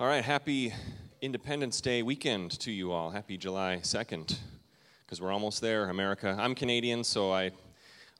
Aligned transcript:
All 0.00 0.06
right, 0.06 0.24
happy 0.24 0.72
Independence 1.20 1.82
Day 1.82 2.02
weekend 2.02 2.58
to 2.60 2.72
you 2.72 2.92
all. 2.92 3.10
Happy 3.10 3.36
July 3.36 3.78
2nd, 3.82 4.36
because 5.04 5.20
we're 5.20 5.30
almost 5.30 5.60
there, 5.60 5.90
America. 5.90 6.34
I'm 6.40 6.54
Canadian, 6.54 7.04
so 7.04 7.30
I 7.30 7.50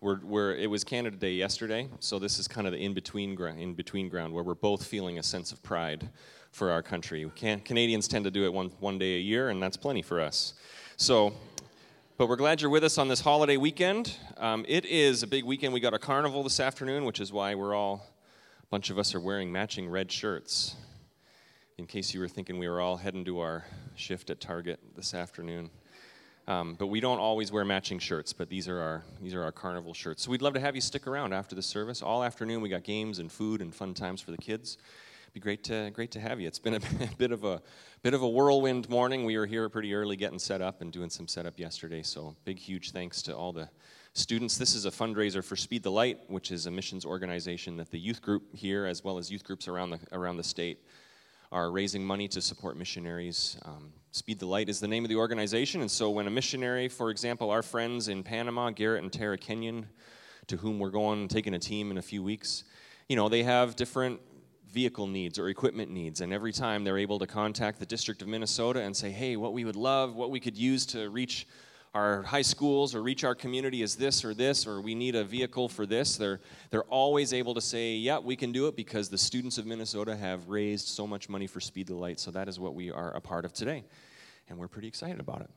we're, 0.02 0.20
we're, 0.22 0.54
it 0.54 0.68
was 0.68 0.84
Canada 0.84 1.16
Day 1.16 1.32
yesterday, 1.32 1.88
so 1.98 2.18
this 2.18 2.38
is 2.38 2.46
kind 2.46 2.66
of 2.66 2.74
the 2.74 2.78
in-between, 2.78 3.40
in 3.58 3.72
between 3.72 4.10
ground 4.10 4.34
where 4.34 4.44
we're 4.44 4.54
both 4.54 4.84
feeling 4.84 5.18
a 5.18 5.22
sense 5.22 5.50
of 5.50 5.62
pride 5.62 6.10
for 6.50 6.70
our 6.70 6.82
country. 6.82 7.28
Can, 7.34 7.58
Canadians 7.60 8.06
tend 8.06 8.26
to 8.26 8.30
do 8.30 8.44
it 8.44 8.52
one, 8.52 8.68
one 8.78 8.98
day 8.98 9.16
a 9.16 9.20
year, 9.20 9.48
and 9.48 9.60
that's 9.60 9.78
plenty 9.78 10.02
for 10.02 10.20
us. 10.20 10.52
So, 10.98 11.32
but 12.18 12.28
we're 12.28 12.36
glad 12.36 12.60
you're 12.60 12.70
with 12.70 12.84
us 12.84 12.98
on 12.98 13.08
this 13.08 13.22
holiday 13.22 13.56
weekend. 13.56 14.14
Um, 14.36 14.66
it 14.68 14.84
is 14.84 15.22
a 15.22 15.26
big 15.26 15.42
weekend. 15.42 15.72
We 15.72 15.80
got 15.80 15.94
a 15.94 15.98
carnival 15.98 16.42
this 16.42 16.60
afternoon, 16.60 17.06
which 17.06 17.18
is 17.18 17.32
why 17.32 17.54
we're 17.54 17.74
all, 17.74 18.06
a 18.62 18.66
bunch 18.66 18.90
of 18.90 18.98
us 18.98 19.14
are 19.14 19.20
wearing 19.20 19.50
matching 19.50 19.88
red 19.88 20.12
shirts 20.12 20.76
in 21.78 21.86
case 21.86 22.12
you 22.12 22.20
were 22.20 22.28
thinking 22.28 22.58
we 22.58 22.68
were 22.68 22.80
all 22.80 22.96
heading 22.96 23.24
to 23.24 23.40
our 23.40 23.64
shift 23.94 24.30
at 24.30 24.40
Target 24.40 24.78
this 24.94 25.14
afternoon. 25.14 25.70
Um, 26.48 26.74
but 26.74 26.88
we 26.88 27.00
don't 27.00 27.18
always 27.18 27.52
wear 27.52 27.64
matching 27.64 27.98
shirts, 27.98 28.32
but 28.32 28.48
these 28.48 28.68
are 28.68 28.80
our 28.80 29.04
these 29.20 29.32
are 29.32 29.44
our 29.44 29.52
carnival 29.52 29.94
shirts. 29.94 30.24
So 30.24 30.30
we'd 30.30 30.42
love 30.42 30.54
to 30.54 30.60
have 30.60 30.74
you 30.74 30.80
stick 30.80 31.06
around 31.06 31.32
after 31.32 31.54
the 31.54 31.62
service. 31.62 32.02
All 32.02 32.24
afternoon 32.24 32.60
we 32.62 32.68
got 32.68 32.82
games 32.82 33.20
and 33.20 33.30
food 33.30 33.60
and 33.60 33.72
fun 33.72 33.94
times 33.94 34.20
for 34.20 34.32
the 34.32 34.38
kids. 34.38 34.76
Be 35.32 35.40
great 35.40 35.62
to 35.64 35.90
great 35.94 36.10
to 36.10 36.20
have 36.20 36.40
you. 36.40 36.48
It's 36.48 36.58
been 36.58 36.74
a 36.74 36.80
bit 37.18 37.30
of 37.30 37.44
a 37.44 37.62
bit 38.02 38.12
of 38.12 38.22
a 38.22 38.28
whirlwind 38.28 38.88
morning. 38.90 39.24
We 39.24 39.38
were 39.38 39.46
here 39.46 39.68
pretty 39.68 39.94
early 39.94 40.16
getting 40.16 40.40
set 40.40 40.60
up 40.60 40.80
and 40.80 40.92
doing 40.92 41.10
some 41.10 41.28
setup 41.28 41.58
yesterday. 41.60 42.02
So 42.02 42.34
big 42.44 42.58
huge 42.58 42.90
thanks 42.90 43.22
to 43.22 43.36
all 43.36 43.52
the 43.52 43.68
students. 44.14 44.58
This 44.58 44.74
is 44.74 44.84
a 44.84 44.90
fundraiser 44.90 45.44
for 45.44 45.54
Speed 45.54 45.84
the 45.84 45.92
Light, 45.92 46.18
which 46.26 46.50
is 46.50 46.66
a 46.66 46.70
missions 46.70 47.06
organization 47.06 47.76
that 47.76 47.90
the 47.90 47.98
youth 47.98 48.20
group 48.20 48.54
here, 48.54 48.84
as 48.84 49.04
well 49.04 49.16
as 49.16 49.30
youth 49.30 49.44
groups 49.44 49.68
around 49.68 49.90
the 49.90 50.00
around 50.10 50.38
the 50.38 50.44
state, 50.44 50.80
are 51.52 51.70
raising 51.70 52.02
money 52.02 52.26
to 52.26 52.40
support 52.40 52.78
missionaries. 52.78 53.58
Um, 53.66 53.92
Speed 54.10 54.38
the 54.38 54.46
Light 54.46 54.70
is 54.70 54.80
the 54.80 54.88
name 54.88 55.04
of 55.04 55.10
the 55.10 55.16
organization, 55.16 55.82
and 55.82 55.90
so 55.90 56.10
when 56.10 56.26
a 56.26 56.30
missionary, 56.30 56.88
for 56.88 57.10
example, 57.10 57.50
our 57.50 57.62
friends 57.62 58.08
in 58.08 58.22
Panama, 58.22 58.70
Garrett 58.70 59.02
and 59.02 59.12
Tara 59.12 59.36
Kenyon, 59.36 59.86
to 60.46 60.56
whom 60.56 60.78
we're 60.78 60.90
going 60.90 61.28
taking 61.28 61.52
a 61.52 61.58
team 61.58 61.90
in 61.90 61.98
a 61.98 62.02
few 62.02 62.22
weeks, 62.22 62.64
you 63.08 63.16
know, 63.16 63.28
they 63.28 63.42
have 63.42 63.76
different 63.76 64.18
vehicle 64.70 65.06
needs 65.06 65.38
or 65.38 65.50
equipment 65.50 65.90
needs, 65.90 66.22
and 66.22 66.32
every 66.32 66.52
time 66.52 66.84
they're 66.84 66.98
able 66.98 67.18
to 67.18 67.26
contact 67.26 67.78
the 67.78 67.86
District 67.86 68.22
of 68.22 68.28
Minnesota 68.28 68.80
and 68.80 68.96
say, 68.96 69.10
hey, 69.10 69.36
what 69.36 69.52
we 69.52 69.66
would 69.66 69.76
love, 69.76 70.14
what 70.14 70.30
we 70.30 70.40
could 70.40 70.56
use 70.56 70.86
to 70.86 71.10
reach 71.10 71.46
our 71.94 72.22
high 72.22 72.42
schools 72.42 72.94
or 72.94 73.02
reach 73.02 73.22
our 73.22 73.34
community 73.34 73.82
is 73.82 73.96
this 73.96 74.24
or 74.24 74.32
this, 74.32 74.66
or 74.66 74.80
we 74.80 74.94
need 74.94 75.14
a 75.14 75.24
vehicle 75.24 75.68
for 75.68 75.84
this, 75.84 76.16
they're, 76.16 76.40
they're 76.70 76.84
always 76.84 77.34
able 77.34 77.54
to 77.54 77.60
say, 77.60 77.94
yeah, 77.94 78.18
we 78.18 78.34
can 78.34 78.50
do 78.50 78.66
it 78.66 78.76
because 78.76 79.10
the 79.10 79.18
students 79.18 79.58
of 79.58 79.66
Minnesota 79.66 80.16
have 80.16 80.48
raised 80.48 80.88
so 80.88 81.06
much 81.06 81.28
money 81.28 81.46
for 81.46 81.60
Speed 81.60 81.88
the 81.88 81.94
Light. 81.94 82.18
So 82.18 82.30
that 82.30 82.48
is 82.48 82.58
what 82.58 82.74
we 82.74 82.90
are 82.90 83.10
a 83.12 83.20
part 83.20 83.44
of 83.44 83.52
today. 83.52 83.84
And 84.48 84.58
we're 84.58 84.68
pretty 84.68 84.88
excited 84.88 85.20
about 85.20 85.42
it. 85.42 85.50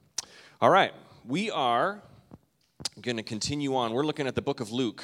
All 0.60 0.70
right, 0.70 0.94
we 1.26 1.52
are 1.52 2.02
going 3.02 3.18
to 3.18 3.24
continue 3.24 3.76
on. 3.76 3.94
We're 3.94 4.06
looking 4.06 4.28
at 4.28 4.36
the 4.36 4.42
book 4.42 4.60
of 4.60 4.72
Luke. 4.72 5.04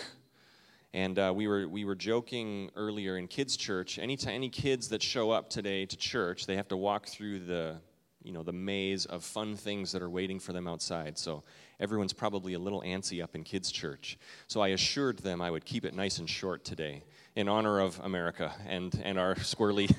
And 0.93 1.17
uh, 1.17 1.31
we, 1.33 1.47
were, 1.47 1.69
we 1.69 1.85
were 1.85 1.95
joking 1.95 2.69
earlier 2.75 3.17
in 3.17 3.29
kids' 3.29 3.55
church. 3.55 3.97
Anytime, 3.97 4.33
any 4.33 4.49
kids 4.49 4.89
that 4.89 5.01
show 5.01 5.31
up 5.31 5.49
today 5.49 5.85
to 5.85 5.95
church, 5.95 6.45
they 6.45 6.57
have 6.57 6.67
to 6.67 6.75
walk 6.75 7.07
through 7.07 7.39
the 7.39 7.77
you 8.23 8.31
know 8.31 8.43
the 8.43 8.53
maze 8.53 9.05
of 9.05 9.23
fun 9.23 9.55
things 9.55 9.91
that 9.91 10.01
are 10.01 10.09
waiting 10.09 10.39
for 10.39 10.53
them 10.53 10.67
outside. 10.67 11.17
So 11.17 11.43
everyone's 11.79 12.13
probably 12.13 12.53
a 12.53 12.59
little 12.59 12.81
antsy 12.81 13.23
up 13.23 13.35
in 13.35 13.43
kids 13.43 13.71
church. 13.71 14.17
So 14.47 14.61
i 14.61 14.69
assured 14.69 15.19
them 15.19 15.41
i 15.41 15.49
would 15.49 15.65
keep 15.65 15.85
it 15.85 15.93
nice 15.93 16.19
and 16.19 16.29
short 16.29 16.63
today 16.63 17.03
in 17.35 17.47
honor 17.47 17.79
of 17.79 17.99
america 18.03 18.53
and 18.67 18.99
and 19.03 19.17
our 19.17 19.35
squirrely 19.35 19.93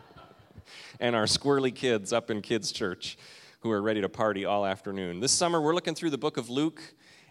and 1.00 1.14
our 1.14 1.24
squirrely 1.24 1.74
kids 1.74 2.12
up 2.12 2.30
in 2.30 2.42
kids 2.42 2.72
church 2.72 3.18
who 3.60 3.70
are 3.70 3.82
ready 3.82 4.00
to 4.00 4.08
party 4.08 4.44
all 4.44 4.64
afternoon. 4.64 5.20
This 5.20 5.32
summer 5.32 5.60
we're 5.60 5.74
looking 5.74 5.94
through 5.94 6.10
the 6.10 6.18
book 6.18 6.36
of 6.36 6.48
luke 6.48 6.82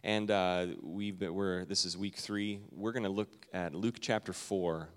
and 0.03 0.29
uh, 0.31 0.67
we've 0.81 1.17
been, 1.17 1.33
we're 1.33 1.65
this 1.65 1.83
is 1.83 1.97
week 1.97 2.15
three. 2.15 2.59
We're 2.71 2.93
going 2.93 3.03
to 3.03 3.09
look 3.09 3.29
at 3.53 3.73
luke 3.73 3.97
chapter 3.99 4.33
4 4.33 4.89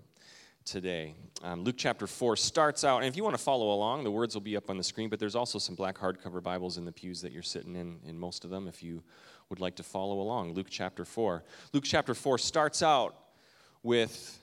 today. 0.65 1.15
Um, 1.43 1.63
Luke 1.63 1.75
chapter 1.77 2.07
4 2.07 2.35
starts 2.35 2.83
out, 2.83 2.97
and 2.97 3.05
if 3.05 3.17
you 3.17 3.23
want 3.23 3.35
to 3.35 3.41
follow 3.41 3.71
along, 3.71 4.03
the 4.03 4.11
words 4.11 4.35
will 4.35 4.41
be 4.41 4.55
up 4.55 4.69
on 4.69 4.77
the 4.77 4.83
screen, 4.83 5.09
but 5.09 5.19
there's 5.19 5.35
also 5.35 5.59
some 5.59 5.75
black 5.75 5.97
hardcover 5.97 6.41
Bibles 6.41 6.77
in 6.77 6.85
the 6.85 6.91
pews 6.91 7.21
that 7.21 7.31
you're 7.31 7.41
sitting 7.41 7.75
in, 7.75 7.99
in 8.05 8.17
most 8.17 8.43
of 8.43 8.49
them, 8.49 8.67
if 8.67 8.83
you 8.83 9.03
would 9.49 9.59
like 9.59 9.75
to 9.75 9.83
follow 9.83 10.21
along. 10.21 10.53
Luke 10.53 10.67
chapter 10.69 11.03
4. 11.03 11.43
Luke 11.73 11.83
chapter 11.85 12.13
4 12.13 12.37
starts 12.37 12.83
out 12.83 13.15
with, 13.83 14.39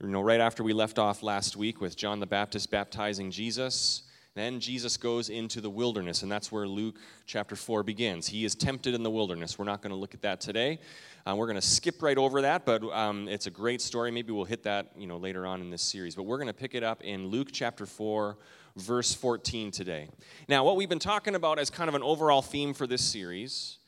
you 0.00 0.08
know, 0.08 0.20
right 0.20 0.40
after 0.40 0.62
we 0.62 0.72
left 0.72 0.98
off 0.98 1.22
last 1.22 1.56
week 1.56 1.80
with 1.80 1.96
John 1.96 2.20
the 2.20 2.26
Baptist 2.26 2.70
baptizing 2.70 3.30
Jesus. 3.30 4.02
Then 4.34 4.60
Jesus 4.60 4.96
goes 4.96 5.28
into 5.28 5.60
the 5.60 5.70
wilderness, 5.70 6.22
and 6.22 6.30
that's 6.30 6.52
where 6.52 6.68
Luke 6.68 6.96
chapter 7.26 7.56
4 7.56 7.82
begins. 7.82 8.28
He 8.28 8.44
is 8.44 8.54
tempted 8.54 8.94
in 8.94 9.02
the 9.02 9.10
wilderness. 9.10 9.58
We're 9.58 9.64
not 9.64 9.82
going 9.82 9.90
to 9.90 9.96
look 9.96 10.14
at 10.14 10.22
that 10.22 10.40
today. 10.40 10.78
Uh, 11.26 11.34
we're 11.34 11.46
going 11.46 11.60
to 11.60 11.66
skip 11.66 12.00
right 12.00 12.16
over 12.16 12.40
that, 12.42 12.64
but 12.64 12.84
um, 12.92 13.26
it's 13.26 13.48
a 13.48 13.50
great 13.50 13.80
story. 13.80 14.12
Maybe 14.12 14.32
we'll 14.32 14.44
hit 14.44 14.62
that 14.62 14.92
you 14.96 15.08
know, 15.08 15.16
later 15.16 15.46
on 15.46 15.60
in 15.60 15.68
this 15.68 15.82
series. 15.82 16.14
But 16.14 16.22
we're 16.24 16.36
going 16.36 16.46
to 16.46 16.54
pick 16.54 16.76
it 16.76 16.84
up 16.84 17.02
in 17.02 17.26
Luke 17.26 17.48
chapter 17.52 17.86
4, 17.86 18.38
verse 18.76 19.12
14 19.12 19.72
today. 19.72 20.08
Now, 20.48 20.62
what 20.62 20.76
we've 20.76 20.88
been 20.88 21.00
talking 21.00 21.34
about 21.34 21.58
as 21.58 21.68
kind 21.68 21.88
of 21.88 21.96
an 21.96 22.02
overall 22.04 22.40
theme 22.40 22.72
for 22.72 22.86
this 22.86 23.02
series 23.02 23.78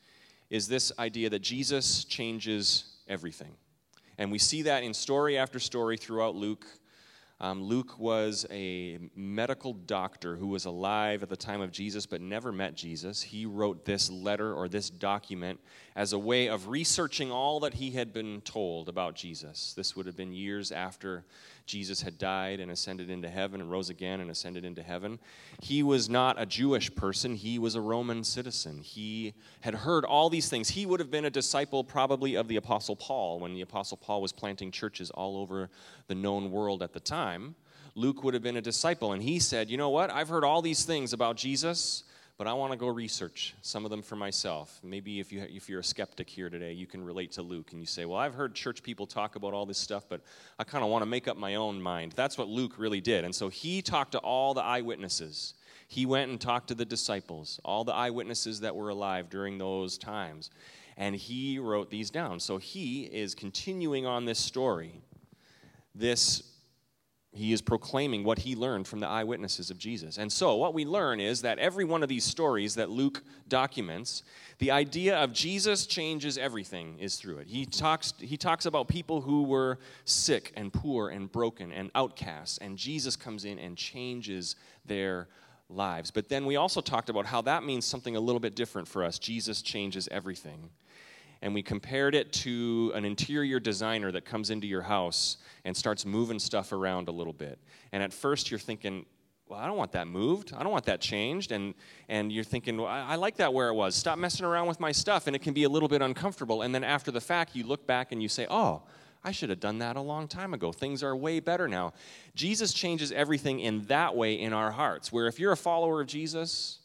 is 0.49 0.67
this 0.67 0.91
idea 0.99 1.29
that 1.29 1.41
Jesus 1.41 2.03
changes 2.03 2.97
everything. 3.07 3.55
And 4.17 4.29
we 4.29 4.39
see 4.39 4.63
that 4.63 4.83
in 4.83 4.93
story 4.93 5.37
after 5.37 5.57
story 5.57 5.95
throughout 5.95 6.35
Luke. 6.35 6.65
Um, 7.39 7.63
Luke 7.63 7.99
was 7.99 8.45
a 8.51 8.99
medical 9.15 9.73
doctor 9.73 10.35
who 10.37 10.47
was 10.47 10.65
alive 10.65 11.23
at 11.23 11.29
the 11.29 11.35
time 11.35 11.61
of 11.61 11.71
Jesus 11.71 12.05
but 12.05 12.21
never 12.21 12.51
met 12.51 12.75
Jesus. 12.75 13.21
He 13.21 13.45
wrote 13.45 13.85
this 13.85 14.09
letter 14.09 14.53
or 14.53 14.69
this 14.69 14.89
document 14.89 15.59
as 15.95 16.13
a 16.13 16.19
way 16.19 16.47
of 16.47 16.67
researching 16.67 17.31
all 17.31 17.59
that 17.61 17.73
he 17.73 17.91
had 17.91 18.13
been 18.13 18.41
told 18.41 18.87
about 18.87 19.15
Jesus. 19.15 19.73
This 19.73 19.95
would 19.95 20.05
have 20.05 20.15
been 20.15 20.33
years 20.33 20.71
after 20.71 21.25
Jesus 21.65 22.01
had 22.01 22.17
died 22.17 22.59
and 22.59 22.69
ascended 22.69 23.09
into 23.09 23.29
heaven 23.29 23.61
and 23.61 23.71
rose 23.71 23.89
again 23.89 24.19
and 24.19 24.29
ascended 24.29 24.65
into 24.65 24.83
heaven. 24.83 25.19
He 25.61 25.81
was 25.81 26.09
not 26.09 26.41
a 26.41 26.45
Jewish 26.45 26.93
person, 26.93 27.35
he 27.35 27.57
was 27.57 27.75
a 27.75 27.81
Roman 27.81 28.23
citizen. 28.23 28.79
He 28.81 29.33
had 29.61 29.75
heard 29.75 30.03
all 30.03 30.29
these 30.29 30.49
things. 30.49 30.69
He 30.69 30.85
would 30.85 30.99
have 30.99 31.11
been 31.11 31.25
a 31.25 31.29
disciple, 31.29 31.83
probably, 31.83 32.35
of 32.35 32.47
the 32.47 32.57
Apostle 32.57 32.95
Paul 32.95 33.39
when 33.39 33.53
the 33.53 33.61
Apostle 33.61 33.97
Paul 33.97 34.21
was 34.21 34.33
planting 34.33 34.71
churches 34.71 35.09
all 35.11 35.37
over 35.37 35.69
the 36.07 36.15
known 36.15 36.51
world 36.51 36.83
at 36.83 36.93
the 36.93 36.99
time. 36.99 37.55
Luke 37.95 38.23
would 38.23 38.33
have 38.33 38.43
been 38.43 38.57
a 38.57 38.61
disciple, 38.61 39.13
and 39.13 39.21
he 39.23 39.39
said, 39.39 39.69
You 39.69 39.77
know 39.77 39.89
what? 39.89 40.11
I've 40.11 40.29
heard 40.29 40.43
all 40.43 40.61
these 40.61 40.83
things 40.83 41.13
about 41.13 41.37
Jesus 41.37 42.03
but 42.37 42.47
I 42.47 42.53
want 42.53 42.71
to 42.71 42.77
go 42.77 42.87
research 42.87 43.53
some 43.61 43.85
of 43.85 43.91
them 43.91 44.01
for 44.01 44.15
myself. 44.15 44.79
Maybe 44.83 45.19
if, 45.19 45.31
you, 45.31 45.45
if 45.47 45.69
you're 45.69 45.81
a 45.81 45.83
skeptic 45.83 46.29
here 46.29 46.49
today, 46.49 46.73
you 46.73 46.87
can 46.87 47.03
relate 47.03 47.31
to 47.33 47.41
Luke 47.41 47.71
and 47.71 47.79
you 47.79 47.85
say, 47.85 48.05
Well, 48.05 48.17
I've 48.17 48.33
heard 48.33 48.55
church 48.55 48.81
people 48.81 49.05
talk 49.05 49.35
about 49.35 49.53
all 49.53 49.65
this 49.65 49.77
stuff, 49.77 50.05
but 50.09 50.21
I 50.57 50.63
kind 50.63 50.83
of 50.83 50.89
want 50.89 51.03
to 51.03 51.05
make 51.05 51.27
up 51.27 51.37
my 51.37 51.55
own 51.55 51.81
mind. 51.81 52.13
That's 52.15 52.37
what 52.37 52.47
Luke 52.47 52.73
really 52.77 53.01
did. 53.01 53.23
And 53.23 53.33
so 53.33 53.49
he 53.49 53.81
talked 53.81 54.13
to 54.13 54.19
all 54.19 54.53
the 54.53 54.63
eyewitnesses. 54.63 55.53
He 55.87 56.05
went 56.07 56.31
and 56.31 56.41
talked 56.41 56.69
to 56.69 56.75
the 56.75 56.85
disciples, 56.85 57.59
all 57.63 57.83
the 57.83 57.93
eyewitnesses 57.93 58.61
that 58.61 58.75
were 58.75 58.89
alive 58.89 59.29
during 59.29 59.59
those 59.59 59.97
times. 59.97 60.49
And 60.97 61.15
he 61.15 61.59
wrote 61.59 61.91
these 61.91 62.09
down. 62.09 62.39
So 62.39 62.57
he 62.57 63.03
is 63.03 63.35
continuing 63.35 64.05
on 64.05 64.25
this 64.25 64.39
story, 64.39 65.01
this 65.93 66.52
he 67.35 67.51
is 67.51 67.63
proclaiming 67.63 68.23
what 68.23 68.39
he 68.39 68.55
learned 68.55 68.87
from 68.87 68.99
the 68.99 69.07
eyewitnesses 69.07 69.71
of 69.71 69.77
Jesus. 69.79 70.17
And 70.17 70.31
so, 70.31 70.55
what 70.55 70.75
we 70.75 70.85
learn 70.85 71.19
is 71.19 71.41
that 71.41 71.57
every 71.57 71.83
one 71.83 72.03
of 72.03 72.09
these 72.09 72.23
stories 72.23 72.75
that 72.75 72.91
Luke 72.91 73.23
documents, 73.47 74.21
the 74.59 74.69
idea 74.69 75.17
of 75.17 75.33
Jesus 75.33 75.87
changes 75.87 76.37
everything 76.37 76.99
is 76.99 77.15
through 77.15 77.39
it. 77.39 77.47
He 77.47 77.65
talks, 77.65 78.13
he 78.19 78.37
talks 78.37 78.67
about 78.67 78.87
people 78.87 79.21
who 79.21 79.43
were 79.43 79.79
sick 80.05 80.53
and 80.55 80.71
poor 80.71 81.09
and 81.09 81.31
broken 81.31 81.71
and 81.71 81.89
outcasts, 81.95 82.59
and 82.59 82.77
Jesus 82.77 83.15
comes 83.15 83.45
in 83.45 83.57
and 83.57 83.75
changes 83.75 84.55
their 84.85 85.27
lives. 85.69 86.11
But 86.11 86.29
then 86.29 86.45
we 86.45 86.55
also 86.55 86.81
talked 86.81 87.09
about 87.09 87.25
how 87.25 87.41
that 87.41 87.63
means 87.63 87.83
something 87.83 88.15
a 88.15 88.19
little 88.19 88.39
bit 88.39 88.55
different 88.55 88.87
for 88.87 89.03
us. 89.03 89.17
Jesus 89.17 89.63
changes 89.63 90.07
everything 90.11 90.69
and 91.43 91.53
we 91.53 91.61
compared 91.61 92.15
it 92.15 92.31
to 92.31 92.93
an 92.95 93.03
interior 93.03 93.59
designer 93.59 94.13
that 94.13 94.23
comes 94.23 94.49
into 94.49 94.65
your 94.65 94.81
house 94.81 95.35
and 95.65 95.75
starts 95.75 96.05
moving 96.05 96.39
stuff 96.39 96.71
around 96.71 97.09
a 97.09 97.11
little 97.11 97.33
bit. 97.33 97.59
And 97.91 98.01
at 98.01 98.13
first 98.13 98.49
you're 98.49 98.61
thinking, 98.61 99.05
well, 99.49 99.59
I 99.59 99.67
don't 99.67 99.75
want 99.75 99.91
that 99.91 100.07
moved. 100.07 100.53
I 100.55 100.63
don't 100.63 100.71
want 100.71 100.85
that 100.85 101.01
changed. 101.01 101.51
And, 101.51 101.73
and 102.07 102.31
you're 102.31 102.45
thinking, 102.45 102.77
well, 102.77 102.87
I, 102.87 103.01
I 103.01 103.15
like 103.15 103.35
that 103.37 103.53
where 103.53 103.67
it 103.67 103.73
was. 103.73 103.93
Stop 103.93 104.17
messing 104.17 104.45
around 104.45 104.67
with 104.67 104.79
my 104.79 104.93
stuff. 104.93 105.27
And 105.27 105.35
it 105.35 105.39
can 105.39 105.53
be 105.53 105.65
a 105.65 105.69
little 105.69 105.89
bit 105.89 106.01
uncomfortable. 106.01 106.61
And 106.61 106.73
then 106.73 106.85
after 106.85 107.11
the 107.11 107.19
fact, 107.19 107.57
you 107.57 107.65
look 107.65 107.85
back 107.85 108.13
and 108.13 108.23
you 108.23 108.29
say, 108.29 108.47
oh, 108.49 108.83
I 109.21 109.33
should 109.33 109.49
have 109.49 109.59
done 109.59 109.79
that 109.79 109.97
a 109.97 110.01
long 110.01 110.29
time 110.29 110.53
ago. 110.53 110.71
Things 110.71 111.03
are 111.03 111.13
way 111.13 111.41
better 111.41 111.67
now. 111.67 111.91
Jesus 112.35 112.71
changes 112.71 113.11
everything 113.11 113.59
in 113.59 113.81
that 113.87 114.15
way 114.15 114.39
in 114.39 114.53
our 114.53 114.71
hearts. 114.71 115.11
Where 115.11 115.27
if 115.27 115.41
you're 115.41 115.51
a 115.51 115.57
follower 115.57 115.99
of 115.99 116.07
Jesus, 116.07 116.79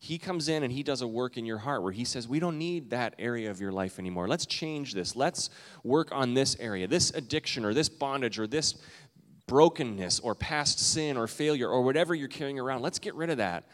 he 0.00 0.16
comes 0.16 0.48
in 0.48 0.62
and 0.62 0.72
he 0.72 0.82
does 0.82 1.02
a 1.02 1.08
work 1.08 1.36
in 1.36 1.44
your 1.44 1.58
heart 1.58 1.82
where 1.82 1.92
he 1.92 2.04
says, 2.04 2.28
We 2.28 2.38
don't 2.38 2.56
need 2.56 2.90
that 2.90 3.14
area 3.18 3.50
of 3.50 3.60
your 3.60 3.72
life 3.72 3.98
anymore. 3.98 4.28
Let's 4.28 4.46
change 4.46 4.94
this. 4.94 5.16
Let's 5.16 5.50
work 5.82 6.10
on 6.12 6.34
this 6.34 6.56
area, 6.60 6.86
this 6.86 7.10
addiction 7.10 7.64
or 7.64 7.74
this 7.74 7.88
bondage 7.88 8.38
or 8.38 8.46
this 8.46 8.76
brokenness 9.48 10.20
or 10.20 10.34
past 10.34 10.78
sin 10.78 11.16
or 11.16 11.26
failure 11.26 11.68
or 11.68 11.82
whatever 11.82 12.14
you're 12.14 12.28
carrying 12.28 12.60
around. 12.60 12.82
Let's 12.82 13.00
get 13.00 13.14
rid 13.14 13.30
of 13.30 13.38
that. 13.38 13.64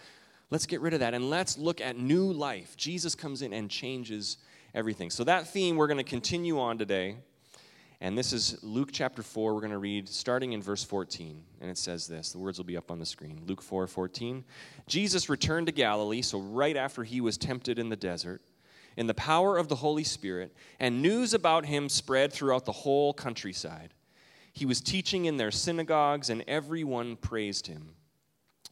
Let's 0.50 0.66
get 0.66 0.80
rid 0.80 0.94
of 0.94 1.00
that 1.00 1.12
and 1.12 1.28
let's 1.28 1.58
look 1.58 1.80
at 1.80 1.98
new 1.98 2.32
life. 2.32 2.76
Jesus 2.76 3.14
comes 3.14 3.42
in 3.42 3.52
and 3.52 3.68
changes 3.68 4.38
everything. 4.74 5.10
So, 5.10 5.24
that 5.24 5.48
theme 5.48 5.76
we're 5.76 5.88
going 5.88 5.98
to 5.98 6.04
continue 6.04 6.58
on 6.58 6.78
today. 6.78 7.16
And 8.04 8.18
this 8.18 8.34
is 8.34 8.62
Luke 8.62 8.90
chapter 8.92 9.22
4. 9.22 9.54
We're 9.54 9.60
going 9.60 9.70
to 9.70 9.78
read 9.78 10.10
starting 10.10 10.52
in 10.52 10.60
verse 10.60 10.84
14. 10.84 11.42
And 11.62 11.70
it 11.70 11.78
says 11.78 12.06
this 12.06 12.32
the 12.32 12.38
words 12.38 12.58
will 12.58 12.66
be 12.66 12.76
up 12.76 12.90
on 12.90 12.98
the 12.98 13.06
screen. 13.06 13.40
Luke 13.46 13.62
4 13.62 13.86
14. 13.86 14.44
Jesus 14.86 15.30
returned 15.30 15.68
to 15.68 15.72
Galilee, 15.72 16.20
so 16.20 16.38
right 16.38 16.76
after 16.76 17.02
he 17.02 17.22
was 17.22 17.38
tempted 17.38 17.78
in 17.78 17.88
the 17.88 17.96
desert, 17.96 18.42
in 18.98 19.06
the 19.06 19.14
power 19.14 19.56
of 19.56 19.68
the 19.68 19.76
Holy 19.76 20.04
Spirit, 20.04 20.54
and 20.78 21.00
news 21.00 21.32
about 21.32 21.64
him 21.64 21.88
spread 21.88 22.30
throughout 22.30 22.66
the 22.66 22.72
whole 22.72 23.14
countryside. 23.14 23.94
He 24.52 24.66
was 24.66 24.82
teaching 24.82 25.24
in 25.24 25.38
their 25.38 25.50
synagogues, 25.50 26.28
and 26.28 26.44
everyone 26.46 27.16
praised 27.16 27.68
him. 27.68 27.94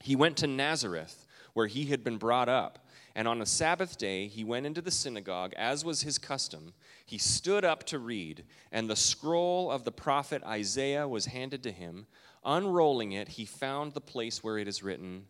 He 0.02 0.14
went 0.14 0.36
to 0.36 0.46
Nazareth, 0.46 1.26
where 1.54 1.68
he 1.68 1.86
had 1.86 2.04
been 2.04 2.18
brought 2.18 2.50
up. 2.50 2.81
And 3.14 3.28
on 3.28 3.42
a 3.42 3.46
Sabbath 3.46 3.98
day, 3.98 4.26
he 4.26 4.44
went 4.44 4.66
into 4.66 4.80
the 4.80 4.90
synagogue, 4.90 5.52
as 5.56 5.84
was 5.84 6.02
his 6.02 6.18
custom. 6.18 6.72
He 7.04 7.18
stood 7.18 7.64
up 7.64 7.84
to 7.84 7.98
read, 7.98 8.44
and 8.70 8.88
the 8.88 8.96
scroll 8.96 9.70
of 9.70 9.84
the 9.84 9.92
prophet 9.92 10.42
Isaiah 10.44 11.06
was 11.06 11.26
handed 11.26 11.62
to 11.64 11.72
him. 11.72 12.06
Unrolling 12.44 13.12
it, 13.12 13.28
he 13.28 13.44
found 13.44 13.92
the 13.92 14.00
place 14.00 14.42
where 14.42 14.58
it 14.58 14.66
is 14.66 14.82
written. 14.82 15.26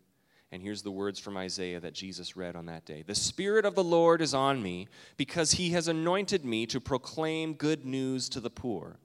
And 0.52 0.62
here's 0.62 0.82
the 0.82 0.90
words 0.90 1.19
from 1.19 1.37
Isaiah 1.37 1.81
that 1.81 1.94
Jesus 1.94 2.37
read 2.37 2.56
on 2.56 2.67
that 2.67 2.84
day 2.84 3.02
The 3.02 3.14
Spirit 3.14 3.64
of 3.64 3.75
the 3.75 3.85
Lord 3.85 4.23
is 4.23 4.35
on 4.35 4.62
me, 4.62 4.87
because 5.17 5.52
he 5.52 5.70
has 5.70 5.88
anointed 5.88 6.44
me 6.44 6.67
to 6.67 6.81
proclaim 6.81 7.55
good 7.55 7.85
news 7.85 8.28
to 8.31 8.40
the 8.40 8.50
poor. 8.50 8.99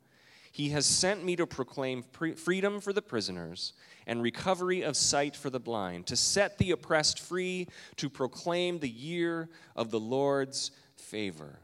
He 0.51 0.69
has 0.69 0.85
sent 0.85 1.23
me 1.23 1.35
to 1.35 1.45
proclaim 1.45 2.03
freedom 2.03 2.81
for 2.81 2.91
the 2.91 3.01
prisoners 3.01 3.73
and 4.07 4.23
recovery 4.23 4.81
of 4.81 4.95
sight 4.95 5.35
for 5.35 5.51
the 5.51 5.59
blind, 5.59 6.07
to 6.07 6.15
set 6.15 6.57
the 6.57 6.71
oppressed 6.71 7.19
free, 7.19 7.67
to 7.97 8.09
proclaim 8.09 8.79
the 8.79 8.89
year 8.89 9.49
of 9.75 9.91
the 9.91 9.99
Lord's 9.99 10.71
favor. 10.95 11.59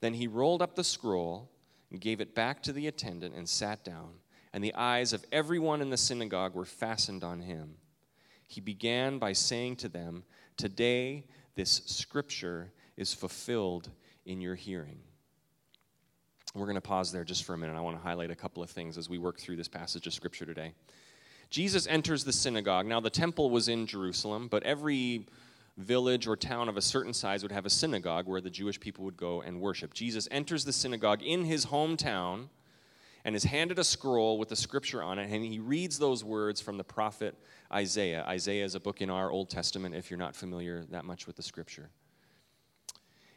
Then 0.00 0.12
he 0.12 0.26
rolled 0.26 0.60
up 0.60 0.74
the 0.74 0.84
scroll 0.84 1.48
and 1.90 2.00
gave 2.00 2.20
it 2.20 2.34
back 2.34 2.62
to 2.64 2.72
the 2.72 2.88
attendant 2.88 3.34
and 3.34 3.48
sat 3.48 3.84
down. 3.84 4.10
And 4.52 4.62
the 4.62 4.74
eyes 4.74 5.12
of 5.12 5.24
everyone 5.32 5.80
in 5.80 5.90
the 5.90 5.96
synagogue 5.96 6.54
were 6.54 6.64
fastened 6.64 7.24
on 7.24 7.40
him. 7.40 7.76
He 8.48 8.60
began 8.60 9.18
by 9.18 9.32
saying 9.32 9.76
to 9.76 9.88
them, 9.88 10.24
Today 10.56 11.24
this 11.54 11.82
scripture 11.86 12.72
is 12.96 13.14
fulfilled 13.14 13.90
in 14.26 14.40
your 14.40 14.54
hearing. 14.54 15.00
We're 16.54 16.66
going 16.66 16.76
to 16.76 16.80
pause 16.80 17.10
there 17.10 17.24
just 17.24 17.44
for 17.44 17.54
a 17.54 17.58
minute. 17.58 17.76
I 17.76 17.80
want 17.80 17.96
to 17.96 18.02
highlight 18.02 18.30
a 18.30 18.36
couple 18.36 18.62
of 18.62 18.70
things 18.70 18.96
as 18.96 19.08
we 19.08 19.18
work 19.18 19.40
through 19.40 19.56
this 19.56 19.66
passage 19.66 20.06
of 20.06 20.14
Scripture 20.14 20.46
today. 20.46 20.72
Jesus 21.50 21.86
enters 21.86 22.24
the 22.24 22.32
synagogue. 22.32 22.86
Now, 22.86 23.00
the 23.00 23.10
temple 23.10 23.50
was 23.50 23.68
in 23.68 23.86
Jerusalem, 23.86 24.48
but 24.48 24.62
every 24.62 25.26
village 25.76 26.26
or 26.26 26.36
town 26.36 26.68
of 26.68 26.76
a 26.76 26.82
certain 26.82 27.12
size 27.12 27.42
would 27.42 27.52
have 27.52 27.66
a 27.66 27.70
synagogue 27.70 28.26
where 28.26 28.40
the 28.40 28.50
Jewish 28.50 28.78
people 28.78 29.04
would 29.04 29.16
go 29.16 29.42
and 29.42 29.60
worship. 29.60 29.92
Jesus 29.92 30.28
enters 30.30 30.64
the 30.64 30.72
synagogue 30.72 31.22
in 31.22 31.44
his 31.44 31.66
hometown 31.66 32.48
and 33.24 33.34
is 33.34 33.44
handed 33.44 33.78
a 33.78 33.84
scroll 33.84 34.38
with 34.38 34.50
the 34.50 34.56
scripture 34.56 35.02
on 35.02 35.18
it, 35.18 35.30
and 35.30 35.44
he 35.44 35.58
reads 35.58 35.98
those 35.98 36.22
words 36.22 36.60
from 36.60 36.76
the 36.76 36.84
prophet 36.84 37.34
Isaiah. 37.72 38.24
Isaiah 38.28 38.64
is 38.64 38.74
a 38.74 38.80
book 38.80 39.00
in 39.00 39.08
our 39.10 39.30
Old 39.30 39.48
Testament 39.48 39.94
if 39.94 40.10
you're 40.10 40.18
not 40.18 40.36
familiar 40.36 40.84
that 40.90 41.04
much 41.04 41.26
with 41.26 41.36
the 41.36 41.42
scripture. 41.42 41.88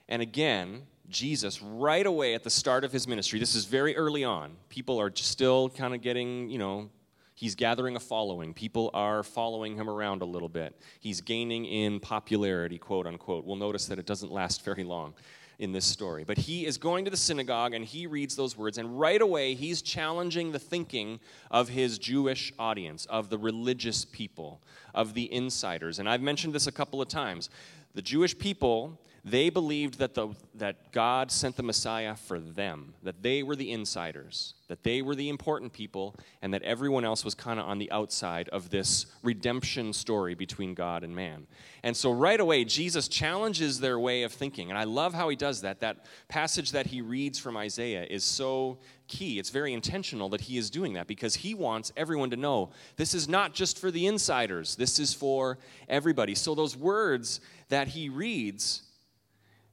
And 0.10 0.22
again, 0.22 0.84
Jesus, 1.10 1.62
right 1.62 2.06
away 2.06 2.34
at 2.34 2.44
the 2.44 2.50
start 2.50 2.84
of 2.84 2.92
his 2.92 3.08
ministry, 3.08 3.40
this 3.40 3.56
is 3.56 3.66
very 3.66 3.96
early 3.96 4.24
on, 4.24 4.58
people 4.70 5.00
are 5.00 5.12
still 5.16 5.70
kind 5.70 5.96
of 5.96 6.02
getting, 6.02 6.50
you 6.50 6.58
know, 6.58 6.90
he's 7.38 7.54
gathering 7.54 7.96
a 7.96 8.00
following. 8.00 8.52
People 8.52 8.90
are 8.96 9.22
following 9.22 9.76
him 9.76 9.90
around 9.90 10.24
a 10.24 10.26
little 10.26 10.50
bit. 10.50 10.76
He's 11.00 11.22
gaining 11.22 11.66
in 11.66 12.00
popularity, 12.00 12.80
quote 12.80 13.06
unquote. 13.06 13.46
We'll 13.46 13.56
notice 13.56 13.86
that 13.86 14.00
it 14.00 14.08
doesn't 14.08 14.32
last 14.32 14.66
very 14.66 14.84
long 14.84 15.14
in 15.60 15.72
this 15.72 15.86
story. 15.86 16.24
But 16.24 16.40
he 16.40 16.66
is 16.66 16.78
going 16.80 17.06
to 17.06 17.12
the 17.12 17.18
synagogue 17.18 17.74
and 17.76 17.86
he 17.86 18.08
reads 18.08 18.36
those 18.36 18.58
words, 18.58 18.80
and 18.80 19.00
right 19.00 19.22
away 19.22 19.54
he's 19.54 19.82
challenging 19.84 20.52
the 20.52 20.60
thinking 20.60 21.20
of 21.52 21.70
his 21.70 22.00
Jewish 22.00 22.52
audience, 22.58 23.06
of 23.06 23.30
the 23.30 23.38
religious 23.38 24.04
people, 24.04 24.60
of 24.96 25.14
the 25.14 25.32
insiders. 25.32 26.00
And 26.00 26.10
I've 26.10 26.22
mentioned 26.22 26.54
this 26.54 26.68
a 26.68 26.72
couple 26.72 27.02
of 27.02 27.08
times. 27.08 27.52
The 27.94 28.02
Jewish 28.02 28.38
people 28.38 29.00
they 29.26 29.50
believed 29.50 30.00
that, 30.00 30.14
the, 30.14 30.30
that 30.56 30.92
God 30.92 31.32
sent 31.32 31.58
the 31.58 31.64
Messiah 31.64 32.16
for 32.16 32.40
them, 32.40 32.94
that 33.04 33.22
they 33.22 33.44
were 33.44 33.56
the 33.56 33.72
insiders, 33.72 34.54
that 34.68 34.84
they 34.84 35.02
were 35.02 35.16
the 35.16 35.30
important 35.30 35.74
people, 35.74 36.16
and 36.42 36.54
that 36.54 36.62
everyone 36.64 37.04
else 37.04 37.26
was 37.26 37.36
kind 37.36 37.60
of 37.60 37.66
on 37.66 37.78
the 37.78 37.92
outside 37.92 38.50
of 38.50 38.70
this 38.70 39.06
redemption 39.24 39.94
story 39.94 40.34
between 40.34 40.74
God 40.74 41.04
and 41.04 41.16
man. 41.16 41.48
And 41.84 41.96
so, 41.96 42.12
right 42.12 42.40
away, 42.40 42.66
Jesus 42.66 43.08
challenges 43.08 43.80
their 43.80 44.00
way 44.00 44.24
of 44.24 44.32
thinking. 44.32 44.70
And 44.70 44.78
I 44.78 44.84
love 44.84 45.14
how 45.14 45.30
he 45.30 45.36
does 45.36 45.62
that. 45.62 45.80
That 45.82 46.06
passage 46.28 46.72
that 46.72 46.88
he 46.88 47.02
reads 47.02 47.40
from 47.40 47.58
Isaiah 47.58 48.06
is 48.10 48.24
so 48.24 48.78
key. 49.08 49.40
It's 49.40 49.50
very 49.50 49.74
intentional 49.74 50.30
that 50.30 50.42
he 50.42 50.58
is 50.58 50.70
doing 50.70 50.94
that 50.94 51.08
because 51.08 51.36
he 51.36 51.54
wants 51.54 51.92
everyone 51.96 52.30
to 52.32 52.38
know 52.38 52.72
this 52.98 53.14
is 53.14 53.28
not 53.28 53.54
just 53.54 53.80
for 53.80 53.92
the 53.92 54.08
insiders, 54.08 54.76
this 54.76 55.00
is 55.00 55.14
for 55.14 55.58
everybody. 55.88 56.36
So, 56.36 56.56
those 56.56 56.76
words 56.76 57.42
that 57.70 57.90
he 57.90 58.10
reads, 58.10 58.84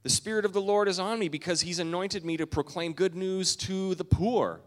the 0.05 0.11
Spirit 0.11 0.45
of 0.45 0.53
the 0.53 0.61
Lord 0.61 0.87
is 0.87 0.99
on 0.99 1.17
me 1.17 1.29
because 1.29 1.61
He's 1.61 1.79
anointed 1.79 2.23
me 2.23 2.37
to 2.37 2.45
proclaim 2.45 2.93
good 2.93 3.15
news 3.15 3.55
to 3.55 3.95
the 3.95 4.05
poor 4.05 4.61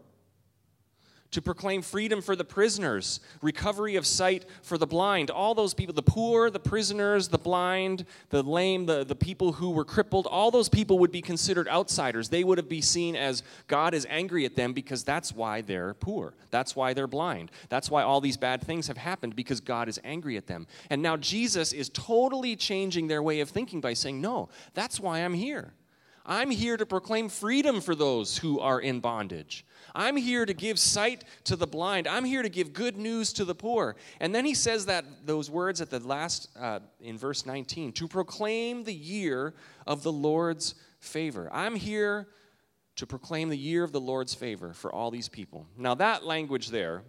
to 1.31 1.41
proclaim 1.41 1.81
freedom 1.81 2.21
for 2.21 2.35
the 2.35 2.43
prisoners, 2.43 3.19
recovery 3.41 3.95
of 3.95 4.05
sight 4.05 4.45
for 4.63 4.77
the 4.77 4.87
blind. 4.87 5.29
All 5.29 5.53
those 5.53 5.73
people, 5.73 5.93
the 5.93 6.01
poor, 6.01 6.49
the 6.49 6.59
prisoners, 6.59 7.27
the 7.27 7.37
blind, 7.37 8.05
the 8.29 8.41
lame, 8.41 8.85
the, 8.87 9.03
the 9.03 9.15
people 9.15 9.53
who 9.53 9.69
were 9.69 9.85
crippled, 9.85 10.25
all 10.25 10.49
those 10.49 10.69
people 10.69 10.97
would 10.99 11.11
be 11.11 11.21
considered 11.21 11.67
outsiders. 11.67 12.29
They 12.29 12.43
would 12.43 12.57
have 12.57 12.69
be 12.69 12.81
seen 12.81 13.15
as 13.15 13.43
God 13.67 13.93
is 13.93 14.07
angry 14.09 14.45
at 14.45 14.55
them 14.55 14.73
because 14.73 15.03
that's 15.03 15.33
why 15.33 15.61
they're 15.61 15.93
poor. 15.93 16.33
That's 16.49 16.75
why 16.75 16.93
they're 16.93 17.07
blind. 17.07 17.51
That's 17.69 17.91
why 17.91 18.01
all 18.01 18.21
these 18.21 18.37
bad 18.37 18.63
things 18.63 18.87
have 18.87 18.97
happened 18.97 19.35
because 19.35 19.59
God 19.59 19.87
is 19.87 19.99
angry 20.03 20.35
at 20.35 20.47
them. 20.47 20.65
And 20.89 21.01
now 21.01 21.15
Jesus 21.15 21.73
is 21.73 21.89
totally 21.89 22.55
changing 22.55 23.07
their 23.07 23.21
way 23.21 23.39
of 23.39 23.49
thinking 23.49 23.81
by 23.81 23.93
saying, 23.93 24.19
No, 24.19 24.49
that's 24.73 24.99
why 24.99 25.19
I'm 25.19 25.33
here. 25.33 25.73
I'm 26.29 26.51
here 26.51 26.77
to 26.77 26.85
proclaim 26.85 27.27
freedom 27.27 27.81
for 27.81 27.95
those 27.95 28.37
who 28.37 28.59
are 28.59 28.79
in 28.79 28.99
bondage. 28.99 29.65
I'm 29.95 30.15
here 30.15 30.45
to 30.45 30.53
give 30.53 30.77
sight 30.77 31.23
to 31.45 31.55
the 31.55 31.65
blind. 31.65 32.07
I'm 32.07 32.23
here 32.23 32.43
to 32.43 32.49
give 32.49 32.71
good 32.71 32.97
news 32.97 33.33
to 33.33 33.45
the 33.45 33.55
poor. 33.55 33.95
And 34.19 34.33
then 34.33 34.45
he 34.45 34.53
says 34.53 34.85
that 34.85 35.05
those 35.25 35.49
words 35.49 35.81
at 35.81 35.89
the 35.89 35.99
last 35.99 36.49
uh, 36.55 36.81
in 37.01 37.17
verse 37.17 37.47
19 37.47 37.93
to 37.93 38.07
proclaim 38.07 38.83
the 38.83 38.93
year 38.93 39.55
of 39.87 40.03
the 40.03 40.11
Lord's 40.11 40.75
favor. 40.99 41.49
I'm 41.51 41.75
here 41.75 42.27
to 42.97 43.07
proclaim 43.07 43.49
the 43.49 43.57
year 43.57 43.83
of 43.83 43.91
the 43.91 43.99
Lord's 43.99 44.35
favor 44.35 44.71
for 44.73 44.93
all 44.93 45.09
these 45.09 45.29
people. 45.29 45.65
Now, 45.77 45.95
that 45.95 46.25
language 46.25 46.67
there, 46.67 47.01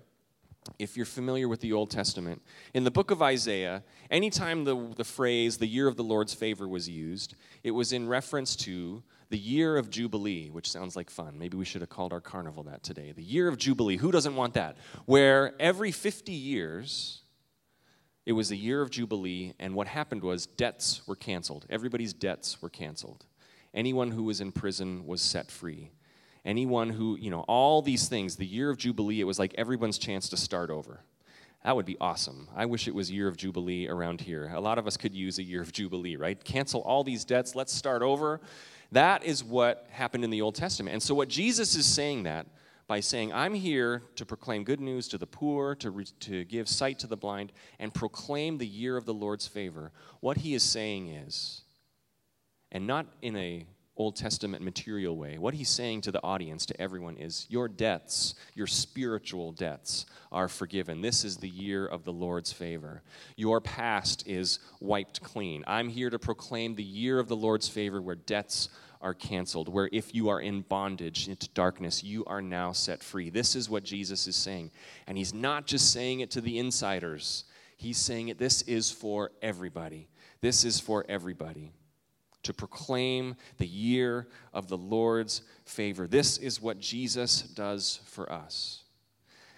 if 0.78 0.96
you're 0.96 1.06
familiar 1.06 1.48
with 1.48 1.60
the 1.60 1.72
Old 1.72 1.90
Testament, 1.90 2.42
in 2.74 2.84
the 2.84 2.90
book 2.90 3.10
of 3.10 3.22
Isaiah, 3.22 3.82
anytime 4.10 4.64
the, 4.64 4.92
the 4.96 5.04
phrase 5.04 5.58
the 5.58 5.66
year 5.66 5.88
of 5.88 5.96
the 5.96 6.04
Lord's 6.04 6.34
favor 6.34 6.68
was 6.68 6.88
used, 6.88 7.34
it 7.62 7.70
was 7.70 7.92
in 7.92 8.08
reference 8.08 8.56
to 8.56 9.02
the 9.30 9.38
year 9.38 9.76
of 9.76 9.90
Jubilee, 9.90 10.50
which 10.50 10.70
sounds 10.70 10.96
like 10.96 11.08
fun. 11.08 11.38
Maybe 11.38 11.56
we 11.56 11.64
should 11.64 11.80
have 11.80 11.90
called 11.90 12.12
our 12.12 12.20
carnival 12.20 12.62
that 12.64 12.82
today. 12.82 13.12
The 13.12 13.22
year 13.22 13.48
of 13.48 13.58
Jubilee. 13.58 13.96
Who 13.96 14.10
doesn't 14.10 14.34
want 14.34 14.54
that? 14.54 14.76
Where 15.06 15.54
every 15.60 15.92
50 15.92 16.32
years, 16.32 17.22
it 18.26 18.32
was 18.32 18.48
the 18.48 18.56
year 18.56 18.82
of 18.82 18.90
Jubilee, 18.90 19.54
and 19.58 19.74
what 19.74 19.86
happened 19.86 20.22
was 20.22 20.46
debts 20.46 21.06
were 21.06 21.16
canceled. 21.16 21.66
Everybody's 21.70 22.12
debts 22.12 22.60
were 22.60 22.70
canceled. 22.70 23.24
Anyone 23.72 24.10
who 24.10 24.24
was 24.24 24.40
in 24.40 24.50
prison 24.52 25.06
was 25.06 25.22
set 25.22 25.50
free. 25.50 25.92
Anyone 26.44 26.90
who, 26.90 27.16
you 27.16 27.30
know, 27.30 27.40
all 27.48 27.82
these 27.82 28.08
things, 28.08 28.36
the 28.36 28.46
year 28.46 28.70
of 28.70 28.78
Jubilee, 28.78 29.20
it 29.20 29.24
was 29.24 29.38
like 29.38 29.54
everyone's 29.58 29.98
chance 29.98 30.28
to 30.30 30.36
start 30.36 30.70
over. 30.70 31.00
That 31.64 31.76
would 31.76 31.84
be 31.84 31.98
awesome. 32.00 32.48
I 32.56 32.64
wish 32.64 32.88
it 32.88 32.94
was 32.94 33.10
year 33.10 33.28
of 33.28 33.36
Jubilee 33.36 33.86
around 33.86 34.22
here. 34.22 34.50
A 34.54 34.60
lot 34.60 34.78
of 34.78 34.86
us 34.86 34.96
could 34.96 35.14
use 35.14 35.38
a 35.38 35.42
year 35.42 35.60
of 35.60 35.72
Jubilee, 35.72 36.16
right? 36.16 36.42
Cancel 36.42 36.80
all 36.82 37.04
these 37.04 37.24
debts, 37.24 37.54
let's 37.54 37.72
start 37.72 38.00
over. 38.00 38.40
That 38.92 39.24
is 39.24 39.44
what 39.44 39.86
happened 39.90 40.24
in 40.24 40.30
the 40.30 40.40
Old 40.40 40.54
Testament. 40.54 40.94
And 40.94 41.02
so, 41.02 41.14
what 41.14 41.28
Jesus 41.28 41.76
is 41.76 41.86
saying 41.86 42.24
that 42.24 42.46
by 42.88 42.98
saying, 42.98 43.32
I'm 43.32 43.54
here 43.54 44.02
to 44.16 44.26
proclaim 44.26 44.64
good 44.64 44.80
news 44.80 45.06
to 45.08 45.18
the 45.18 45.26
poor, 45.26 45.76
to, 45.76 45.90
re- 45.92 46.06
to 46.20 46.44
give 46.46 46.68
sight 46.68 46.98
to 47.00 47.06
the 47.06 47.16
blind, 47.16 47.52
and 47.78 47.94
proclaim 47.94 48.58
the 48.58 48.66
year 48.66 48.96
of 48.96 49.04
the 49.04 49.14
Lord's 49.14 49.46
favor, 49.46 49.92
what 50.18 50.38
he 50.38 50.54
is 50.54 50.64
saying 50.64 51.08
is, 51.08 51.62
and 52.72 52.88
not 52.88 53.06
in 53.22 53.36
a 53.36 53.64
Old 54.00 54.16
Testament 54.16 54.64
material 54.64 55.14
way. 55.14 55.36
What 55.36 55.52
he's 55.52 55.68
saying 55.68 56.00
to 56.02 56.10
the 56.10 56.22
audience, 56.24 56.64
to 56.64 56.80
everyone, 56.80 57.18
is 57.18 57.46
your 57.50 57.68
debts, 57.68 58.34
your 58.54 58.66
spiritual 58.66 59.52
debts, 59.52 60.06
are 60.32 60.48
forgiven. 60.48 61.02
This 61.02 61.22
is 61.22 61.36
the 61.36 61.50
year 61.50 61.84
of 61.84 62.04
the 62.04 62.12
Lord's 62.12 62.50
favor. 62.50 63.02
Your 63.36 63.60
past 63.60 64.26
is 64.26 64.58
wiped 64.80 65.22
clean. 65.22 65.64
I'm 65.66 65.90
here 65.90 66.08
to 66.08 66.18
proclaim 66.18 66.74
the 66.74 66.82
year 66.82 67.18
of 67.18 67.28
the 67.28 67.36
Lord's 67.36 67.68
favor 67.68 68.00
where 68.00 68.14
debts 68.14 68.70
are 69.02 69.12
canceled, 69.12 69.68
where 69.68 69.90
if 69.92 70.14
you 70.14 70.30
are 70.30 70.40
in 70.40 70.62
bondage 70.62 71.28
into 71.28 71.50
darkness, 71.50 72.02
you 72.02 72.24
are 72.24 72.40
now 72.40 72.72
set 72.72 73.02
free. 73.02 73.28
This 73.28 73.54
is 73.54 73.68
what 73.68 73.84
Jesus 73.84 74.26
is 74.26 74.34
saying. 74.34 74.70
And 75.08 75.18
he's 75.18 75.34
not 75.34 75.66
just 75.66 75.92
saying 75.92 76.20
it 76.20 76.30
to 76.30 76.40
the 76.40 76.58
insiders, 76.58 77.44
he's 77.76 77.98
saying 77.98 78.28
it, 78.28 78.38
this 78.38 78.62
is 78.62 78.90
for 78.90 79.30
everybody. 79.42 80.08
This 80.40 80.64
is 80.64 80.80
for 80.80 81.04
everybody. 81.06 81.74
To 82.44 82.54
proclaim 82.54 83.36
the 83.58 83.66
year 83.66 84.28
of 84.54 84.68
the 84.68 84.78
Lord's 84.78 85.42
favor. 85.64 86.06
This 86.06 86.38
is 86.38 86.60
what 86.60 86.80
Jesus 86.80 87.42
does 87.42 88.00
for 88.06 88.32
us. 88.32 88.82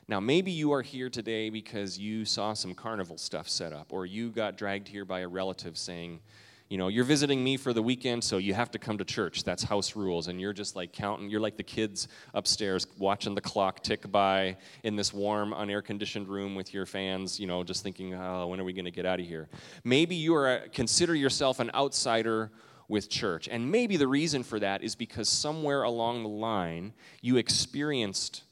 Now, 0.09 0.19
maybe 0.19 0.51
you 0.51 0.73
are 0.73 0.83
here 0.83 1.09
today 1.09 1.49
because 1.49 1.97
you 1.97 2.25
saw 2.25 2.55
some 2.55 2.75
carnival 2.75 3.19
stuff 3.19 3.49
set 3.49 3.73
up, 3.73 3.93
or 3.93 4.05
you 4.05 4.31
got 4.31 4.59
dragged 4.59 4.89
here 4.89 5.05
by 5.05 5.21
a 5.21 5.29
relative 5.29 5.79
saying, 5.79 6.21
you 6.69 6.79
know, 6.79 6.89
you're 6.89 7.05
visiting 7.05 7.45
me 7.45 7.57
for 7.57 7.73
the 7.73 7.83
weekend, 7.83 8.25
so 8.25 8.39
you 8.39 8.55
have 8.55 8.71
to 8.71 8.79
come 8.79 8.97
to 8.97 9.05
church. 9.05 9.45
That's 9.45 9.63
house 9.63 9.95
rules. 9.95 10.29
And 10.29 10.41
you're 10.41 10.55
just 10.55 10.75
like 10.75 10.93
counting, 10.93 11.29
you're 11.29 11.41
like 11.41 11.59
the 11.59 11.63
kids 11.63 12.09
upstairs 12.33 12.87
watching 12.99 13.35
the 13.35 13.43
clock 13.43 13.83
tick 13.83 14.11
by 14.11 14.57
in 14.83 14.97
this 14.97 15.13
warm, 15.13 15.53
unair 15.53 15.85
conditioned 15.85 16.29
room 16.29 16.55
with 16.55 16.73
your 16.73 16.87
fans, 16.87 17.39
you 17.39 17.47
know, 17.47 17.63
just 17.63 17.83
thinking, 17.83 18.15
oh, 18.15 18.47
when 18.47 18.59
are 18.59 18.65
we 18.65 18.73
going 18.73 18.87
to 18.87 18.91
get 18.91 19.05
out 19.05 19.21
of 19.21 19.27
here? 19.27 19.51
Maybe 19.85 20.15
you 20.15 20.35
are, 20.35 20.49
uh, 20.49 20.61
consider 20.73 21.15
yourself 21.15 21.61
an 21.61 21.71
outsider 21.75 22.51
with 22.93 23.09
church. 23.09 23.49
And 23.49 23.73
maybe 23.73 23.97
the 23.97 24.07
reason 24.07 24.43
for 24.43 24.61
that 24.61 24.83
is 24.85 24.95
because 24.95 25.27
somewhere 25.27 25.83
along 25.83 26.23
the 26.23 26.29
line 26.29 26.93
you 27.23 27.39
experienced 27.39 28.43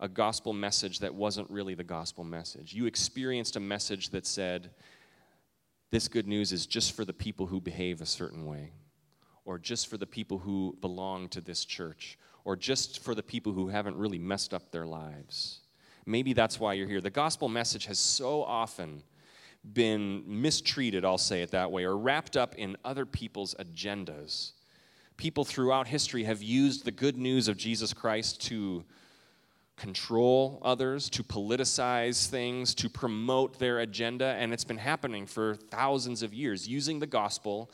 a 0.00 0.08
gospel 0.08 0.54
message 0.54 1.00
that 1.00 1.14
wasn't 1.14 1.48
really 1.50 1.74
the 1.74 1.84
gospel 1.84 2.24
message. 2.24 2.72
You 2.72 2.86
experienced 2.86 3.54
a 3.54 3.60
message 3.60 4.08
that 4.08 4.26
said, 4.26 4.70
this 5.90 6.08
good 6.08 6.26
news 6.26 6.52
is 6.52 6.64
just 6.64 6.96
for 6.96 7.04
the 7.04 7.12
people 7.12 7.46
who 7.46 7.60
behave 7.60 8.00
a 8.00 8.06
certain 8.06 8.46
way, 8.46 8.72
or 9.44 9.58
just 9.58 9.88
for 9.88 9.98
the 9.98 10.06
people 10.06 10.38
who 10.38 10.74
belong 10.80 11.28
to 11.28 11.42
this 11.42 11.66
church, 11.66 12.18
or 12.46 12.56
just 12.56 13.04
for 13.04 13.14
the 13.14 13.22
people 13.22 13.52
who 13.52 13.68
haven't 13.68 13.98
really 13.98 14.18
messed 14.18 14.54
up 14.54 14.72
their 14.72 14.86
lives. 14.86 15.60
Maybe 16.06 16.32
that's 16.32 16.58
why 16.58 16.72
you're 16.72 16.88
here. 16.88 17.02
The 17.02 17.10
gospel 17.10 17.50
message 17.50 17.84
has 17.86 17.98
so 17.98 18.42
often 18.42 19.02
been 19.70 20.24
mistreated, 20.26 21.04
I'll 21.04 21.18
say 21.18 21.42
it 21.42 21.52
that 21.52 21.70
way, 21.70 21.84
or 21.84 21.96
wrapped 21.96 22.36
up 22.36 22.54
in 22.56 22.76
other 22.84 23.06
people's 23.06 23.54
agendas. 23.54 24.52
People 25.16 25.44
throughout 25.44 25.86
history 25.86 26.24
have 26.24 26.42
used 26.42 26.84
the 26.84 26.90
good 26.90 27.16
news 27.16 27.48
of 27.48 27.56
Jesus 27.56 27.92
Christ 27.92 28.40
to 28.48 28.84
control 29.76 30.60
others, 30.62 31.08
to 31.10 31.22
politicize 31.22 32.26
things, 32.26 32.74
to 32.74 32.88
promote 32.88 33.58
their 33.58 33.80
agenda, 33.80 34.36
and 34.38 34.52
it's 34.52 34.64
been 34.64 34.78
happening 34.78 35.26
for 35.26 35.54
thousands 35.54 36.22
of 36.22 36.34
years, 36.34 36.68
using 36.68 36.98
the 36.98 37.06
gospel 37.06 37.70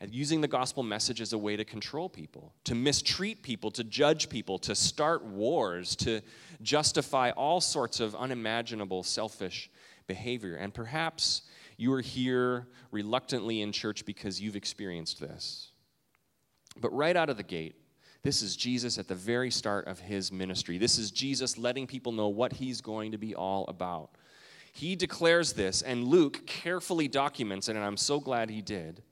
and 0.00 0.12
using 0.12 0.40
the 0.40 0.48
gospel 0.48 0.82
message 0.82 1.20
as 1.20 1.32
a 1.32 1.38
way 1.38 1.54
to 1.54 1.64
control 1.64 2.08
people, 2.08 2.52
to 2.64 2.74
mistreat 2.74 3.42
people, 3.42 3.70
to 3.70 3.84
judge 3.84 4.28
people, 4.28 4.58
to 4.58 4.74
start 4.74 5.24
wars, 5.24 5.94
to 5.94 6.20
justify 6.60 7.30
all 7.30 7.60
sorts 7.60 8.00
of 8.00 8.16
unimaginable 8.16 9.04
selfish 9.04 9.70
behavior. 10.06 10.56
And 10.56 10.72
perhaps 10.72 11.42
you 11.76 11.92
are 11.92 12.00
here 12.00 12.68
reluctantly 12.90 13.60
in 13.60 13.72
church 13.72 14.04
because 14.04 14.40
you've 14.40 14.56
experienced 14.56 15.20
this. 15.20 15.72
But 16.80 16.92
right 16.92 17.16
out 17.16 17.30
of 17.30 17.36
the 17.36 17.42
gate, 17.42 17.76
this 18.22 18.40
is 18.40 18.54
Jesus 18.54 18.98
at 18.98 19.08
the 19.08 19.14
very 19.14 19.50
start 19.50 19.88
of 19.88 19.98
his 19.98 20.30
ministry. 20.30 20.78
This 20.78 20.96
is 20.96 21.10
Jesus 21.10 21.58
letting 21.58 21.86
people 21.86 22.12
know 22.12 22.28
what 22.28 22.52
he's 22.52 22.80
going 22.80 23.12
to 23.12 23.18
be 23.18 23.34
all 23.34 23.64
about. 23.66 24.10
He 24.72 24.96
declares 24.96 25.52
this, 25.52 25.82
and 25.82 26.04
Luke 26.04 26.46
carefully 26.46 27.08
documents 27.08 27.68
it, 27.68 27.76
and 27.76 27.84
I'm 27.84 27.96
so 27.96 28.20
glad 28.20 28.48
he 28.48 28.62
did. 28.62 29.02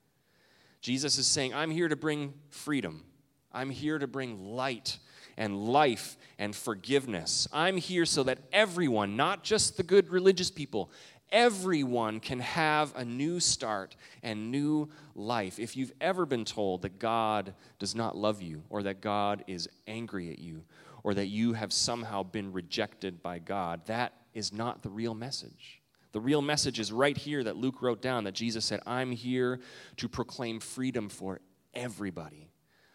Jesus 0.81 1.19
is 1.19 1.27
saying, 1.27 1.53
I'm 1.53 1.71
here 1.71 1.89
to 1.89 1.97
bring 1.97 2.33
freedom, 2.49 3.05
I'm 3.53 3.69
here 3.69 3.99
to 3.99 4.07
bring 4.07 4.39
light 4.39 4.99
and 5.37 5.59
life 5.59 6.17
and 6.39 6.55
forgiveness. 6.55 7.49
I'm 7.53 7.77
here 7.77 8.07
so 8.07 8.23
that 8.25 8.39
everyone, 8.53 9.17
not 9.17 9.43
just 9.43 9.77
the 9.77 9.83
good 9.83 10.11
religious 10.11 10.51
people, 10.51 10.91
everyone 11.33 12.21
can 12.21 12.41
have 12.41 12.95
a 12.97 13.05
new 13.05 13.41
start 13.41 13.97
and 14.23 14.51
new 14.51 14.89
life. 15.15 15.59
If 15.59 15.77
you've 15.77 15.93
ever 16.01 16.27
been 16.27 16.45
told 16.45 16.83
that 16.83 16.99
God 16.99 17.55
does 17.79 17.95
not 17.95 18.17
love 18.17 18.43
you, 18.43 18.63
or 18.69 18.83
that 18.85 19.01
God 19.01 19.45
is 19.47 19.69
angry 19.87 20.31
at 20.31 20.39
you, 20.39 20.65
or 21.03 21.15
that 21.15 21.27
you 21.27 21.55
have 21.55 21.73
somehow 21.73 22.23
been 22.23 22.53
rejected 22.53 23.23
by 23.23 23.39
God, 23.39 23.87
that 23.87 24.13
is 24.35 24.53
not 24.53 24.83
the 24.83 24.91
real 24.91 25.15
message. 25.15 25.81
The 26.13 26.21
real 26.21 26.43
message 26.43 26.81
is 26.81 26.93
right 26.93 27.17
here 27.17 27.45
that 27.45 27.57
Luke 27.57 27.83
wrote 27.83 28.03
down 28.03 28.25
that 28.25 28.35
Jesus 28.35 28.65
said, 28.65 28.81
I'm 28.87 29.13
here 29.13 29.61
to 29.99 30.09
proclaim 30.09 30.59
freedom 30.59 31.09
for 31.09 31.41
everybody 31.73 32.50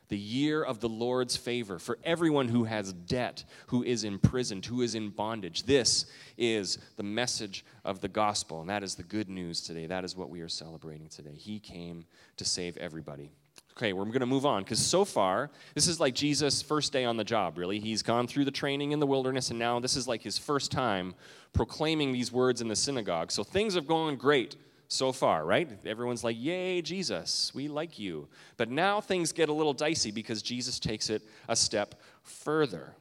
the 0.07 0.17
year 0.17 0.63
of 0.63 0.79
the 0.79 0.89
Lord's 0.89 1.35
favor 1.35 1.79
for 1.79 1.97
everyone 2.03 2.47
who 2.47 2.65
has 2.65 2.93
debt, 2.93 3.43
who 3.67 3.83
is 3.83 4.03
imprisoned, 4.03 4.65
who 4.65 4.81
is 4.81 4.95
in 4.95 5.09
bondage. 5.09 5.63
This 5.63 6.05
is 6.37 6.77
the 6.95 7.03
message 7.03 7.65
of 7.83 8.01
the 8.01 8.07
gospel, 8.07 8.61
and 8.61 8.69
that 8.69 8.83
is 8.83 8.95
the 8.95 9.03
good 9.03 9.29
news 9.29 9.61
today. 9.61 9.85
That 9.87 10.03
is 10.03 10.15
what 10.15 10.29
we 10.29 10.41
are 10.41 10.49
celebrating 10.49 11.07
today. 11.09 11.33
He 11.33 11.59
came 11.59 12.05
to 12.37 12.45
save 12.45 12.77
everybody. 12.77 13.31
Okay, 13.77 13.91
we're 13.91 14.05
going 14.05 14.21
to 14.21 14.25
move 14.25 14.45
on 14.45 14.63
because 14.63 14.79
so 14.79 15.03
far, 15.03 15.51
this 15.73 15.87
is 15.87 15.99
like 15.99 16.15
Jesus' 16.15 16.61
first 16.61 16.93
day 16.93 17.03
on 17.03 17.17
the 17.17 17.25
job, 17.25 17.57
really. 17.57 17.79
He's 17.79 18.01
gone 18.01 18.25
through 18.25 18.45
the 18.45 18.51
training 18.51 18.93
in 18.93 19.01
the 19.01 19.07
wilderness, 19.07 19.49
and 19.49 19.59
now 19.59 19.81
this 19.81 19.97
is 19.97 20.07
like 20.07 20.21
his 20.21 20.37
first 20.37 20.71
time 20.71 21.13
proclaiming 21.51 22.13
these 22.13 22.31
words 22.31 22.61
in 22.61 22.69
the 22.69 22.75
synagogue. 22.75 23.31
So 23.31 23.43
things 23.43 23.75
have 23.75 23.85
gone 23.85 24.15
great 24.15 24.55
so 24.87 25.11
far, 25.11 25.45
right? 25.45 25.69
Everyone's 25.85 26.23
like, 26.23 26.37
Yay, 26.39 26.81
Jesus, 26.81 27.51
we 27.53 27.67
like 27.67 27.97
you. 27.99 28.27
But 28.57 28.69
now 28.69 29.01
things 29.01 29.31
get 29.31 29.49
a 29.49 29.53
little 29.53 29.73
dicey 29.73 30.11
because 30.11 30.41
Jesus 30.41 30.79
takes 30.79 31.09
it 31.09 31.23
a 31.47 31.55
step 31.55 31.95
further. 32.23 32.93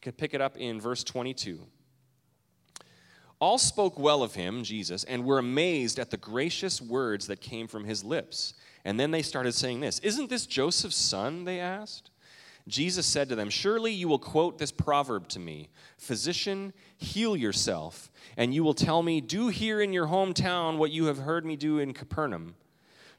Pick 0.00 0.34
it 0.34 0.40
up 0.40 0.56
in 0.56 0.80
verse 0.80 1.04
22. 1.04 1.60
All 3.40 3.58
spoke 3.58 3.98
well 3.98 4.22
of 4.22 4.34
him, 4.34 4.62
Jesus, 4.62 5.04
and 5.04 5.24
were 5.24 5.38
amazed 5.38 5.98
at 5.98 6.10
the 6.10 6.18
gracious 6.18 6.80
words 6.80 7.26
that 7.26 7.40
came 7.40 7.66
from 7.66 7.84
his 7.84 8.04
lips. 8.04 8.54
And 8.84 9.00
then 9.00 9.10
they 9.10 9.22
started 9.22 9.52
saying 9.52 9.80
this 9.80 9.98
Isn't 10.00 10.30
this 10.30 10.46
Joseph's 10.46 10.96
son? 10.96 11.44
They 11.44 11.58
asked. 11.58 12.10
Jesus 12.68 13.06
said 13.06 13.28
to 13.28 13.34
them, 13.34 13.50
Surely 13.50 13.92
you 13.92 14.08
will 14.08 14.18
quote 14.18 14.58
this 14.58 14.72
proverb 14.72 15.28
to 15.28 15.38
me 15.38 15.68
Physician, 15.98 16.72
heal 16.96 17.36
yourself. 17.36 18.10
And 18.36 18.54
you 18.54 18.62
will 18.62 18.74
tell 18.74 19.02
me, 19.02 19.20
Do 19.20 19.48
here 19.48 19.80
in 19.80 19.92
your 19.92 20.06
hometown 20.06 20.78
what 20.78 20.90
you 20.90 21.06
have 21.06 21.18
heard 21.18 21.44
me 21.44 21.56
do 21.56 21.78
in 21.78 21.92
Capernaum. 21.92 22.54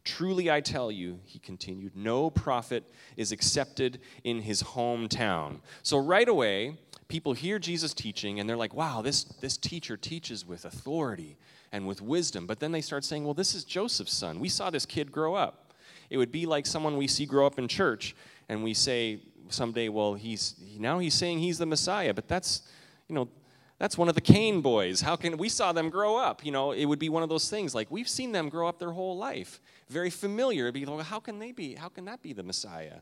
Truly 0.03 0.49
I 0.49 0.61
tell 0.61 0.91
you, 0.91 1.19
he 1.25 1.37
continued, 1.37 1.95
no 1.95 2.29
prophet 2.31 2.89
is 3.17 3.31
accepted 3.31 3.99
in 4.23 4.41
his 4.41 4.63
hometown. 4.63 5.59
So 5.83 5.99
right 5.99 6.27
away, 6.27 6.77
people 7.07 7.33
hear 7.33 7.59
Jesus 7.59 7.93
teaching 7.93 8.39
and 8.39 8.49
they're 8.49 8.57
like, 8.57 8.73
wow, 8.73 9.03
this, 9.03 9.25
this 9.25 9.57
teacher 9.57 9.97
teaches 9.97 10.43
with 10.45 10.65
authority 10.65 11.37
and 11.71 11.85
with 11.85 12.01
wisdom. 12.01 12.47
But 12.47 12.59
then 12.59 12.71
they 12.71 12.81
start 12.81 13.05
saying, 13.05 13.25
well, 13.25 13.35
this 13.35 13.53
is 13.53 13.63
Joseph's 13.63 14.13
son. 14.13 14.39
We 14.39 14.49
saw 14.49 14.71
this 14.71 14.87
kid 14.87 15.11
grow 15.11 15.35
up. 15.35 15.73
It 16.09 16.17
would 16.17 16.31
be 16.31 16.45
like 16.45 16.65
someone 16.65 16.97
we 16.97 17.07
see 17.07 17.25
grow 17.25 17.45
up 17.45 17.59
in 17.59 17.67
church 17.67 18.15
and 18.49 18.63
we 18.63 18.73
say, 18.73 19.19
someday, 19.51 19.89
well, 19.89 20.13
he's 20.13 20.55
now 20.77 20.99
he's 20.99 21.13
saying 21.13 21.39
he's 21.39 21.57
the 21.57 21.65
Messiah, 21.65 22.13
but 22.13 22.27
that's, 22.27 22.63
you 23.07 23.15
know, 23.15 23.29
that's 23.77 23.97
one 23.97 24.09
of 24.09 24.15
the 24.15 24.21
Cain 24.21 24.61
boys. 24.61 25.01
How 25.01 25.15
can 25.15 25.37
we 25.37 25.49
saw 25.49 25.71
them 25.71 25.89
grow 25.89 26.15
up? 26.15 26.45
You 26.45 26.51
know, 26.51 26.71
it 26.71 26.85
would 26.85 26.99
be 26.99 27.09
one 27.09 27.23
of 27.23 27.29
those 27.29 27.49
things 27.49 27.73
like 27.73 27.89
we've 27.89 28.07
seen 28.07 28.31
them 28.31 28.49
grow 28.49 28.67
up 28.67 28.77
their 28.77 28.91
whole 28.91 29.17
life, 29.17 29.59
very 29.89 30.09
familiar. 30.09 30.65
It'd 30.65 30.75
be 30.75 30.85
like, 30.85 31.05
how 31.05 31.19
can 31.19 31.39
they 31.39 31.51
be? 31.51 31.73
How 31.73 31.89
can 31.89 32.05
that 32.05 32.21
be 32.21 32.33
the 32.33 32.43
Messiah? 32.43 32.99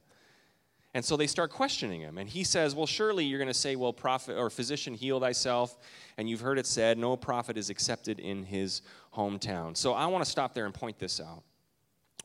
And 0.93 1.05
so 1.05 1.15
they 1.15 1.27
start 1.27 1.51
questioning 1.51 2.01
him. 2.01 2.17
And 2.17 2.29
he 2.29 2.43
says, 2.43 2.73
Well, 2.73 2.87
surely 2.87 3.25
you're 3.25 3.37
going 3.37 3.47
to 3.47 3.53
say, 3.53 3.75
Well, 3.75 3.93
prophet 3.93 4.37
or 4.37 4.49
physician, 4.49 4.93
heal 4.93 5.19
thyself. 5.19 5.77
And 6.17 6.29
you've 6.29 6.41
heard 6.41 6.57
it 6.57 6.65
said, 6.65 6.97
No 6.97 7.15
prophet 7.15 7.57
is 7.57 7.69
accepted 7.69 8.19
in 8.19 8.43
his 8.43 8.81
hometown. 9.13 9.77
So 9.77 9.93
I 9.93 10.07
want 10.07 10.23
to 10.23 10.29
stop 10.29 10.53
there 10.53 10.65
and 10.65 10.73
point 10.73 10.97
this 10.97 11.19
out. 11.19 11.43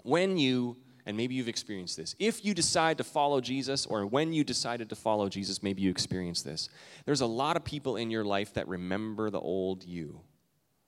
When 0.03 0.39
you 0.39 0.77
and 1.07 1.17
maybe 1.17 1.35
you've 1.35 1.49
experienced 1.49 1.97
this. 1.97 2.15
If 2.19 2.45
you 2.45 2.55
decide 2.55 2.99
to 2.99 3.05
follow 3.05 3.41
Jesus, 3.41 3.87
or 3.87 4.07
when 4.07 4.33
you 4.33 4.45
decided 4.45 4.89
to 4.89 4.97
follow 4.97 5.29
Jesus, 5.29 5.63
maybe 5.63 5.83
you 5.83 5.91
experienced 5.91 6.45
this. 6.45 6.69
There's 7.05 7.21
a 7.21 7.27
lot 7.27 7.57
of 7.57 7.65
people 7.65 7.97
in 7.97 8.11
your 8.11 8.25
life 8.25 8.55
that 8.55 8.67
remember 8.69 9.31
the 9.31 9.41
old 9.41 9.85
you. 9.85 10.21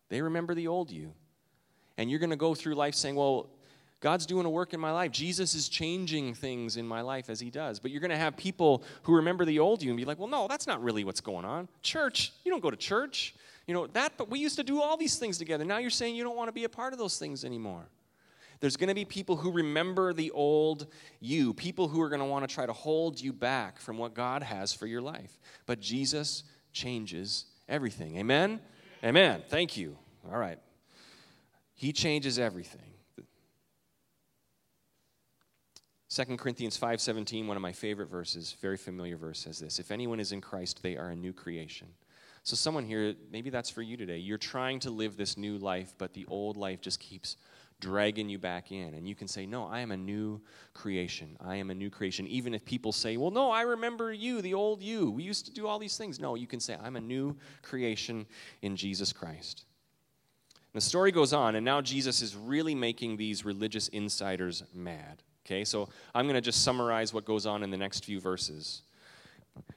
They 0.08 0.22
remember 0.22 0.54
the 0.54 0.68
old 0.68 0.90
you. 0.90 1.12
And 1.98 2.10
you're 2.10 2.20
going 2.20 2.30
to 2.30 2.36
go 2.36 2.54
through 2.54 2.74
life 2.74 2.94
saying, 2.94 3.16
well, 3.16 3.50
God's 4.00 4.26
doing 4.26 4.44
a 4.46 4.50
work 4.50 4.74
in 4.74 4.80
my 4.80 4.92
life. 4.92 5.10
Jesus 5.10 5.54
is 5.54 5.68
changing 5.68 6.34
things 6.34 6.76
in 6.76 6.86
my 6.86 7.00
life 7.00 7.30
as 7.30 7.40
He 7.40 7.50
does. 7.50 7.78
But 7.78 7.90
you're 7.90 8.00
going 8.00 8.10
to 8.10 8.16
have 8.16 8.36
people 8.36 8.84
who 9.02 9.16
remember 9.16 9.44
the 9.44 9.58
old 9.58 9.82
you 9.82 9.90
and 9.90 9.96
be 9.96 10.04
like, 10.04 10.18
well, 10.18 10.28
no, 10.28 10.46
that's 10.48 10.66
not 10.66 10.82
really 10.82 11.04
what's 11.04 11.22
going 11.22 11.44
on. 11.44 11.68
Church, 11.82 12.32
you 12.44 12.50
don't 12.50 12.62
go 12.62 12.70
to 12.70 12.76
church. 12.76 13.34
You 13.66 13.74
know, 13.74 13.86
that, 13.88 14.12
but 14.16 14.30
we 14.30 14.38
used 14.38 14.56
to 14.56 14.62
do 14.62 14.80
all 14.80 14.96
these 14.96 15.16
things 15.18 15.38
together. 15.38 15.64
Now 15.64 15.78
you're 15.78 15.90
saying 15.90 16.14
you 16.14 16.24
don't 16.24 16.36
want 16.36 16.48
to 16.48 16.52
be 16.52 16.64
a 16.64 16.68
part 16.68 16.92
of 16.92 16.98
those 16.98 17.18
things 17.18 17.44
anymore. 17.44 17.88
There's 18.60 18.76
going 18.76 18.88
to 18.88 18.94
be 18.94 19.04
people 19.04 19.36
who 19.36 19.52
remember 19.52 20.12
the 20.12 20.30
old 20.30 20.86
you, 21.20 21.52
people 21.52 21.88
who 21.88 22.00
are 22.00 22.08
going 22.08 22.20
to 22.20 22.26
want 22.26 22.48
to 22.48 22.54
try 22.54 22.66
to 22.66 22.72
hold 22.72 23.20
you 23.20 23.32
back 23.32 23.78
from 23.80 23.98
what 23.98 24.14
God 24.14 24.42
has 24.42 24.72
for 24.72 24.86
your 24.86 25.02
life. 25.02 25.38
But 25.66 25.80
Jesus 25.80 26.44
changes 26.72 27.46
everything. 27.68 28.16
Amen? 28.18 28.60
Amen. 29.04 29.42
Thank 29.48 29.76
you. 29.76 29.96
All 30.30 30.38
right. 30.38 30.58
He 31.74 31.92
changes 31.92 32.38
everything. 32.38 32.80
2 36.08 36.36
Corinthians 36.38 36.78
5:17, 36.78 37.46
one 37.46 37.56
of 37.56 37.62
my 37.62 37.72
favorite 37.72 38.08
verses, 38.08 38.56
very 38.62 38.76
familiar 38.76 39.16
verse 39.16 39.40
says 39.40 39.58
this, 39.58 39.78
if 39.78 39.90
anyone 39.90 40.20
is 40.20 40.32
in 40.32 40.40
Christ, 40.40 40.82
they 40.82 40.96
are 40.96 41.08
a 41.08 41.16
new 41.16 41.32
creation. 41.32 41.88
So 42.42 42.54
someone 42.54 42.84
here, 42.84 43.16
maybe 43.32 43.50
that's 43.50 43.68
for 43.68 43.82
you 43.82 43.96
today. 43.96 44.18
You're 44.18 44.38
trying 44.38 44.78
to 44.80 44.90
live 44.90 45.16
this 45.16 45.36
new 45.36 45.58
life, 45.58 45.94
but 45.98 46.14
the 46.14 46.24
old 46.26 46.56
life 46.56 46.80
just 46.80 47.00
keeps 47.00 47.36
dragging 47.80 48.28
you 48.28 48.38
back 48.38 48.72
in. 48.72 48.94
And 48.94 49.06
you 49.06 49.14
can 49.14 49.28
say, 49.28 49.46
No, 49.46 49.66
I 49.66 49.80
am 49.80 49.90
a 49.90 49.96
new 49.96 50.40
creation. 50.74 51.36
I 51.40 51.56
am 51.56 51.70
a 51.70 51.74
new 51.74 51.90
creation. 51.90 52.26
Even 52.26 52.54
if 52.54 52.64
people 52.64 52.92
say, 52.92 53.16
Well, 53.16 53.30
no, 53.30 53.50
I 53.50 53.62
remember 53.62 54.12
you, 54.12 54.40
the 54.40 54.54
old 54.54 54.82
you. 54.82 55.10
We 55.10 55.22
used 55.22 55.46
to 55.46 55.52
do 55.52 55.66
all 55.66 55.78
these 55.78 55.96
things. 55.96 56.18
No, 56.18 56.34
you 56.34 56.46
can 56.46 56.60
say, 56.60 56.76
I'm 56.82 56.96
a 56.96 57.00
new 57.00 57.36
creation 57.62 58.26
in 58.62 58.76
Jesus 58.76 59.12
Christ. 59.12 59.64
And 60.72 60.82
the 60.82 60.84
story 60.84 61.12
goes 61.12 61.32
on, 61.32 61.54
and 61.54 61.64
now 61.64 61.80
Jesus 61.80 62.22
is 62.22 62.36
really 62.36 62.74
making 62.74 63.16
these 63.16 63.44
religious 63.44 63.88
insiders 63.88 64.62
mad. 64.74 65.22
Okay, 65.44 65.64
so 65.64 65.88
I'm 66.14 66.24
going 66.26 66.34
to 66.34 66.40
just 66.40 66.64
summarize 66.64 67.14
what 67.14 67.24
goes 67.24 67.46
on 67.46 67.62
in 67.62 67.70
the 67.70 67.76
next 67.76 68.04
few 68.04 68.20
verses. 68.20 68.82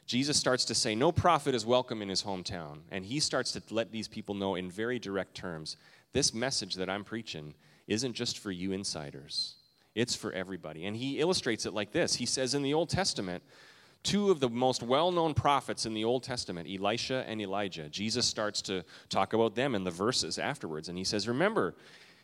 Jesus 0.06 0.38
starts 0.38 0.66
to 0.66 0.76
say, 0.76 0.96
No 0.96 1.12
prophet 1.12 1.54
is 1.54 1.66
welcome 1.66 2.02
in 2.02 2.10
his 2.10 2.24
hometown. 2.24 2.80
And 2.92 3.06
he 3.06 3.20
starts 3.20 3.52
to 3.52 3.62
let 3.70 3.92
these 3.92 4.08
people 4.08 4.36
know 4.36 4.56
in 4.56 4.72
very 4.72 5.00
direct 5.00 5.36
terms 5.36 5.78
this 6.12 6.34
message 6.34 6.76
that 6.76 6.90
I'm 6.90 7.04
preaching 7.04 7.54
isn't 7.90 8.14
just 8.14 8.40
for 8.40 8.52
you 8.52 8.72
insiders, 8.72 9.56
it's 9.96 10.16
for 10.16 10.32
everybody. 10.32 10.86
And 10.86 10.96
he 10.96 11.20
illustrates 11.20 11.66
it 11.66 11.74
like 11.74 11.92
this 11.92 12.16
He 12.16 12.26
says 12.26 12.54
in 12.54 12.62
the 12.62 12.74
Old 12.74 12.90
Testament, 12.90 13.44
two 14.04 14.32
of 14.32 14.40
the 14.40 14.50
most 14.50 14.82
well 14.82 15.12
known 15.12 15.34
prophets 15.34 15.86
in 15.86 15.94
the 15.94 16.06
Old 16.06 16.24
Testament, 16.24 16.70
Elisha 16.72 17.26
and 17.28 17.42
Elijah, 17.42 17.90
Jesus 17.90 18.26
starts 18.26 18.62
to 18.64 18.86
talk 19.10 19.34
about 19.34 19.56
them 19.56 19.76
in 19.76 19.84
the 19.84 19.92
verses 19.92 20.40
afterwards. 20.40 20.88
And 20.88 20.98
he 20.98 21.04
says, 21.04 21.28
Remember, 21.28 21.76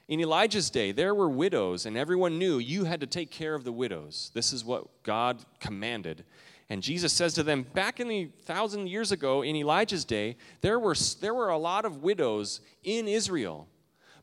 in 0.08 0.20
Elijah's 0.20 0.70
day, 0.70 0.92
there 0.92 1.16
were 1.16 1.30
widows, 1.30 1.88
and 1.88 1.98
everyone 1.98 2.38
knew 2.38 2.60
you 2.60 2.86
had 2.86 3.02
to 3.02 3.08
take 3.08 3.32
care 3.32 3.56
of 3.56 3.64
the 3.64 3.72
widows. 3.72 4.30
This 4.36 4.54
is 4.54 4.64
what 4.64 4.86
God 5.02 5.44
commanded. 5.60 6.24
And 6.70 6.82
Jesus 6.82 7.12
says 7.12 7.34
to 7.36 7.44
them, 7.44 7.64
back 7.74 8.00
in 8.00 8.08
the 8.08 8.30
thousand 8.44 8.88
years 8.88 9.12
ago, 9.12 9.44
in 9.44 9.56
Elijah's 9.56 10.06
day, 10.06 10.38
there 10.62 10.80
were, 10.80 10.96
there 11.22 11.34
were 11.34 11.50
a 11.50 11.58
lot 11.58 11.86
of 11.86 12.04
widows 12.04 12.62
in 12.84 13.08
Israel. 13.08 13.68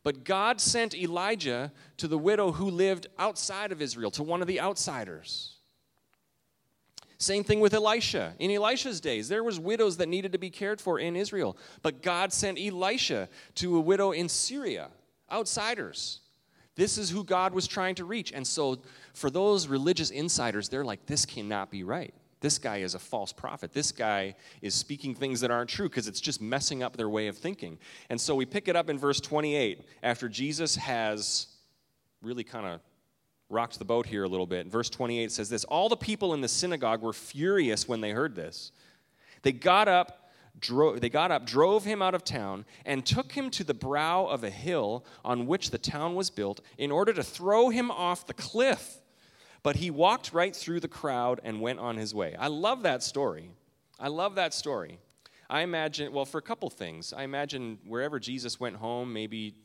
But 0.03 0.25
God 0.25 0.59
sent 0.59 0.93
Elijah 0.93 1.71
to 1.97 2.07
the 2.07 2.17
widow 2.17 2.51
who 2.51 2.69
lived 2.69 3.07
outside 3.17 3.71
of 3.71 3.81
Israel, 3.81 4.11
to 4.11 4.23
one 4.23 4.41
of 4.41 4.47
the 4.47 4.59
outsiders. 4.59 5.55
Same 7.17 7.45
thing 7.45 7.61
with 7.61 7.73
Elisha. 7.73 8.33
In 8.37 8.51
Elisha's 8.51 8.99
days, 8.99 9.29
there 9.29 9.45
was 9.45 9.59
widows 9.59 9.95
that 9.97 10.09
needed 10.09 10.33
to 10.33 10.37
be 10.37 10.49
cared 10.49 10.81
for 10.81 10.99
in 10.99 11.15
Israel, 11.15 11.55
but 11.81 12.01
God 12.01 12.33
sent 12.33 12.59
Elisha 12.59 13.29
to 13.55 13.77
a 13.77 13.79
widow 13.79 14.11
in 14.11 14.27
Syria, 14.27 14.89
outsiders. 15.31 16.19
This 16.75 16.97
is 16.97 17.09
who 17.09 17.23
God 17.23 17.53
was 17.53 17.65
trying 17.65 17.95
to 17.95 18.05
reach. 18.05 18.33
And 18.33 18.45
so 18.45 18.81
for 19.13 19.29
those 19.29 19.67
religious 19.67 20.09
insiders, 20.09 20.67
they're 20.67 20.83
like, 20.83 21.05
this 21.05 21.25
cannot 21.25 21.71
be 21.71 21.83
right. 21.83 22.13
This 22.43 22.57
guy 22.57 22.79
is 22.79 22.93
a 22.93 22.99
false 22.99 23.31
prophet. 23.31 23.71
This 23.71 23.93
guy 23.93 24.35
is 24.61 24.75
speaking 24.75 25.15
things 25.15 25.39
that 25.39 25.49
aren't 25.49 25.69
true 25.69 25.87
because 25.87 26.09
it's 26.09 26.19
just 26.19 26.41
messing 26.41 26.83
up 26.83 26.97
their 26.97 27.07
way 27.07 27.27
of 27.27 27.37
thinking. 27.37 27.79
And 28.09 28.19
so 28.19 28.35
we 28.35 28.45
pick 28.45 28.67
it 28.67 28.75
up 28.75 28.89
in 28.89 28.99
verse 28.99 29.21
28 29.21 29.81
after 30.03 30.27
Jesus 30.27 30.75
has 30.75 31.47
really 32.21 32.43
kind 32.43 32.65
of 32.65 32.81
rocked 33.49 33.79
the 33.79 33.85
boat 33.85 34.05
here 34.05 34.25
a 34.25 34.27
little 34.27 34.45
bit. 34.45 34.67
Verse 34.67 34.89
28 34.89 35.31
says 35.31 35.47
this 35.47 35.63
All 35.63 35.87
the 35.87 35.95
people 35.95 36.33
in 36.33 36.41
the 36.41 36.49
synagogue 36.49 37.01
were 37.01 37.13
furious 37.13 37.87
when 37.87 38.01
they 38.01 38.11
heard 38.11 38.35
this. 38.35 38.73
They 39.43 39.53
got 39.53 39.87
up. 39.87 40.19
Dro- 40.59 40.97
they 40.97 41.09
got 41.09 41.31
up, 41.31 41.47
drove 41.47 41.85
him 41.85 42.01
out 42.01 42.13
of 42.13 42.25
town, 42.25 42.65
and 42.85 43.03
took 43.03 43.31
him 43.31 43.49
to 43.51 43.63
the 43.63 43.73
brow 43.73 44.25
of 44.25 44.43
a 44.43 44.49
hill 44.51 45.03
on 45.23 45.47
which 45.47 45.71
the 45.71 45.79
town 45.79 46.13
was 46.13 46.29
built 46.29 46.59
in 46.77 46.91
order 46.91 47.13
to 47.13 47.23
throw 47.23 47.69
him 47.69 47.89
off 47.89 48.27
the 48.27 48.35
cliff. 48.35 48.99
But 49.63 49.77
he 49.77 49.89
walked 49.89 50.33
right 50.33 50.55
through 50.55 50.81
the 50.81 50.87
crowd 50.87 51.39
and 51.43 51.61
went 51.61 51.79
on 51.79 51.97
his 51.97 52.13
way. 52.13 52.35
I 52.37 52.47
love 52.47 52.83
that 52.83 53.01
story. 53.01 53.49
I 53.99 54.09
love 54.09 54.35
that 54.35 54.53
story. 54.53 54.99
I 55.49 55.61
imagine, 55.61 56.11
well, 56.11 56.25
for 56.25 56.37
a 56.37 56.41
couple 56.41 56.69
things. 56.69 57.13
I 57.13 57.23
imagine 57.23 57.79
wherever 57.85 58.19
Jesus 58.19 58.59
went 58.59 58.75
home, 58.75 59.13
maybe 59.13 59.55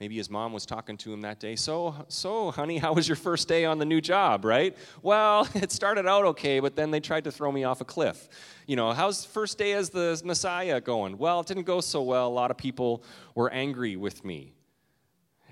maybe 0.00 0.16
his 0.16 0.30
mom 0.30 0.52
was 0.52 0.64
talking 0.64 0.96
to 0.96 1.12
him 1.12 1.22
that 1.22 1.40
day. 1.40 1.56
So, 1.56 1.94
so, 2.08 2.50
honey, 2.50 2.78
how 2.78 2.92
was 2.92 3.08
your 3.08 3.16
first 3.16 3.48
day 3.48 3.64
on 3.64 3.78
the 3.78 3.84
new 3.84 4.00
job, 4.00 4.44
right? 4.44 4.76
Well, 5.02 5.48
it 5.54 5.72
started 5.72 6.06
out 6.06 6.24
okay, 6.24 6.60
but 6.60 6.76
then 6.76 6.90
they 6.90 7.00
tried 7.00 7.24
to 7.24 7.32
throw 7.32 7.50
me 7.50 7.64
off 7.64 7.80
a 7.80 7.84
cliff. 7.84 8.28
You 8.66 8.76
know, 8.76 8.92
how's 8.92 9.24
first 9.24 9.58
day 9.58 9.72
as 9.72 9.90
the 9.90 10.20
Messiah 10.24 10.80
going? 10.80 11.18
Well, 11.18 11.40
it 11.40 11.46
didn't 11.46 11.64
go 11.64 11.80
so 11.80 12.02
well. 12.02 12.28
A 12.28 12.30
lot 12.30 12.50
of 12.50 12.56
people 12.56 13.02
were 13.34 13.50
angry 13.50 13.96
with 13.96 14.24
me. 14.24 14.52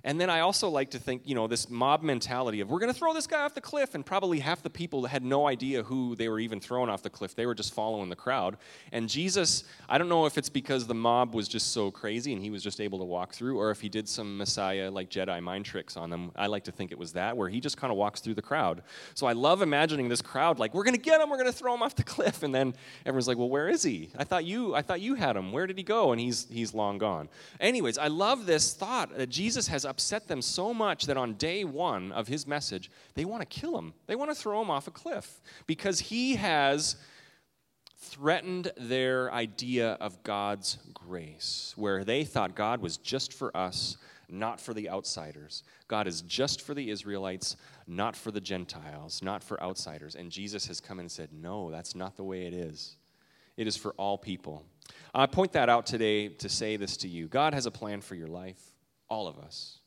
And 0.06 0.20
then 0.20 0.30
I 0.30 0.40
also 0.40 0.68
like 0.68 0.90
to 0.90 1.00
think, 1.00 1.22
you 1.24 1.34
know, 1.34 1.48
this 1.48 1.68
mob 1.68 2.04
mentality 2.04 2.60
of 2.60 2.70
we're 2.70 2.78
going 2.78 2.92
to 2.92 2.98
throw 2.98 3.12
this 3.12 3.26
guy 3.26 3.42
off 3.42 3.54
the 3.54 3.60
cliff, 3.60 3.96
and 3.96 4.06
probably 4.06 4.38
half 4.38 4.62
the 4.62 4.70
people 4.70 5.04
had 5.04 5.24
no 5.24 5.48
idea 5.48 5.82
who 5.82 6.14
they 6.14 6.28
were 6.28 6.38
even 6.38 6.60
throwing 6.60 6.88
off 6.88 7.02
the 7.02 7.10
cliff. 7.10 7.34
They 7.34 7.44
were 7.44 7.56
just 7.56 7.74
following 7.74 8.08
the 8.08 8.14
crowd. 8.14 8.56
And 8.92 9.08
Jesus, 9.08 9.64
I 9.88 9.98
don't 9.98 10.08
know 10.08 10.24
if 10.24 10.38
it's 10.38 10.48
because 10.48 10.86
the 10.86 10.94
mob 10.94 11.34
was 11.34 11.48
just 11.48 11.72
so 11.72 11.90
crazy 11.90 12.32
and 12.32 12.40
he 12.40 12.50
was 12.50 12.62
just 12.62 12.80
able 12.80 13.00
to 13.00 13.04
walk 13.04 13.34
through, 13.34 13.58
or 13.58 13.72
if 13.72 13.80
he 13.80 13.88
did 13.88 14.08
some 14.08 14.38
Messiah 14.38 14.92
like 14.92 15.10
Jedi 15.10 15.42
mind 15.42 15.64
tricks 15.64 15.96
on 15.96 16.08
them. 16.08 16.30
I 16.36 16.46
like 16.46 16.62
to 16.64 16.72
think 16.72 16.92
it 16.92 16.98
was 16.98 17.12
that, 17.14 17.36
where 17.36 17.48
he 17.48 17.58
just 17.58 17.76
kind 17.76 17.90
of 17.90 17.96
walks 17.96 18.20
through 18.20 18.34
the 18.34 18.42
crowd. 18.42 18.82
So 19.14 19.26
I 19.26 19.32
love 19.32 19.60
imagining 19.60 20.08
this 20.08 20.22
crowd 20.22 20.60
like, 20.60 20.72
we're 20.72 20.84
going 20.84 20.94
to 20.94 21.02
get 21.02 21.20
him, 21.20 21.30
we're 21.30 21.36
going 21.36 21.50
to 21.50 21.58
throw 21.58 21.74
him 21.74 21.82
off 21.82 21.96
the 21.96 22.04
cliff, 22.14 22.44
and 22.44 22.54
then 22.54 22.74
everyone's 23.04 23.26
like, 23.26 23.38
well, 23.38 23.50
where 23.50 23.68
is 23.68 23.82
he? 23.82 24.10
I 24.16 24.22
thought 24.22 24.44
you, 24.44 24.72
I 24.76 24.82
thought 24.82 25.00
you 25.00 25.16
had 25.16 25.36
him. 25.36 25.50
Where 25.50 25.66
did 25.66 25.76
he 25.76 25.82
go? 25.82 26.12
And 26.12 26.20
he's 26.20 26.46
he's 26.48 26.74
long 26.74 26.98
gone. 26.98 27.28
Anyways, 27.58 27.98
I 27.98 28.06
love 28.06 28.46
this 28.46 28.72
thought 28.72 29.16
that 29.16 29.30
Jesus 29.30 29.66
has 29.66 29.84
upset 29.96 30.28
them 30.28 30.42
so 30.42 30.74
much 30.74 31.06
that 31.06 31.16
on 31.16 31.32
day 31.32 31.64
one 31.64 32.12
of 32.12 32.28
his 32.28 32.46
message, 32.46 32.90
they 33.14 33.24
want 33.24 33.40
to 33.40 33.46
kill 33.46 33.78
him. 33.78 33.94
They 34.06 34.14
want 34.14 34.30
to 34.30 34.34
throw 34.34 34.60
him 34.60 34.68
off 34.68 34.86
a 34.86 34.90
cliff 34.90 35.40
because 35.66 36.00
he 36.00 36.36
has 36.36 36.96
threatened 37.96 38.70
their 38.76 39.32
idea 39.32 39.92
of 39.92 40.22
God's 40.22 40.76
grace, 40.92 41.72
where 41.76 42.04
they 42.04 42.24
thought 42.24 42.54
God 42.54 42.82
was 42.82 42.98
just 42.98 43.32
for 43.32 43.56
us, 43.56 43.96
not 44.28 44.60
for 44.60 44.74
the 44.74 44.90
outsiders. 44.90 45.62
God 45.88 46.06
is 46.06 46.20
just 46.20 46.60
for 46.60 46.74
the 46.74 46.90
Israelites, 46.90 47.56
not 47.86 48.14
for 48.14 48.30
the 48.30 48.40
Gentiles, 48.40 49.22
not 49.22 49.42
for 49.42 49.58
outsiders. 49.62 50.14
And 50.14 50.30
Jesus 50.30 50.66
has 50.66 50.78
come 50.78 51.00
and 51.00 51.10
said, 51.10 51.30
No, 51.32 51.70
that's 51.70 51.94
not 51.94 52.18
the 52.18 52.24
way 52.24 52.44
it 52.44 52.52
is. 52.52 52.98
It 53.56 53.66
is 53.66 53.78
for 53.78 53.92
all 53.92 54.18
people. 54.18 54.62
I 55.14 55.24
point 55.24 55.52
that 55.52 55.70
out 55.70 55.86
today 55.86 56.28
to 56.28 56.50
say 56.50 56.76
this 56.76 56.98
to 56.98 57.08
you 57.08 57.28
God 57.28 57.54
has 57.54 57.64
a 57.64 57.70
plan 57.70 58.02
for 58.02 58.14
your 58.14 58.28
life, 58.28 58.60
all 59.08 59.26
of 59.26 59.38
us. 59.38 59.80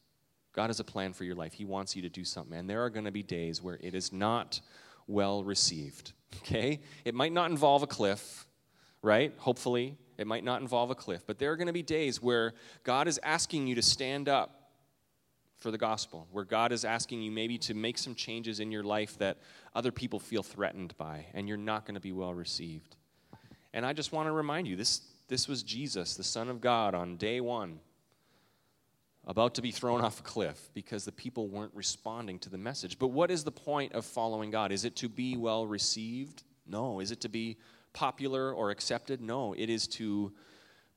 God 0.53 0.67
has 0.67 0.79
a 0.79 0.83
plan 0.83 1.13
for 1.13 1.23
your 1.23 1.35
life. 1.35 1.53
He 1.53 1.65
wants 1.65 1.95
you 1.95 2.01
to 2.01 2.09
do 2.09 2.25
something. 2.25 2.57
And 2.57 2.69
there 2.69 2.83
are 2.83 2.89
going 2.89 3.05
to 3.05 3.11
be 3.11 3.23
days 3.23 3.61
where 3.61 3.77
it 3.81 3.93
is 3.93 4.11
not 4.11 4.61
well 5.07 5.43
received. 5.43 6.13
Okay? 6.43 6.81
It 7.05 7.15
might 7.15 7.33
not 7.33 7.49
involve 7.49 7.81
a 7.81 7.87
cliff, 7.87 8.45
right? 9.01 9.33
Hopefully, 9.39 9.97
it 10.19 10.27
might 10.27 10.43
not 10.43 10.61
involve 10.61 10.91
a 10.91 10.95
cliff. 10.95 11.23
But 11.25 11.39
there 11.39 11.51
are 11.51 11.57
going 11.57 11.67
to 11.67 11.73
be 11.73 11.81
days 11.81 12.21
where 12.21 12.53
God 12.83 13.07
is 13.07 13.19
asking 13.23 13.65
you 13.65 13.73
to 13.73 13.81
stand 13.81 14.29
up 14.29 14.59
for 15.57 15.71
the 15.71 15.77
gospel, 15.77 16.27
where 16.31 16.45
God 16.45 16.71
is 16.71 16.85
asking 16.85 17.23
you 17.23 17.31
maybe 17.31 17.57
to 17.57 17.73
make 17.73 17.97
some 17.97 18.13
changes 18.13 18.59
in 18.59 18.71
your 18.71 18.83
life 18.83 19.17
that 19.17 19.37
other 19.73 19.91
people 19.91 20.19
feel 20.19 20.43
threatened 20.43 20.95
by, 20.97 21.25
and 21.33 21.47
you're 21.47 21.57
not 21.57 21.85
going 21.85 21.95
to 21.95 22.01
be 22.01 22.11
well 22.11 22.33
received. 22.33 22.95
And 23.73 23.85
I 23.85 23.93
just 23.93 24.11
want 24.11 24.27
to 24.27 24.31
remind 24.31 24.67
you 24.67 24.75
this, 24.75 25.01
this 25.27 25.47
was 25.47 25.63
Jesus, 25.63 26.15
the 26.15 26.23
Son 26.23 26.47
of 26.47 26.61
God, 26.61 26.93
on 26.93 27.17
day 27.17 27.41
one 27.41 27.79
about 29.29 29.53
to 29.53 29.61
be 29.61 29.69
thrown 29.69 30.01
off 30.01 30.19
a 30.19 30.23
cliff 30.23 30.71
because 30.73 31.05
the 31.05 31.11
people 31.11 31.47
weren't 31.47 31.73
responding 31.75 32.39
to 32.39 32.49
the 32.49 32.57
message. 32.57 32.97
But 32.97 33.09
what 33.09 33.29
is 33.29 33.43
the 33.43 33.51
point 33.51 33.93
of 33.93 34.03
following 34.03 34.49
God? 34.49 34.71
Is 34.71 34.85
it 34.85 34.95
to 34.97 35.07
be 35.07 35.37
well 35.37 35.67
received? 35.67 36.43
No. 36.65 36.99
Is 36.99 37.11
it 37.11 37.21
to 37.21 37.29
be 37.29 37.57
popular 37.93 38.51
or 38.51 38.71
accepted? 38.71 39.21
No. 39.21 39.53
It 39.53 39.69
is 39.69 39.87
to 39.87 40.33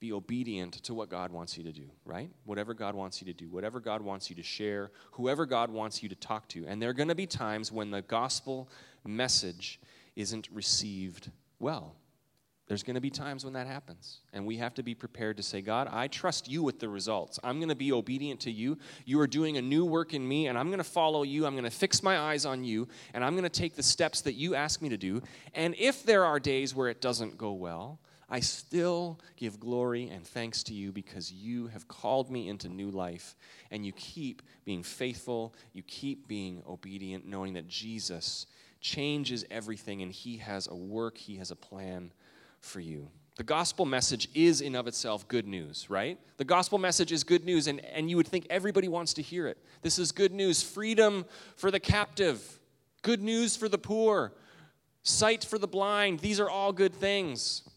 be 0.00 0.14
obedient 0.14 0.72
to 0.84 0.94
what 0.94 1.10
God 1.10 1.30
wants 1.30 1.58
you 1.58 1.64
to 1.64 1.72
do, 1.72 1.88
right? 2.06 2.30
Whatever 2.44 2.72
God 2.72 2.94
wants 2.94 3.20
you 3.20 3.26
to 3.26 3.34
do, 3.34 3.50
whatever 3.50 3.80
God 3.80 4.00
wants 4.00 4.30
you 4.30 4.36
to 4.36 4.42
share, 4.42 4.90
whoever 5.12 5.44
God 5.44 5.70
wants 5.70 6.02
you 6.02 6.08
to 6.08 6.16
talk 6.16 6.48
to. 6.48 6.66
And 6.66 6.80
there 6.80 6.88
are 6.88 6.94
going 6.94 7.10
to 7.10 7.14
be 7.14 7.26
times 7.26 7.70
when 7.70 7.90
the 7.90 8.00
gospel 8.02 8.68
message 9.06 9.78
isn't 10.16 10.48
received 10.50 11.30
well. 11.60 11.96
There's 12.72 12.82
going 12.82 12.94
to 12.94 13.02
be 13.02 13.10
times 13.10 13.44
when 13.44 13.52
that 13.52 13.66
happens. 13.66 14.20
And 14.32 14.46
we 14.46 14.56
have 14.56 14.72
to 14.76 14.82
be 14.82 14.94
prepared 14.94 15.36
to 15.36 15.42
say, 15.42 15.60
God, 15.60 15.90
I 15.92 16.08
trust 16.08 16.48
you 16.48 16.62
with 16.62 16.80
the 16.80 16.88
results. 16.88 17.38
I'm 17.44 17.58
going 17.58 17.68
to 17.68 17.74
be 17.74 17.92
obedient 17.92 18.40
to 18.40 18.50
you. 18.50 18.78
You 19.04 19.20
are 19.20 19.26
doing 19.26 19.58
a 19.58 19.60
new 19.60 19.84
work 19.84 20.14
in 20.14 20.26
me, 20.26 20.46
and 20.46 20.56
I'm 20.56 20.68
going 20.68 20.78
to 20.78 20.84
follow 20.84 21.22
you. 21.22 21.44
I'm 21.44 21.52
going 21.52 21.64
to 21.64 21.70
fix 21.70 22.02
my 22.02 22.18
eyes 22.18 22.46
on 22.46 22.64
you, 22.64 22.88
and 23.12 23.22
I'm 23.22 23.34
going 23.34 23.42
to 23.42 23.50
take 23.50 23.76
the 23.76 23.82
steps 23.82 24.22
that 24.22 24.36
you 24.36 24.54
ask 24.54 24.80
me 24.80 24.88
to 24.88 24.96
do. 24.96 25.20
And 25.52 25.74
if 25.78 26.02
there 26.02 26.24
are 26.24 26.40
days 26.40 26.74
where 26.74 26.88
it 26.88 27.02
doesn't 27.02 27.36
go 27.36 27.52
well, 27.52 27.98
I 28.30 28.40
still 28.40 29.20
give 29.36 29.60
glory 29.60 30.08
and 30.08 30.26
thanks 30.26 30.62
to 30.62 30.72
you 30.72 30.92
because 30.92 31.30
you 31.30 31.66
have 31.66 31.86
called 31.88 32.30
me 32.30 32.48
into 32.48 32.70
new 32.70 32.90
life 32.90 33.36
and 33.70 33.84
you 33.84 33.92
keep 33.92 34.40
being 34.64 34.82
faithful, 34.82 35.54
you 35.74 35.82
keep 35.82 36.26
being 36.26 36.62
obedient, 36.66 37.26
knowing 37.26 37.52
that 37.52 37.68
Jesus 37.68 38.46
changes 38.80 39.44
everything 39.50 40.00
and 40.00 40.10
he 40.10 40.38
has 40.38 40.68
a 40.68 40.74
work, 40.74 41.18
he 41.18 41.36
has 41.36 41.50
a 41.50 41.56
plan 41.56 42.10
for 42.62 42.80
you. 42.80 43.10
The 43.36 43.44
gospel 43.44 43.84
message 43.84 44.28
is 44.34 44.60
in 44.60 44.74
of 44.74 44.86
itself 44.86 45.28
good 45.28 45.46
news, 45.46 45.88
right? 45.90 46.18
The 46.38 46.44
gospel 46.44 46.78
message 46.78 47.12
is 47.12 47.24
good 47.24 47.44
news, 47.44 47.66
and, 47.66 47.80
and 47.84 48.08
you 48.08 48.16
would 48.16 48.28
think 48.28 48.46
everybody 48.48 48.88
wants 48.88 49.12
to 49.14 49.22
hear 49.22 49.46
it. 49.46 49.58
This 49.82 49.98
is 49.98 50.12
good 50.12 50.32
news 50.32 50.62
freedom 50.62 51.26
for 51.56 51.70
the 51.70 51.80
captive, 51.80 52.60
Good 53.02 53.20
news 53.20 53.56
for 53.56 53.68
the 53.68 53.78
poor, 53.78 54.32
sight 55.02 55.44
for 55.44 55.58
the 55.58 55.66
blind. 55.66 56.20
These 56.20 56.38
are 56.38 56.48
all 56.48 56.72
good 56.72 56.94
things. 56.94 57.68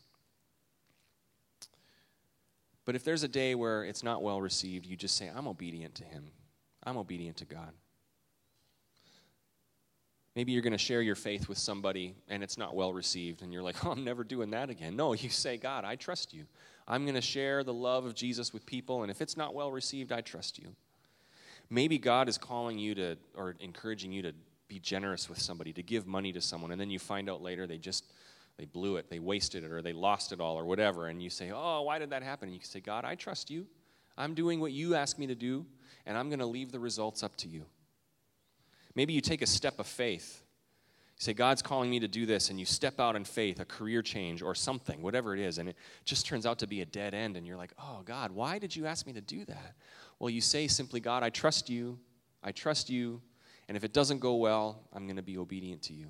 But 2.85 2.93
if 2.95 3.03
there's 3.03 3.23
a 3.23 3.27
day 3.27 3.55
where 3.55 3.83
it's 3.83 4.03
not 4.03 4.21
well 4.21 4.39
received, 4.39 4.85
you 4.85 4.95
just 4.95 5.17
say, 5.17 5.31
I'm 5.35 5.47
obedient 5.47 5.95
to 5.95 6.03
Him. 6.03 6.29
I'm 6.83 6.97
obedient 6.97 7.37
to 7.37 7.45
God. 7.45 7.73
Maybe 10.35 10.51
you're 10.51 10.61
going 10.61 10.73
to 10.73 10.77
share 10.77 11.01
your 11.01 11.15
faith 11.15 11.47
with 11.47 11.57
somebody 11.57 12.13
and 12.27 12.43
it's 12.43 12.57
not 12.57 12.75
well 12.75 12.91
received, 12.91 13.41
and 13.41 13.53
you're 13.53 13.63
like, 13.63 13.85
oh, 13.85 13.91
I'm 13.91 14.03
never 14.03 14.23
doing 14.23 14.51
that 14.51 14.69
again. 14.69 14.95
No, 14.95 15.13
you 15.13 15.29
say, 15.29 15.57
God, 15.57 15.85
I 15.85 15.95
trust 15.95 16.33
you. 16.33 16.45
I'm 16.87 17.03
going 17.03 17.15
to 17.15 17.21
share 17.21 17.63
the 17.63 17.73
love 17.73 18.05
of 18.05 18.13
Jesus 18.13 18.53
with 18.53 18.65
people, 18.65 19.01
and 19.01 19.09
if 19.09 19.21
it's 19.21 19.37
not 19.37 19.55
well 19.55 19.71
received, 19.71 20.11
I 20.11 20.21
trust 20.21 20.59
you. 20.59 20.75
Maybe 21.69 21.97
God 21.97 22.29
is 22.29 22.37
calling 22.37 22.77
you 22.77 22.93
to, 22.95 23.17
or 23.35 23.55
encouraging 23.59 24.11
you 24.11 24.21
to 24.21 24.33
be 24.67 24.79
generous 24.79 25.29
with 25.29 25.39
somebody, 25.39 25.73
to 25.73 25.81
give 25.81 26.05
money 26.05 26.31
to 26.33 26.41
someone, 26.41 26.71
and 26.71 26.79
then 26.79 26.89
you 26.89 26.99
find 26.99 27.29
out 27.29 27.41
later 27.41 27.65
they 27.65 27.77
just 27.77 28.03
they 28.57 28.65
blew 28.65 28.95
it, 28.95 29.09
they 29.09 29.19
wasted 29.19 29.63
it, 29.65 29.71
or 29.71 29.81
they 29.81 29.91
lost 29.91 30.31
it 30.31 30.39
all, 30.39 30.57
or 30.57 30.63
whatever, 30.63 31.07
and 31.07 31.21
you 31.21 31.29
say, 31.29 31.51
Oh, 31.53 31.81
why 31.81 31.99
did 31.99 32.11
that 32.11 32.23
happen? 32.23 32.47
And 32.47 32.53
you 32.53 32.59
can 32.59 32.69
say, 32.69 32.79
God, 32.79 33.03
I 33.03 33.15
trust 33.15 33.49
you. 33.49 33.65
I'm 34.17 34.33
doing 34.33 34.61
what 34.61 34.71
you 34.71 34.95
ask 34.95 35.17
me 35.17 35.27
to 35.27 35.35
do, 35.35 35.65
and 36.05 36.17
I'm 36.17 36.29
going 36.29 36.39
to 36.39 36.45
leave 36.45 36.71
the 36.71 36.79
results 36.79 37.21
up 37.21 37.35
to 37.37 37.49
you. 37.49 37.65
Maybe 38.95 39.13
you 39.13 39.21
take 39.21 39.41
a 39.41 39.47
step 39.47 39.79
of 39.79 39.88
faith. 39.88 40.41
You 41.17 41.23
say, 41.23 41.34
God's 41.34 41.62
calling 41.62 41.89
me 41.89 41.99
to 41.99 42.08
do 42.08 42.25
this, 42.25 42.49
and 42.49 42.60
you 42.60 42.65
step 42.65 42.99
out 42.99 43.15
in 43.15 43.23
faith, 43.23 43.60
a 43.60 43.65
career 43.65 44.01
change 44.01 44.41
or 44.41 44.53
something, 44.53 45.01
whatever 45.01 45.34
it 45.34 45.39
is, 45.39 45.58
and 45.58 45.69
it 45.69 45.77
just 46.03 46.25
turns 46.25 46.45
out 46.45 46.60
to 46.60 46.67
be 46.67 46.81
a 46.81 46.86
dead 46.86 47.13
end, 47.13 47.38
and 47.38 47.47
you're 47.47 47.58
like, 47.58 47.71
oh, 47.79 48.01
God, 48.03 48.31
why 48.31 48.60
did 48.60 48.75
you 48.75 48.86
ask 48.86 49.08
me 49.08 49.13
to 49.13 49.21
do 49.21 49.45
that? 49.45 49.75
Well, 50.19 50.29
you 50.29 50.41
say 50.41 50.67
simply, 50.67 50.99
God, 50.99 51.23
I 51.23 51.29
trust 51.29 51.69
you, 51.69 51.99
I 52.43 52.51
trust 52.51 52.89
you, 52.89 53.21
and 53.67 53.77
if 53.77 53.84
it 53.84 53.93
doesn't 53.93 54.19
go 54.19 54.36
well, 54.36 54.84
I'm 54.93 55.05
going 55.05 55.15
to 55.15 55.23
be 55.23 55.38
obedient 55.38 55.81
to 55.84 55.93
you. 55.93 56.08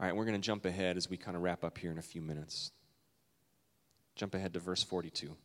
All 0.00 0.06
right, 0.06 0.16
we're 0.16 0.24
going 0.24 0.40
to 0.40 0.44
jump 0.44 0.64
ahead 0.64 0.96
as 0.96 1.08
we 1.08 1.16
kind 1.16 1.36
of 1.36 1.42
wrap 1.42 1.62
up 1.62 1.78
here 1.78 1.90
in 1.90 1.98
a 1.98 2.02
few 2.02 2.20
minutes. 2.20 2.72
Jump 4.16 4.34
ahead 4.34 4.52
to 4.54 4.60
verse 4.60 4.82
42. 4.82 5.36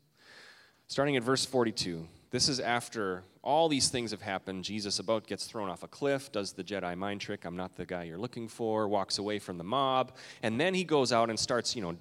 Starting 0.88 1.18
at 1.18 1.24
verse 1.24 1.46
42, 1.46 2.08
this 2.32 2.48
is 2.48 2.60
after 2.60 3.24
all 3.42 3.70
these 3.70 3.90
things 3.90 4.12
have 4.12 4.22
happened. 4.22 4.64
Jesus 4.64 5.00
about 5.00 5.26
gets 5.26 5.46
thrown 5.46 5.70
off 5.70 5.84
a 5.84 5.88
cliff, 5.88 6.32
does 6.32 6.54
the 6.54 6.64
Jedi 6.64 6.96
mind 6.96 7.22
trick, 7.22 7.46
I'm 7.46 7.56
not 7.56 7.76
the 7.76 7.86
guy 7.86 8.04
you're 8.04 8.20
looking 8.20 8.48
for, 8.48 8.88
walks 8.88 9.18
away 9.18 9.40
from 9.40 9.58
the 9.58 9.64
mob, 9.64 10.16
and 10.44 10.60
then 10.60 10.74
he 10.74 10.84
goes 10.84 11.12
out 11.12 11.30
and 11.30 11.40
starts, 11.40 11.76
you 11.76 11.82
know, 11.82 11.96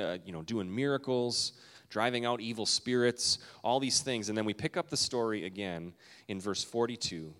uh, 0.00 0.18
you 0.24 0.32
know, 0.32 0.42
doing 0.42 0.72
miracles, 0.72 1.52
driving 1.88 2.24
out 2.24 2.40
evil 2.40 2.64
spirits, 2.64 3.38
all 3.62 3.80
these 3.80 4.00
things. 4.00 4.28
And 4.28 4.38
then 4.38 4.44
we 4.44 4.54
pick 4.54 4.76
up 4.76 4.88
the 4.88 4.96
story 4.96 5.44
again 5.44 5.92
in 6.28 6.40
verse 6.40 6.62
42 6.64 7.34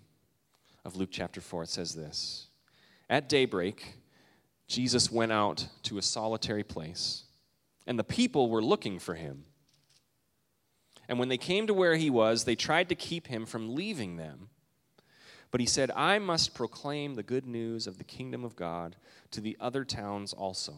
of 0.84 0.96
Luke 0.96 1.10
chapter 1.12 1.40
4. 1.40 1.62
It 1.62 1.68
says 1.68 1.94
this 1.94 2.48
At 3.08 3.28
daybreak, 3.28 3.94
Jesus 4.66 5.10
went 5.10 5.32
out 5.32 5.68
to 5.84 5.98
a 5.98 6.02
solitary 6.02 6.64
place, 6.64 7.24
and 7.86 7.98
the 7.98 8.04
people 8.04 8.50
were 8.50 8.62
looking 8.62 8.98
for 8.98 9.14
him. 9.14 9.44
And 11.12 11.18
when 11.18 11.28
they 11.28 11.36
came 11.36 11.66
to 11.66 11.74
where 11.74 11.96
he 11.96 12.08
was, 12.08 12.44
they 12.44 12.54
tried 12.54 12.88
to 12.88 12.94
keep 12.94 13.26
him 13.26 13.44
from 13.44 13.74
leaving 13.74 14.16
them. 14.16 14.48
But 15.50 15.60
he 15.60 15.66
said, 15.66 15.90
I 15.90 16.18
must 16.18 16.54
proclaim 16.54 17.16
the 17.16 17.22
good 17.22 17.44
news 17.44 17.86
of 17.86 17.98
the 17.98 18.04
kingdom 18.04 18.44
of 18.44 18.56
God 18.56 18.96
to 19.32 19.42
the 19.42 19.54
other 19.60 19.84
towns 19.84 20.32
also, 20.32 20.72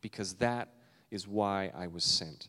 because 0.00 0.34
that 0.34 0.68
is 1.10 1.26
why 1.26 1.72
I 1.76 1.88
was 1.88 2.04
sent. 2.04 2.46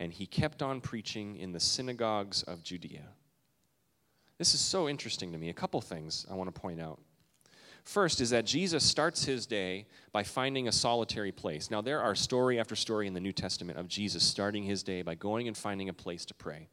And 0.00 0.12
he 0.12 0.26
kept 0.26 0.60
on 0.60 0.82
preaching 0.82 1.38
in 1.38 1.52
the 1.52 1.60
synagogues 1.60 2.42
of 2.42 2.62
Judea. 2.62 3.08
This 4.36 4.52
is 4.52 4.60
so 4.60 4.86
interesting 4.86 5.32
to 5.32 5.38
me. 5.38 5.48
A 5.48 5.54
couple 5.54 5.80
things 5.80 6.26
I 6.30 6.34
want 6.34 6.54
to 6.54 6.60
point 6.60 6.78
out. 6.78 7.00
First 7.84 8.20
is 8.20 8.28
that 8.28 8.44
Jesus 8.44 8.84
starts 8.84 9.24
his 9.24 9.46
day 9.46 9.86
by 10.12 10.24
finding 10.24 10.68
a 10.68 10.72
solitary 10.72 11.32
place. 11.32 11.70
Now, 11.70 11.80
there 11.80 12.02
are 12.02 12.14
story 12.14 12.60
after 12.60 12.76
story 12.76 13.06
in 13.06 13.14
the 13.14 13.20
New 13.20 13.32
Testament 13.32 13.78
of 13.78 13.88
Jesus 13.88 14.22
starting 14.22 14.64
his 14.64 14.82
day 14.82 15.00
by 15.00 15.14
going 15.14 15.48
and 15.48 15.56
finding 15.56 15.88
a 15.88 15.94
place 15.94 16.26
to 16.26 16.34
pray, 16.34 16.68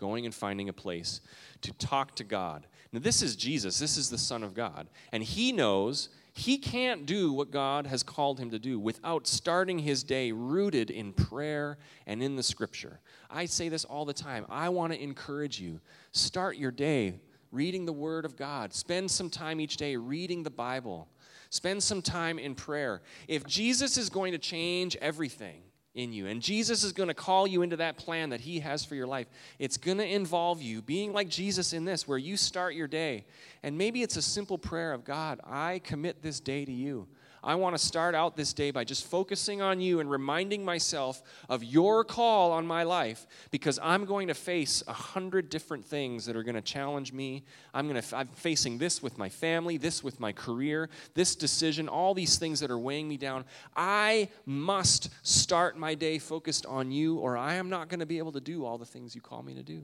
going 0.00 0.24
and 0.24 0.34
finding 0.34 0.70
a 0.70 0.72
place 0.72 1.20
to 1.60 1.72
talk 1.74 2.16
to 2.16 2.24
God. 2.24 2.66
Now, 2.90 3.00
this 3.00 3.20
is 3.22 3.36
Jesus, 3.36 3.78
this 3.78 3.98
is 3.98 4.08
the 4.08 4.16
Son 4.16 4.42
of 4.42 4.54
God, 4.54 4.88
and 5.12 5.22
he 5.22 5.52
knows 5.52 6.08
he 6.32 6.56
can't 6.56 7.04
do 7.04 7.34
what 7.34 7.50
God 7.50 7.86
has 7.86 8.02
called 8.02 8.40
him 8.40 8.50
to 8.50 8.58
do 8.58 8.80
without 8.80 9.26
starting 9.26 9.78
his 9.78 10.02
day 10.02 10.32
rooted 10.32 10.90
in 10.90 11.12
prayer 11.12 11.76
and 12.06 12.22
in 12.22 12.34
the 12.34 12.42
scripture. 12.42 13.00
I 13.28 13.44
say 13.44 13.68
this 13.68 13.84
all 13.84 14.06
the 14.06 14.14
time. 14.14 14.46
I 14.48 14.70
want 14.70 14.94
to 14.94 15.02
encourage 15.02 15.60
you. 15.60 15.80
Start 16.12 16.56
your 16.56 16.70
day 16.70 17.20
reading 17.52 17.84
the 17.84 17.92
Word 17.92 18.24
of 18.24 18.36
God. 18.36 18.72
Spend 18.72 19.10
some 19.10 19.28
time 19.28 19.60
each 19.60 19.76
day 19.76 19.96
reading 19.96 20.42
the 20.42 20.50
Bible. 20.50 21.08
Spend 21.50 21.82
some 21.82 22.00
time 22.00 22.38
in 22.38 22.54
prayer. 22.54 23.02
If 23.28 23.44
Jesus 23.44 23.98
is 23.98 24.08
going 24.08 24.32
to 24.32 24.38
change 24.38 24.96
everything 24.96 25.62
in 26.02 26.12
you, 26.12 26.26
and 26.26 26.40
Jesus 26.40 26.82
is 26.82 26.92
going 26.92 27.08
to 27.08 27.14
call 27.14 27.46
you 27.46 27.62
into 27.62 27.76
that 27.76 27.96
plan 27.96 28.30
that 28.30 28.40
He 28.40 28.60
has 28.60 28.84
for 28.84 28.94
your 28.94 29.06
life, 29.06 29.26
it's 29.58 29.76
going 29.76 29.98
to 29.98 30.06
involve 30.06 30.62
you 30.62 30.82
being 30.82 31.12
like 31.12 31.28
Jesus 31.28 31.72
in 31.72 31.84
this, 31.84 32.08
where 32.08 32.18
you 32.18 32.36
start 32.36 32.74
your 32.74 32.88
day. 32.88 33.24
And 33.62 33.76
maybe 33.76 34.02
it's 34.02 34.16
a 34.16 34.22
simple 34.22 34.58
prayer 34.58 34.92
of 34.92 35.04
God, 35.04 35.40
I 35.44 35.80
commit 35.84 36.22
this 36.22 36.40
day 36.40 36.64
to 36.64 36.72
you. 36.72 37.06
I 37.42 37.54
want 37.54 37.74
to 37.74 37.82
start 37.82 38.14
out 38.14 38.36
this 38.36 38.52
day 38.52 38.70
by 38.70 38.84
just 38.84 39.06
focusing 39.06 39.62
on 39.62 39.80
you 39.80 40.00
and 40.00 40.10
reminding 40.10 40.64
myself 40.64 41.22
of 41.48 41.64
your 41.64 42.04
call 42.04 42.52
on 42.52 42.66
my 42.66 42.82
life 42.82 43.26
because 43.50 43.78
I'm 43.82 44.04
going 44.04 44.28
to 44.28 44.34
face 44.34 44.82
a 44.86 44.92
hundred 44.92 45.48
different 45.48 45.84
things 45.84 46.26
that 46.26 46.36
are 46.36 46.42
going 46.42 46.54
to 46.54 46.60
challenge 46.60 47.12
me. 47.12 47.44
I'm 47.72 47.88
going 47.88 48.00
to 48.00 48.16
I'm 48.16 48.28
facing 48.28 48.78
this 48.78 49.02
with 49.02 49.16
my 49.16 49.28
family, 49.28 49.78
this 49.78 50.04
with 50.04 50.20
my 50.20 50.32
career, 50.32 50.90
this 51.14 51.34
decision, 51.34 51.88
all 51.88 52.12
these 52.12 52.36
things 52.36 52.60
that 52.60 52.70
are 52.70 52.78
weighing 52.78 53.08
me 53.08 53.16
down. 53.16 53.44
I 53.74 54.28
must 54.44 55.10
start 55.22 55.78
my 55.78 55.94
day 55.94 56.18
focused 56.18 56.66
on 56.66 56.90
you 56.90 57.18
or 57.18 57.36
I 57.36 57.54
am 57.54 57.70
not 57.70 57.88
going 57.88 58.00
to 58.00 58.06
be 58.06 58.18
able 58.18 58.32
to 58.32 58.40
do 58.40 58.64
all 58.66 58.76
the 58.76 58.84
things 58.84 59.14
you 59.14 59.20
call 59.20 59.42
me 59.42 59.54
to 59.54 59.62
do. 59.62 59.82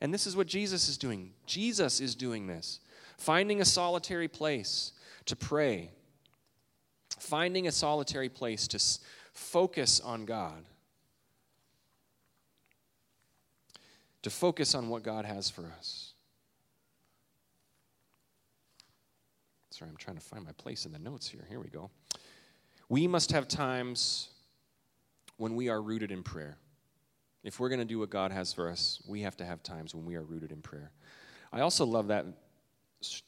And 0.00 0.14
this 0.14 0.26
is 0.26 0.36
what 0.36 0.46
Jesus 0.46 0.88
is 0.88 0.96
doing. 0.96 1.32
Jesus 1.46 2.00
is 2.00 2.14
doing 2.14 2.46
this. 2.46 2.80
Finding 3.18 3.60
a 3.60 3.64
solitary 3.64 4.28
place 4.28 4.92
to 5.26 5.36
pray 5.36 5.90
finding 7.22 7.66
a 7.66 7.72
solitary 7.72 8.28
place 8.28 8.66
to 8.68 8.80
focus 9.32 10.00
on 10.00 10.24
God, 10.24 10.64
to 14.22 14.30
focus 14.30 14.74
on 14.74 14.88
what 14.88 15.02
God 15.02 15.24
has 15.24 15.48
for 15.48 15.72
us. 15.78 16.12
Sorry, 19.70 19.88
I'm 19.88 19.96
trying 19.96 20.16
to 20.16 20.22
find 20.22 20.44
my 20.44 20.52
place 20.52 20.84
in 20.84 20.92
the 20.92 20.98
notes 20.98 21.28
here. 21.28 21.46
Here 21.48 21.60
we 21.60 21.68
go. 21.68 21.90
We 22.88 23.06
must 23.06 23.32
have 23.32 23.48
times 23.48 24.28
when 25.36 25.54
we 25.56 25.68
are 25.68 25.80
rooted 25.80 26.10
in 26.10 26.22
prayer. 26.22 26.58
If 27.42 27.58
we're 27.58 27.70
going 27.70 27.78
to 27.78 27.86
do 27.86 27.98
what 27.98 28.10
God 28.10 28.32
has 28.32 28.52
for 28.52 28.68
us, 28.68 29.00
we 29.08 29.22
have 29.22 29.36
to 29.38 29.44
have 29.44 29.62
times 29.62 29.94
when 29.94 30.04
we 30.04 30.16
are 30.16 30.22
rooted 30.22 30.52
in 30.52 30.60
prayer. 30.60 30.90
I 31.52 31.60
also 31.60 31.86
love 31.86 32.08
that, 32.08 32.26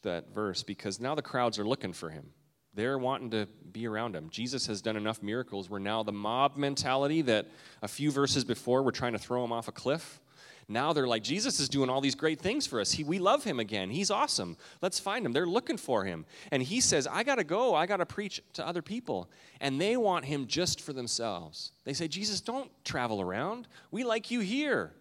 that 0.03 0.35
verse 0.35 0.63
because 0.63 1.01
now 1.01 1.15
the 1.15 1.23
crowds 1.23 1.59
are 1.59 1.65
looking 1.67 1.93
for 1.93 2.11
him. 2.11 2.27
They're 2.75 2.99
wanting 2.99 3.31
to 3.31 3.47
be 3.71 3.87
around 3.87 4.17
him. 4.17 4.29
Jesus 4.31 4.67
has 4.67 4.81
done 4.81 4.97
enough 4.97 5.23
miracles 5.23 5.69
where 5.69 5.81
now 5.81 6.03
the 6.03 6.13
mob 6.13 6.57
mentality 6.57 7.23
that 7.23 7.47
a 7.83 7.89
few 7.89 8.11
verses 8.11 8.45
before 8.45 8.83
were 8.83 8.93
trying 8.93 9.13
to 9.13 9.19
throw 9.19 9.45
him 9.45 9.53
off 9.53 9.69
a 9.69 9.73
cliff, 9.73 10.21
now 10.69 10.93
they're 10.93 11.07
like, 11.07 11.23
Jesus 11.23 11.61
is 11.61 11.69
doing 11.69 11.91
all 11.91 12.01
these 12.01 12.15
great 12.15 12.41
things 12.41 12.67
for 12.67 12.81
us. 12.81 12.93
He, 12.93 13.05
we 13.05 13.19
love 13.19 13.45
him 13.45 13.61
again. 13.61 13.91
He's 13.91 14.11
awesome. 14.11 14.57
Let's 14.81 14.99
find 14.99 15.27
him. 15.27 15.33
They're 15.33 15.47
looking 15.47 15.77
for 15.77 16.05
him. 16.05 16.25
And 16.51 16.63
he 16.63 16.81
says, 16.81 17.07
I 17.07 17.25
got 17.25 17.35
to 17.37 17.45
go. 17.45 17.75
I 17.75 17.87
got 17.87 17.99
to 17.99 18.07
preach 18.07 18.41
to 18.55 18.67
other 18.67 18.81
people. 18.81 19.29
And 19.61 19.81
they 19.81 19.97
want 19.97 20.25
him 20.25 20.47
just 20.47 20.81
for 20.81 20.93
themselves. 20.93 21.73
They 21.85 21.93
say, 21.93 22.09
Jesus, 22.09 22.41
don't 22.41 22.71
travel 22.85 23.21
around. 23.21 23.69
We 23.91 24.05
like 24.05 24.31
you 24.31 24.41
here. 24.41 24.93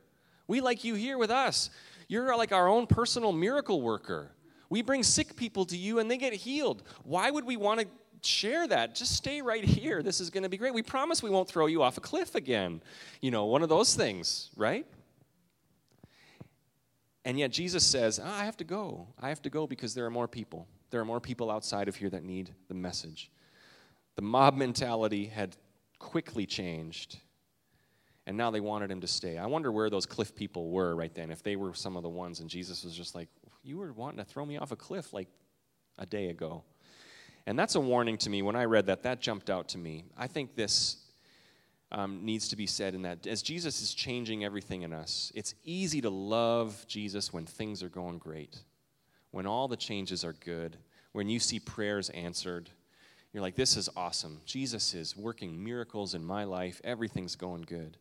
We 0.47 0.61
like 0.61 0.83
you 0.83 0.95
here 0.95 1.17
with 1.17 1.31
us. 1.31 1.69
You're 2.07 2.35
like 2.35 2.51
our 2.51 2.67
own 2.67 2.87
personal 2.87 3.31
miracle 3.31 3.81
worker. 3.81 4.31
We 4.71 4.81
bring 4.81 5.03
sick 5.03 5.35
people 5.35 5.65
to 5.65 5.75
you 5.75 5.99
and 5.99 6.09
they 6.09 6.17
get 6.17 6.31
healed. 6.31 6.83
Why 7.03 7.29
would 7.29 7.45
we 7.45 7.57
want 7.57 7.81
to 7.81 7.87
share 8.23 8.65
that? 8.69 8.95
Just 8.95 9.13
stay 9.17 9.41
right 9.41 9.65
here. 9.65 10.01
This 10.01 10.21
is 10.21 10.29
going 10.29 10.43
to 10.43 10.49
be 10.49 10.55
great. 10.55 10.73
We 10.73 10.81
promise 10.81 11.21
we 11.21 11.29
won't 11.29 11.49
throw 11.49 11.65
you 11.65 11.83
off 11.83 11.97
a 11.97 12.01
cliff 12.01 12.35
again. 12.35 12.81
You 13.19 13.31
know, 13.31 13.43
one 13.45 13.63
of 13.63 13.69
those 13.69 13.95
things, 13.95 14.49
right? 14.55 14.87
And 17.25 17.37
yet 17.37 17.51
Jesus 17.51 17.85
says, 17.85 18.17
oh, 18.17 18.25
I 18.25 18.45
have 18.45 18.55
to 18.57 18.63
go. 18.63 19.09
I 19.19 19.27
have 19.27 19.41
to 19.41 19.49
go 19.49 19.67
because 19.67 19.93
there 19.93 20.05
are 20.05 20.09
more 20.09 20.29
people. 20.29 20.69
There 20.89 21.01
are 21.01 21.05
more 21.05 21.19
people 21.19 21.51
outside 21.51 21.89
of 21.89 21.97
here 21.97 22.09
that 22.09 22.23
need 22.23 22.55
the 22.69 22.73
message. 22.73 23.29
The 24.15 24.21
mob 24.21 24.55
mentality 24.55 25.25
had 25.25 25.57
quickly 25.99 26.45
changed, 26.45 27.19
and 28.25 28.37
now 28.37 28.51
they 28.51 28.61
wanted 28.61 28.89
him 28.89 29.01
to 29.01 29.07
stay. 29.07 29.37
I 29.37 29.47
wonder 29.47 29.69
where 29.69 29.89
those 29.89 30.05
cliff 30.05 30.33
people 30.33 30.69
were 30.69 30.95
right 30.95 31.13
then, 31.13 31.29
if 31.29 31.43
they 31.43 31.57
were 31.57 31.73
some 31.73 31.97
of 31.97 32.03
the 32.03 32.09
ones, 32.09 32.39
and 32.39 32.49
Jesus 32.49 32.85
was 32.85 32.95
just 32.95 33.15
like, 33.15 33.27
you 33.63 33.77
were 33.77 33.93
wanting 33.93 34.17
to 34.17 34.25
throw 34.25 34.45
me 34.45 34.57
off 34.57 34.71
a 34.71 34.75
cliff 34.75 35.13
like 35.13 35.27
a 35.97 36.05
day 36.05 36.29
ago. 36.29 36.63
And 37.45 37.57
that's 37.57 37.75
a 37.75 37.79
warning 37.79 38.17
to 38.19 38.29
me. 38.29 38.41
When 38.41 38.55
I 38.55 38.65
read 38.65 38.87
that, 38.87 39.03
that 39.03 39.19
jumped 39.19 39.49
out 39.49 39.69
to 39.69 39.77
me. 39.77 40.05
I 40.17 40.27
think 40.27 40.55
this 40.55 40.97
um, 41.91 42.23
needs 42.23 42.49
to 42.49 42.55
be 42.55 42.67
said 42.67 42.93
in 42.93 43.01
that 43.01 43.27
as 43.27 43.41
Jesus 43.41 43.81
is 43.81 43.93
changing 43.93 44.43
everything 44.43 44.83
in 44.83 44.93
us, 44.93 45.31
it's 45.35 45.55
easy 45.63 46.01
to 46.01 46.09
love 46.09 46.85
Jesus 46.87 47.33
when 47.33 47.45
things 47.45 47.83
are 47.83 47.89
going 47.89 48.17
great, 48.17 48.59
when 49.31 49.45
all 49.45 49.67
the 49.67 49.77
changes 49.77 50.23
are 50.23 50.33
good, 50.33 50.77
when 51.11 51.27
you 51.27 51.39
see 51.39 51.59
prayers 51.59 52.09
answered. 52.11 52.69
You're 53.33 53.41
like, 53.41 53.55
this 53.55 53.77
is 53.77 53.89
awesome. 53.95 54.41
Jesus 54.45 54.93
is 54.93 55.15
working 55.15 55.63
miracles 55.63 56.13
in 56.13 56.23
my 56.23 56.43
life. 56.43 56.81
Everything's 56.83 57.35
going 57.35 57.61
good. 57.61 57.97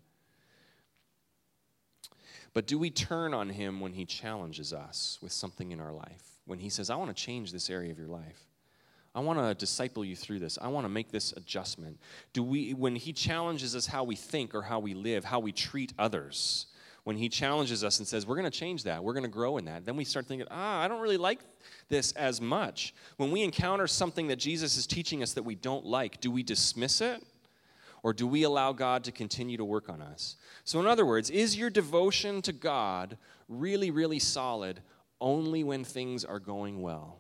But 2.52 2.66
do 2.66 2.78
we 2.78 2.90
turn 2.90 3.32
on 3.32 3.48
him 3.50 3.80
when 3.80 3.92
he 3.92 4.04
challenges 4.04 4.72
us 4.72 5.18
with 5.22 5.32
something 5.32 5.70
in 5.70 5.80
our 5.80 5.92
life? 5.92 6.38
When 6.46 6.58
he 6.58 6.68
says, 6.68 6.90
I 6.90 6.96
want 6.96 7.14
to 7.14 7.22
change 7.22 7.52
this 7.52 7.70
area 7.70 7.92
of 7.92 7.98
your 7.98 8.08
life? 8.08 8.46
I 9.14 9.20
want 9.20 9.38
to 9.38 9.54
disciple 9.54 10.04
you 10.04 10.14
through 10.14 10.38
this. 10.38 10.58
I 10.60 10.68
want 10.68 10.84
to 10.84 10.88
make 10.88 11.10
this 11.10 11.32
adjustment. 11.32 11.98
Do 12.32 12.42
we 12.42 12.74
when 12.74 12.94
he 12.94 13.12
challenges 13.12 13.74
us 13.74 13.86
how 13.86 14.04
we 14.04 14.14
think 14.14 14.54
or 14.54 14.62
how 14.62 14.78
we 14.78 14.94
live, 14.94 15.24
how 15.24 15.40
we 15.40 15.52
treat 15.52 15.92
others, 15.98 16.66
when 17.04 17.16
he 17.16 17.28
challenges 17.28 17.82
us 17.82 17.98
and 17.98 18.06
says, 18.06 18.26
We're 18.26 18.36
going 18.36 18.50
to 18.50 18.56
change 18.56 18.84
that, 18.84 19.02
we're 19.02 19.14
going 19.14 19.24
to 19.24 19.28
grow 19.28 19.56
in 19.56 19.64
that, 19.64 19.84
then 19.84 19.96
we 19.96 20.04
start 20.04 20.26
thinking, 20.26 20.46
Ah, 20.50 20.80
I 20.80 20.88
don't 20.88 21.00
really 21.00 21.16
like 21.16 21.40
this 21.88 22.12
as 22.12 22.40
much. 22.40 22.94
When 23.16 23.30
we 23.30 23.42
encounter 23.42 23.86
something 23.86 24.28
that 24.28 24.36
Jesus 24.36 24.76
is 24.76 24.86
teaching 24.86 25.22
us 25.22 25.32
that 25.32 25.42
we 25.42 25.54
don't 25.54 25.84
like, 25.84 26.20
do 26.20 26.30
we 26.30 26.42
dismiss 26.42 27.00
it? 27.00 27.22
Or 28.02 28.12
do 28.12 28.26
we 28.26 28.42
allow 28.44 28.72
God 28.72 29.04
to 29.04 29.12
continue 29.12 29.56
to 29.56 29.64
work 29.64 29.88
on 29.88 30.00
us? 30.00 30.36
So, 30.64 30.80
in 30.80 30.86
other 30.86 31.04
words, 31.04 31.30
is 31.30 31.56
your 31.56 31.70
devotion 31.70 32.42
to 32.42 32.52
God 32.52 33.18
really, 33.48 33.90
really 33.90 34.18
solid 34.18 34.80
only 35.20 35.64
when 35.64 35.84
things 35.84 36.24
are 36.24 36.40
going 36.40 36.80
well? 36.80 37.18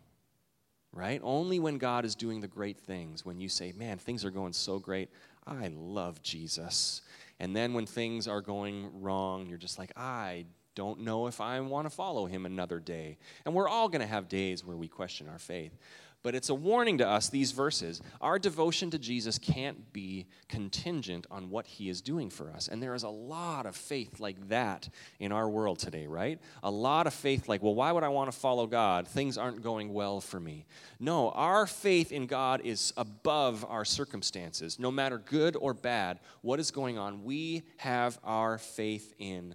Right? 0.92 1.20
Only 1.22 1.60
when 1.60 1.78
God 1.78 2.04
is 2.04 2.14
doing 2.14 2.40
the 2.40 2.48
great 2.48 2.78
things, 2.78 3.24
when 3.24 3.40
you 3.40 3.48
say, 3.48 3.72
Man, 3.72 3.98
things 3.98 4.24
are 4.24 4.30
going 4.30 4.52
so 4.52 4.78
great. 4.78 5.10
I 5.46 5.70
love 5.74 6.22
Jesus. 6.22 7.02
And 7.38 7.56
then 7.56 7.72
when 7.72 7.86
things 7.86 8.28
are 8.28 8.40
going 8.40 8.90
wrong, 9.00 9.46
you're 9.46 9.58
just 9.58 9.78
like, 9.78 9.92
I 9.96 10.44
don't 10.74 11.00
know 11.00 11.26
if 11.26 11.40
I 11.40 11.60
want 11.60 11.88
to 11.88 11.94
follow 11.94 12.26
him 12.26 12.46
another 12.46 12.78
day. 12.78 13.18
And 13.44 13.54
we're 13.54 13.68
all 13.68 13.88
going 13.88 14.02
to 14.02 14.06
have 14.06 14.28
days 14.28 14.64
where 14.64 14.76
we 14.76 14.88
question 14.88 15.28
our 15.28 15.38
faith. 15.38 15.76
But 16.22 16.34
it's 16.34 16.50
a 16.50 16.54
warning 16.54 16.98
to 16.98 17.08
us, 17.08 17.30
these 17.30 17.52
verses. 17.52 18.02
Our 18.20 18.38
devotion 18.38 18.90
to 18.90 18.98
Jesus 18.98 19.38
can't 19.38 19.90
be 19.90 20.26
contingent 20.48 21.26
on 21.30 21.48
what 21.48 21.66
he 21.66 21.88
is 21.88 22.02
doing 22.02 22.28
for 22.28 22.50
us. 22.50 22.68
And 22.68 22.82
there 22.82 22.94
is 22.94 23.04
a 23.04 23.08
lot 23.08 23.64
of 23.64 23.74
faith 23.74 24.20
like 24.20 24.48
that 24.48 24.90
in 25.18 25.32
our 25.32 25.48
world 25.48 25.78
today, 25.78 26.06
right? 26.06 26.38
A 26.62 26.70
lot 26.70 27.06
of 27.06 27.14
faith 27.14 27.48
like, 27.48 27.62
well, 27.62 27.74
why 27.74 27.90
would 27.90 28.04
I 28.04 28.08
want 28.08 28.30
to 28.30 28.38
follow 28.38 28.66
God? 28.66 29.08
Things 29.08 29.38
aren't 29.38 29.62
going 29.62 29.94
well 29.94 30.20
for 30.20 30.38
me. 30.38 30.66
No, 30.98 31.30
our 31.30 31.66
faith 31.66 32.12
in 32.12 32.26
God 32.26 32.60
is 32.64 32.92
above 32.98 33.64
our 33.66 33.86
circumstances. 33.86 34.78
No 34.78 34.90
matter 34.90 35.16
good 35.16 35.56
or 35.56 35.72
bad, 35.72 36.20
what 36.42 36.60
is 36.60 36.70
going 36.70 36.98
on, 36.98 37.24
we 37.24 37.62
have 37.78 38.18
our 38.22 38.58
faith 38.58 39.14
in 39.18 39.54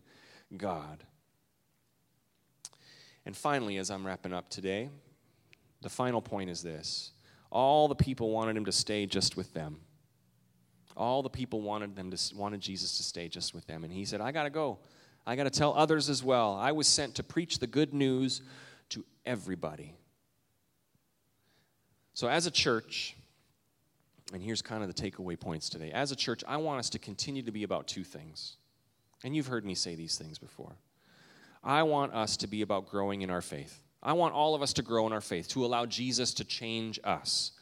God. 0.57 1.03
And 3.23 3.37
finally, 3.37 3.77
as 3.77 3.91
I'm 3.91 4.05
wrapping 4.05 4.33
up 4.33 4.49
today, 4.49 4.89
the 5.81 5.89
final 5.89 6.21
point 6.21 6.49
is 6.49 6.61
this 6.61 7.11
all 7.51 7.87
the 7.87 7.95
people 7.95 8.31
wanted 8.31 8.57
him 8.57 8.65
to 8.65 8.71
stay 8.71 9.05
just 9.05 9.37
with 9.37 9.53
them. 9.53 9.79
All 10.97 11.23
the 11.23 11.29
people 11.29 11.61
wanted 11.61 11.95
them 11.95 12.11
to 12.11 12.35
wanted 12.35 12.61
Jesus 12.61 12.97
to 12.97 13.03
stay 13.03 13.27
just 13.27 13.53
with 13.53 13.65
them. 13.67 13.83
And 13.83 13.93
he 13.93 14.05
said, 14.05 14.21
I 14.21 14.31
gotta 14.31 14.49
go. 14.49 14.79
I 15.25 15.35
gotta 15.35 15.49
tell 15.49 15.73
others 15.73 16.09
as 16.09 16.23
well. 16.23 16.55
I 16.55 16.71
was 16.71 16.87
sent 16.87 17.15
to 17.15 17.23
preach 17.23 17.59
the 17.59 17.67
good 17.67 17.93
news 17.93 18.41
to 18.89 19.05
everybody. 19.25 19.93
So 22.13 22.27
as 22.27 22.45
a 22.45 22.51
church, 22.51 23.15
and 24.33 24.41
here's 24.41 24.61
kind 24.61 24.83
of 24.83 24.93
the 24.93 25.01
takeaway 25.01 25.39
points 25.39 25.69
today. 25.69 25.91
As 25.91 26.11
a 26.11 26.15
church, 26.15 26.43
I 26.47 26.57
want 26.57 26.79
us 26.79 26.89
to 26.91 26.99
continue 26.99 27.43
to 27.43 27.51
be 27.51 27.63
about 27.63 27.87
two 27.87 28.03
things. 28.03 28.57
And 29.23 29.35
you've 29.35 29.47
heard 29.47 29.65
me 29.65 29.75
say 29.75 29.95
these 29.95 30.17
things 30.17 30.37
before. 30.39 30.75
I 31.63 31.83
want 31.83 32.13
us 32.13 32.37
to 32.37 32.47
be 32.47 32.61
about 32.61 32.89
growing 32.89 33.21
in 33.21 33.29
our 33.29 33.41
faith. 33.41 33.81
I 34.05 34.13
want 34.13 34.35
all 34.35 34.53
of 34.53 34.61
us 34.61 34.71
to 34.73 34.83
grow 34.83 35.07
in 35.07 35.13
our 35.13 35.19
faith, 35.19 35.47
to 35.49 35.65
allow 35.65 35.87
Jesus 35.87 36.35
to 36.35 36.43
change 36.43 36.99
us, 37.03 37.53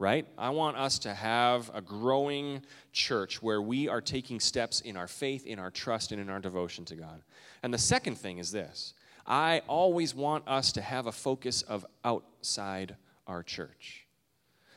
right? 0.00 0.26
I 0.36 0.50
want 0.50 0.76
us 0.76 0.98
to 1.00 1.14
have 1.14 1.70
a 1.72 1.80
growing 1.80 2.62
church 2.92 3.40
where 3.40 3.62
we 3.62 3.88
are 3.88 4.00
taking 4.00 4.40
steps 4.40 4.80
in 4.80 4.96
our 4.96 5.06
faith, 5.06 5.46
in 5.46 5.60
our 5.60 5.70
trust, 5.70 6.10
and 6.10 6.20
in 6.20 6.28
our 6.28 6.40
devotion 6.40 6.84
to 6.86 6.96
God. 6.96 7.22
And 7.62 7.72
the 7.72 7.78
second 7.78 8.16
thing 8.16 8.38
is 8.38 8.50
this 8.50 8.94
I 9.28 9.62
always 9.68 10.12
want 10.12 10.48
us 10.48 10.72
to 10.72 10.82
have 10.82 11.06
a 11.06 11.12
focus 11.12 11.62
of 11.62 11.86
outside 12.04 12.96
our 13.28 13.44
church. 13.44 14.04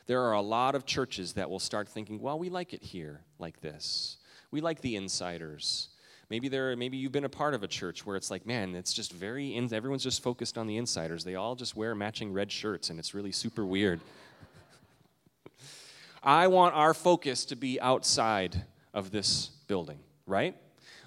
There 0.06 0.22
are 0.22 0.34
a 0.34 0.40
lot 0.40 0.76
of 0.76 0.86
churches 0.86 1.32
that 1.32 1.50
will 1.50 1.58
start 1.58 1.88
thinking, 1.88 2.20
well, 2.20 2.38
we 2.38 2.48
like 2.48 2.72
it 2.72 2.84
here 2.84 3.22
like 3.40 3.60
this. 3.60 4.18
We 4.52 4.60
like 4.60 4.80
the 4.80 4.94
insiders. 4.94 5.88
Maybe 6.28 6.48
there, 6.48 6.74
maybe 6.76 6.96
you've 6.96 7.12
been 7.12 7.24
a 7.24 7.28
part 7.28 7.54
of 7.54 7.62
a 7.62 7.68
church 7.68 8.04
where 8.04 8.16
it's 8.16 8.30
like, 8.30 8.46
man, 8.46 8.74
it's 8.74 8.92
just 8.92 9.12
very, 9.12 9.54
in, 9.54 9.72
everyone's 9.72 10.02
just 10.02 10.22
focused 10.22 10.58
on 10.58 10.66
the 10.66 10.76
insiders. 10.76 11.22
They 11.22 11.36
all 11.36 11.54
just 11.54 11.76
wear 11.76 11.94
matching 11.94 12.32
red 12.32 12.50
shirts, 12.50 12.90
and 12.90 12.98
it's 12.98 13.14
really 13.14 13.30
super 13.30 13.64
weird. 13.64 14.00
I 16.22 16.48
want 16.48 16.74
our 16.74 16.94
focus 16.94 17.44
to 17.46 17.56
be 17.56 17.80
outside 17.80 18.60
of 18.92 19.12
this 19.12 19.50
building, 19.68 20.00
right? 20.26 20.56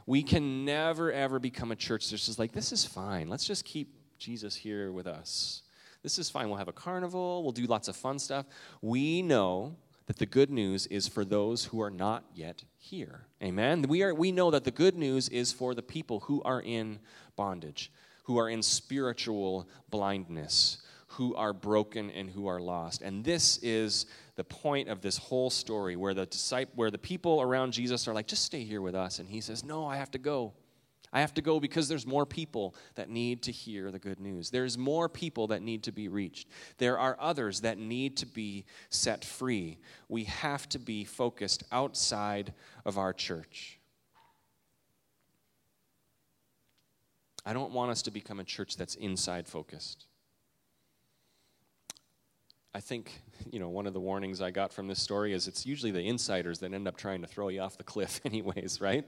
We 0.05 0.23
can 0.23 0.63
never 0.63 1.11
ever 1.11 1.37
become 1.37 1.71
a 1.71 1.75
church 1.75 2.09
that's 2.09 2.25
just 2.25 2.39
like, 2.39 2.53
this 2.53 2.71
is 2.71 2.85
fine. 2.85 3.27
Let's 3.27 3.45
just 3.45 3.65
keep 3.65 3.93
Jesus 4.17 4.55
here 4.55 4.91
with 4.91 5.05
us. 5.05 5.63
This 6.01 6.17
is 6.17 6.29
fine. 6.29 6.47
We'll 6.47 6.57
have 6.57 6.69
a 6.69 6.73
carnival. 6.73 7.43
We'll 7.43 7.51
do 7.51 7.65
lots 7.65 7.89
of 7.89 7.95
fun 7.95 8.19
stuff. 8.19 8.45
We 8.81 9.21
know 9.21 9.75
that 10.09 10.17
the 10.17 10.25
good 10.25 10.49
news 10.49 10.87
is 10.87 11.07
for 11.07 11.23
those 11.23 11.65
who 11.65 11.79
are 11.79 11.91
not 11.91 12.23
yet 12.33 12.63
here. 12.79 13.27
Amen. 13.43 13.83
We 13.87 14.01
are 14.01 14.11
we 14.11 14.31
know 14.31 14.49
that 14.49 14.63
the 14.63 14.71
good 14.71 14.97
news 14.97 15.29
is 15.29 15.53
for 15.53 15.75
the 15.75 15.83
people 15.83 16.21
who 16.21 16.41
are 16.41 16.63
in 16.63 16.97
bondage, 17.35 17.91
who 18.23 18.39
are 18.39 18.49
in 18.49 18.63
spiritual 18.63 19.69
blindness, 19.91 20.79
who 21.09 21.35
are 21.35 21.53
broken 21.53 22.09
and 22.09 22.27
who 22.27 22.47
are 22.47 22.59
lost. 22.59 23.03
And 23.03 23.23
this 23.23 23.59
is 23.59 24.07
the 24.35 24.43
point 24.43 24.89
of 24.89 25.01
this 25.01 25.15
whole 25.15 25.51
story 25.51 25.95
where 25.95 26.15
the 26.15 26.25
disciple 26.25 26.73
where 26.73 26.89
the 26.89 26.97
people 26.97 27.39
around 27.39 27.73
Jesus 27.73 28.07
are 28.07 28.13
like 28.15 28.25
just 28.25 28.43
stay 28.43 28.63
here 28.63 28.81
with 28.81 28.95
us 28.95 29.19
and 29.19 29.29
he 29.29 29.41
says, 29.41 29.63
"No, 29.63 29.85
I 29.85 29.97
have 29.97 30.09
to 30.09 30.17
go." 30.17 30.53
I 31.11 31.21
have 31.21 31.33
to 31.35 31.41
go 31.41 31.59
because 31.59 31.87
there's 31.87 32.05
more 32.05 32.25
people 32.25 32.75
that 32.95 33.09
need 33.09 33.41
to 33.43 33.51
hear 33.51 33.91
the 33.91 33.99
good 33.99 34.19
news. 34.19 34.49
There's 34.49 34.77
more 34.77 35.09
people 35.09 35.47
that 35.47 35.61
need 35.61 35.83
to 35.83 35.91
be 35.91 36.07
reached. 36.07 36.47
There 36.77 36.99
are 36.99 37.17
others 37.19 37.61
that 37.61 37.77
need 37.77 38.17
to 38.17 38.25
be 38.25 38.65
set 38.89 39.25
free. 39.25 39.79
We 40.07 40.25
have 40.25 40.69
to 40.69 40.79
be 40.79 41.03
focused 41.05 41.63
outside 41.71 42.53
of 42.85 42.97
our 42.97 43.13
church. 43.13 43.79
I 47.45 47.53
don't 47.53 47.71
want 47.71 47.89
us 47.89 48.03
to 48.03 48.11
become 48.11 48.39
a 48.39 48.43
church 48.43 48.77
that's 48.77 48.95
inside 48.95 49.47
focused. 49.47 50.05
I 52.73 52.79
think, 52.79 53.21
you 53.51 53.59
know, 53.59 53.69
one 53.69 53.87
of 53.87 53.93
the 53.93 53.99
warnings 53.99 54.41
I 54.41 54.51
got 54.51 54.71
from 54.71 54.87
this 54.87 55.01
story 55.01 55.33
is 55.33 55.47
it's 55.47 55.65
usually 55.65 55.91
the 55.91 56.01
insiders 56.01 56.59
that 56.59 56.73
end 56.73 56.87
up 56.87 56.97
trying 56.97 57.21
to 57.21 57.27
throw 57.27 57.47
you 57.47 57.61
off 57.61 57.77
the 57.77 57.83
cliff, 57.83 58.21
anyways, 58.25 58.79
right? 58.81 59.05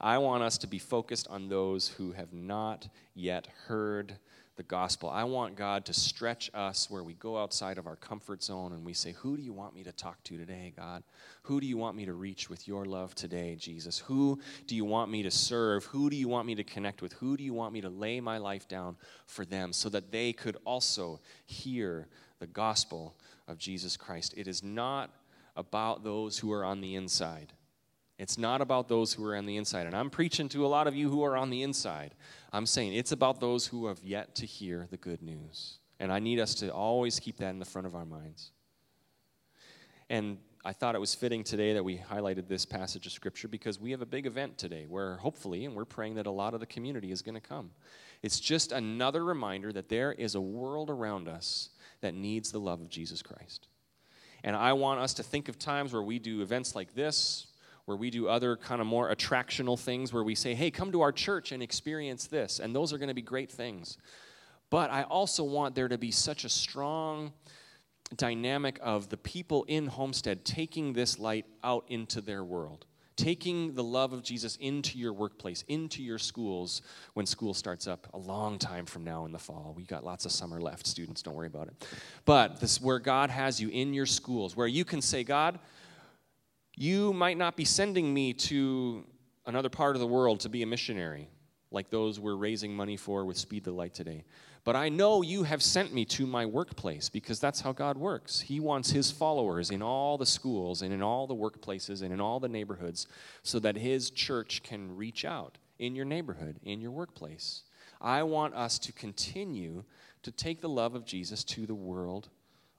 I 0.00 0.18
want 0.18 0.42
us 0.42 0.58
to 0.58 0.66
be 0.66 0.78
focused 0.78 1.28
on 1.28 1.48
those 1.48 1.88
who 1.88 2.12
have 2.12 2.32
not 2.32 2.88
yet 3.14 3.48
heard 3.66 4.18
the 4.58 4.62
gospel. 4.64 5.08
I 5.08 5.22
want 5.22 5.54
God 5.54 5.84
to 5.86 5.94
stretch 5.94 6.50
us 6.52 6.90
where 6.90 7.04
we 7.04 7.14
go 7.14 7.38
outside 7.38 7.78
of 7.78 7.86
our 7.86 7.94
comfort 7.94 8.42
zone 8.42 8.72
and 8.72 8.84
we 8.84 8.92
say, 8.92 9.12
Who 9.12 9.36
do 9.36 9.42
you 9.42 9.52
want 9.52 9.72
me 9.74 9.84
to 9.84 9.92
talk 9.92 10.22
to 10.24 10.36
today, 10.36 10.72
God? 10.76 11.04
Who 11.42 11.60
do 11.60 11.66
you 11.66 11.78
want 11.78 11.96
me 11.96 12.04
to 12.06 12.12
reach 12.12 12.50
with 12.50 12.66
your 12.66 12.84
love 12.84 13.14
today, 13.14 13.54
Jesus? 13.54 14.00
Who 14.00 14.40
do 14.66 14.74
you 14.74 14.84
want 14.84 15.12
me 15.12 15.22
to 15.22 15.30
serve? 15.30 15.84
Who 15.86 16.10
do 16.10 16.16
you 16.16 16.26
want 16.26 16.46
me 16.46 16.56
to 16.56 16.64
connect 16.64 17.02
with? 17.02 17.12
Who 17.14 17.36
do 17.36 17.44
you 17.44 17.54
want 17.54 17.72
me 17.72 17.80
to 17.82 17.88
lay 17.88 18.20
my 18.20 18.38
life 18.38 18.66
down 18.66 18.96
for 19.26 19.44
them 19.44 19.72
so 19.72 19.88
that 19.90 20.10
they 20.10 20.32
could 20.32 20.56
also 20.64 21.20
hear 21.46 22.08
the 22.40 22.48
gospel 22.48 23.14
of 23.46 23.58
Jesus 23.58 23.96
Christ? 23.96 24.34
It 24.36 24.48
is 24.48 24.64
not 24.64 25.10
about 25.54 26.02
those 26.02 26.36
who 26.36 26.52
are 26.52 26.64
on 26.64 26.80
the 26.80 26.96
inside. 26.96 27.52
It's 28.18 28.36
not 28.36 28.60
about 28.60 28.88
those 28.88 29.12
who 29.12 29.24
are 29.24 29.36
on 29.36 29.46
the 29.46 29.56
inside. 29.56 29.86
And 29.86 29.94
I'm 29.94 30.10
preaching 30.10 30.48
to 30.50 30.66
a 30.66 30.68
lot 30.68 30.86
of 30.86 30.96
you 30.96 31.08
who 31.08 31.22
are 31.22 31.36
on 31.36 31.50
the 31.50 31.62
inside. 31.62 32.14
I'm 32.52 32.66
saying 32.66 32.94
it's 32.94 33.12
about 33.12 33.40
those 33.40 33.66
who 33.66 33.86
have 33.86 34.02
yet 34.02 34.34
to 34.36 34.46
hear 34.46 34.86
the 34.90 34.96
good 34.96 35.22
news. 35.22 35.78
And 36.00 36.12
I 36.12 36.18
need 36.18 36.40
us 36.40 36.54
to 36.56 36.72
always 36.72 37.20
keep 37.20 37.36
that 37.38 37.50
in 37.50 37.58
the 37.58 37.64
front 37.64 37.86
of 37.86 37.94
our 37.94 38.04
minds. 38.04 38.50
And 40.10 40.38
I 40.64 40.72
thought 40.72 40.94
it 40.94 41.00
was 41.00 41.14
fitting 41.14 41.44
today 41.44 41.74
that 41.74 41.84
we 41.84 41.98
highlighted 41.98 42.48
this 42.48 42.66
passage 42.66 43.06
of 43.06 43.12
Scripture 43.12 43.46
because 43.46 43.80
we 43.80 43.92
have 43.92 44.02
a 44.02 44.06
big 44.06 44.26
event 44.26 44.58
today 44.58 44.86
where 44.88 45.16
hopefully, 45.18 45.64
and 45.64 45.74
we're 45.74 45.84
praying 45.84 46.16
that 46.16 46.26
a 46.26 46.30
lot 46.30 46.54
of 46.54 46.60
the 46.60 46.66
community 46.66 47.12
is 47.12 47.22
going 47.22 47.36
to 47.36 47.40
come. 47.40 47.70
It's 48.22 48.40
just 48.40 48.72
another 48.72 49.24
reminder 49.24 49.72
that 49.72 49.88
there 49.88 50.12
is 50.12 50.34
a 50.34 50.40
world 50.40 50.90
around 50.90 51.28
us 51.28 51.70
that 52.00 52.14
needs 52.14 52.50
the 52.50 52.58
love 52.58 52.80
of 52.80 52.88
Jesus 52.88 53.22
Christ. 53.22 53.68
And 54.42 54.56
I 54.56 54.72
want 54.72 55.00
us 55.00 55.14
to 55.14 55.22
think 55.22 55.48
of 55.48 55.58
times 55.58 55.92
where 55.92 56.02
we 56.02 56.18
do 56.18 56.42
events 56.42 56.74
like 56.74 56.94
this, 56.94 57.47
where 57.88 57.96
we 57.96 58.10
do 58.10 58.28
other 58.28 58.54
kind 58.54 58.82
of 58.82 58.86
more 58.86 59.10
attractional 59.10 59.80
things 59.80 60.12
where 60.12 60.22
we 60.22 60.34
say, 60.34 60.52
hey, 60.52 60.70
come 60.70 60.92
to 60.92 61.00
our 61.00 61.10
church 61.10 61.52
and 61.52 61.62
experience 61.62 62.26
this. 62.26 62.58
And 62.58 62.76
those 62.76 62.92
are 62.92 62.98
going 62.98 63.08
to 63.08 63.14
be 63.14 63.22
great 63.22 63.50
things. 63.50 63.96
But 64.68 64.90
I 64.90 65.04
also 65.04 65.42
want 65.42 65.74
there 65.74 65.88
to 65.88 65.96
be 65.96 66.10
such 66.10 66.44
a 66.44 66.50
strong 66.50 67.32
dynamic 68.14 68.78
of 68.82 69.08
the 69.08 69.16
people 69.16 69.64
in 69.68 69.86
Homestead 69.86 70.44
taking 70.44 70.92
this 70.92 71.18
light 71.18 71.46
out 71.64 71.86
into 71.88 72.20
their 72.20 72.44
world, 72.44 72.84
taking 73.16 73.74
the 73.74 73.82
love 73.82 74.12
of 74.12 74.22
Jesus 74.22 74.56
into 74.56 74.98
your 74.98 75.14
workplace, 75.14 75.64
into 75.66 76.02
your 76.02 76.18
schools 76.18 76.82
when 77.14 77.24
school 77.24 77.54
starts 77.54 77.86
up 77.86 78.06
a 78.12 78.18
long 78.18 78.58
time 78.58 78.84
from 78.84 79.02
now 79.02 79.24
in 79.24 79.32
the 79.32 79.38
fall. 79.38 79.72
We 79.74 79.84
got 79.84 80.04
lots 80.04 80.26
of 80.26 80.32
summer 80.32 80.60
left, 80.60 80.86
students, 80.86 81.22
don't 81.22 81.34
worry 81.34 81.46
about 81.46 81.68
it. 81.68 81.86
But 82.26 82.60
this 82.60 82.82
where 82.82 82.98
God 82.98 83.30
has 83.30 83.58
you 83.58 83.70
in 83.70 83.94
your 83.94 84.04
schools, 84.04 84.54
where 84.54 84.66
you 84.66 84.84
can 84.84 85.00
say, 85.00 85.24
God, 85.24 85.58
you 86.78 87.12
might 87.12 87.36
not 87.36 87.56
be 87.56 87.64
sending 87.64 88.14
me 88.14 88.32
to 88.32 89.04
another 89.46 89.68
part 89.68 89.96
of 89.96 90.00
the 90.00 90.06
world 90.06 90.40
to 90.40 90.48
be 90.48 90.62
a 90.62 90.66
missionary 90.66 91.28
like 91.70 91.90
those 91.90 92.20
we're 92.20 92.36
raising 92.36 92.74
money 92.74 92.96
for 92.96 93.24
with 93.24 93.36
Speed 93.36 93.64
the 93.64 93.72
Light 93.72 93.92
today. 93.92 94.24
But 94.64 94.76
I 94.76 94.88
know 94.88 95.22
you 95.22 95.42
have 95.42 95.62
sent 95.62 95.92
me 95.92 96.04
to 96.06 96.26
my 96.26 96.46
workplace 96.46 97.08
because 97.08 97.40
that's 97.40 97.60
how 97.60 97.72
God 97.72 97.98
works. 97.98 98.40
He 98.40 98.60
wants 98.60 98.90
his 98.90 99.10
followers 99.10 99.70
in 99.70 99.82
all 99.82 100.18
the 100.18 100.26
schools 100.26 100.82
and 100.82 100.92
in 100.92 101.02
all 101.02 101.26
the 101.26 101.34
workplaces 101.34 102.02
and 102.02 102.12
in 102.12 102.20
all 102.20 102.38
the 102.40 102.48
neighborhoods 102.48 103.06
so 103.42 103.58
that 103.58 103.76
his 103.76 104.10
church 104.10 104.62
can 104.62 104.96
reach 104.96 105.24
out 105.24 105.58
in 105.78 105.96
your 105.96 106.04
neighborhood, 106.04 106.58
in 106.62 106.80
your 106.80 106.90
workplace. 106.90 107.64
I 108.00 108.22
want 108.22 108.54
us 108.54 108.78
to 108.80 108.92
continue 108.92 109.84
to 110.22 110.30
take 110.30 110.60
the 110.60 110.68
love 110.68 110.94
of 110.94 111.04
Jesus 111.04 111.44
to 111.44 111.66
the 111.66 111.74
world 111.74 112.28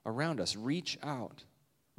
around 0.06 0.40
us. 0.40 0.56
Reach 0.56 0.98
out. 1.02 1.44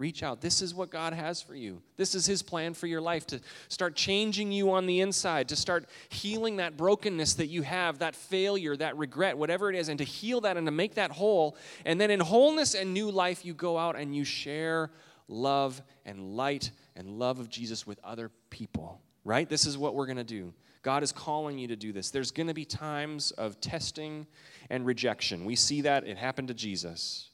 Reach 0.02 0.24
out. 0.24 0.42
This 0.42 0.64
is 0.64 0.74
what 0.74 0.90
God 0.90 1.14
has 1.14 1.44
for 1.44 1.54
you. 1.54 1.80
This 1.96 2.16
is 2.16 2.26
His 2.26 2.42
plan 2.42 2.74
for 2.74 2.88
your 2.88 3.02
life 3.02 3.28
to 3.28 3.40
start 3.68 3.96
changing 3.96 4.52
you 4.52 4.72
on 4.72 4.88
the 4.88 5.00
inside, 5.00 5.48
to 5.50 5.56
start 5.56 5.86
healing 6.10 6.56
that 6.56 6.76
brokenness 6.76 7.36
that 7.36 7.50
you 7.50 7.62
have, 7.62 8.00
that 8.00 8.16
failure, 8.16 8.76
that 8.76 8.98
regret, 8.98 9.38
whatever 9.38 9.70
it 9.70 9.76
is, 9.76 9.90
and 9.90 10.00
to 10.00 10.04
heal 10.04 10.42
that 10.42 10.58
and 10.58 10.66
to 10.66 10.72
make 10.72 10.96
that 10.96 11.12
whole. 11.12 11.56
And 11.86 12.02
then 12.02 12.10
in 12.10 12.20
wholeness 12.20 12.74
and 12.74 12.96
new 12.96 13.12
life, 13.12 13.46
you 13.46 13.54
go 13.54 13.78
out 13.78 13.96
and 13.96 14.16
you 14.16 14.24
share 14.24 14.90
love 15.28 15.80
and 16.04 16.36
light 16.36 16.72
and 16.96 17.20
love 17.20 17.40
of 17.40 17.52
Jesus 17.52 17.86
with 17.86 18.00
other 18.04 18.32
people, 18.50 19.04
right? 19.24 19.48
This 19.48 19.68
is 19.68 19.78
what 19.78 19.94
we're 19.94 20.08
going 20.08 20.18
to 20.18 20.24
do. 20.24 20.52
God 20.82 21.04
is 21.04 21.12
calling 21.12 21.60
you 21.60 21.68
to 21.68 21.76
do 21.76 21.94
this. 21.94 22.10
There's 22.10 22.32
going 22.32 22.48
to 22.48 22.56
be 22.56 22.66
times 22.66 23.30
of 23.30 23.62
testing 23.62 24.26
and 24.72 24.84
rejection. 24.84 25.46
We 25.46 25.56
see 25.56 25.82
that 25.82 26.08
it 26.08 26.18
happened 26.18 26.48
to 26.48 26.56
Jesus. 26.56 27.31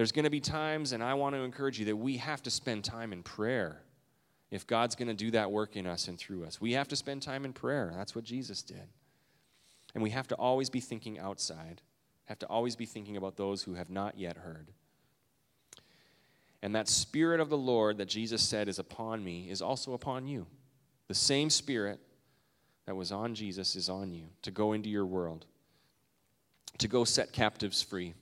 There's 0.00 0.12
going 0.12 0.24
to 0.24 0.30
be 0.30 0.40
times, 0.40 0.92
and 0.92 1.02
I 1.02 1.12
want 1.12 1.34
to 1.34 1.42
encourage 1.42 1.78
you, 1.78 1.84
that 1.84 1.96
we 1.96 2.16
have 2.16 2.42
to 2.44 2.50
spend 2.50 2.84
time 2.84 3.12
in 3.12 3.22
prayer 3.22 3.82
if 4.50 4.66
God's 4.66 4.94
going 4.94 5.08
to 5.08 5.14
do 5.14 5.30
that 5.32 5.52
work 5.52 5.76
in 5.76 5.86
us 5.86 6.08
and 6.08 6.18
through 6.18 6.46
us. 6.46 6.58
We 6.58 6.72
have 6.72 6.88
to 6.88 6.96
spend 6.96 7.20
time 7.20 7.44
in 7.44 7.52
prayer. 7.52 7.92
That's 7.94 8.14
what 8.14 8.24
Jesus 8.24 8.62
did. 8.62 8.88
And 9.92 10.02
we 10.02 10.08
have 10.08 10.26
to 10.28 10.34
always 10.36 10.70
be 10.70 10.80
thinking 10.80 11.18
outside, 11.18 11.82
have 12.24 12.38
to 12.38 12.46
always 12.46 12.76
be 12.76 12.86
thinking 12.86 13.18
about 13.18 13.36
those 13.36 13.62
who 13.62 13.74
have 13.74 13.90
not 13.90 14.18
yet 14.18 14.38
heard. 14.38 14.68
And 16.62 16.74
that 16.74 16.88
Spirit 16.88 17.38
of 17.38 17.50
the 17.50 17.58
Lord 17.58 17.98
that 17.98 18.08
Jesus 18.08 18.40
said 18.40 18.68
is 18.68 18.78
upon 18.78 19.22
me 19.22 19.50
is 19.50 19.60
also 19.60 19.92
upon 19.92 20.26
you. 20.26 20.46
The 21.08 21.14
same 21.14 21.50
Spirit 21.50 22.00
that 22.86 22.96
was 22.96 23.12
on 23.12 23.34
Jesus 23.34 23.76
is 23.76 23.90
on 23.90 24.14
you 24.14 24.28
to 24.40 24.50
go 24.50 24.72
into 24.72 24.88
your 24.88 25.04
world, 25.04 25.44
to 26.78 26.88
go 26.88 27.04
set 27.04 27.34
captives 27.34 27.82
free 27.82 28.14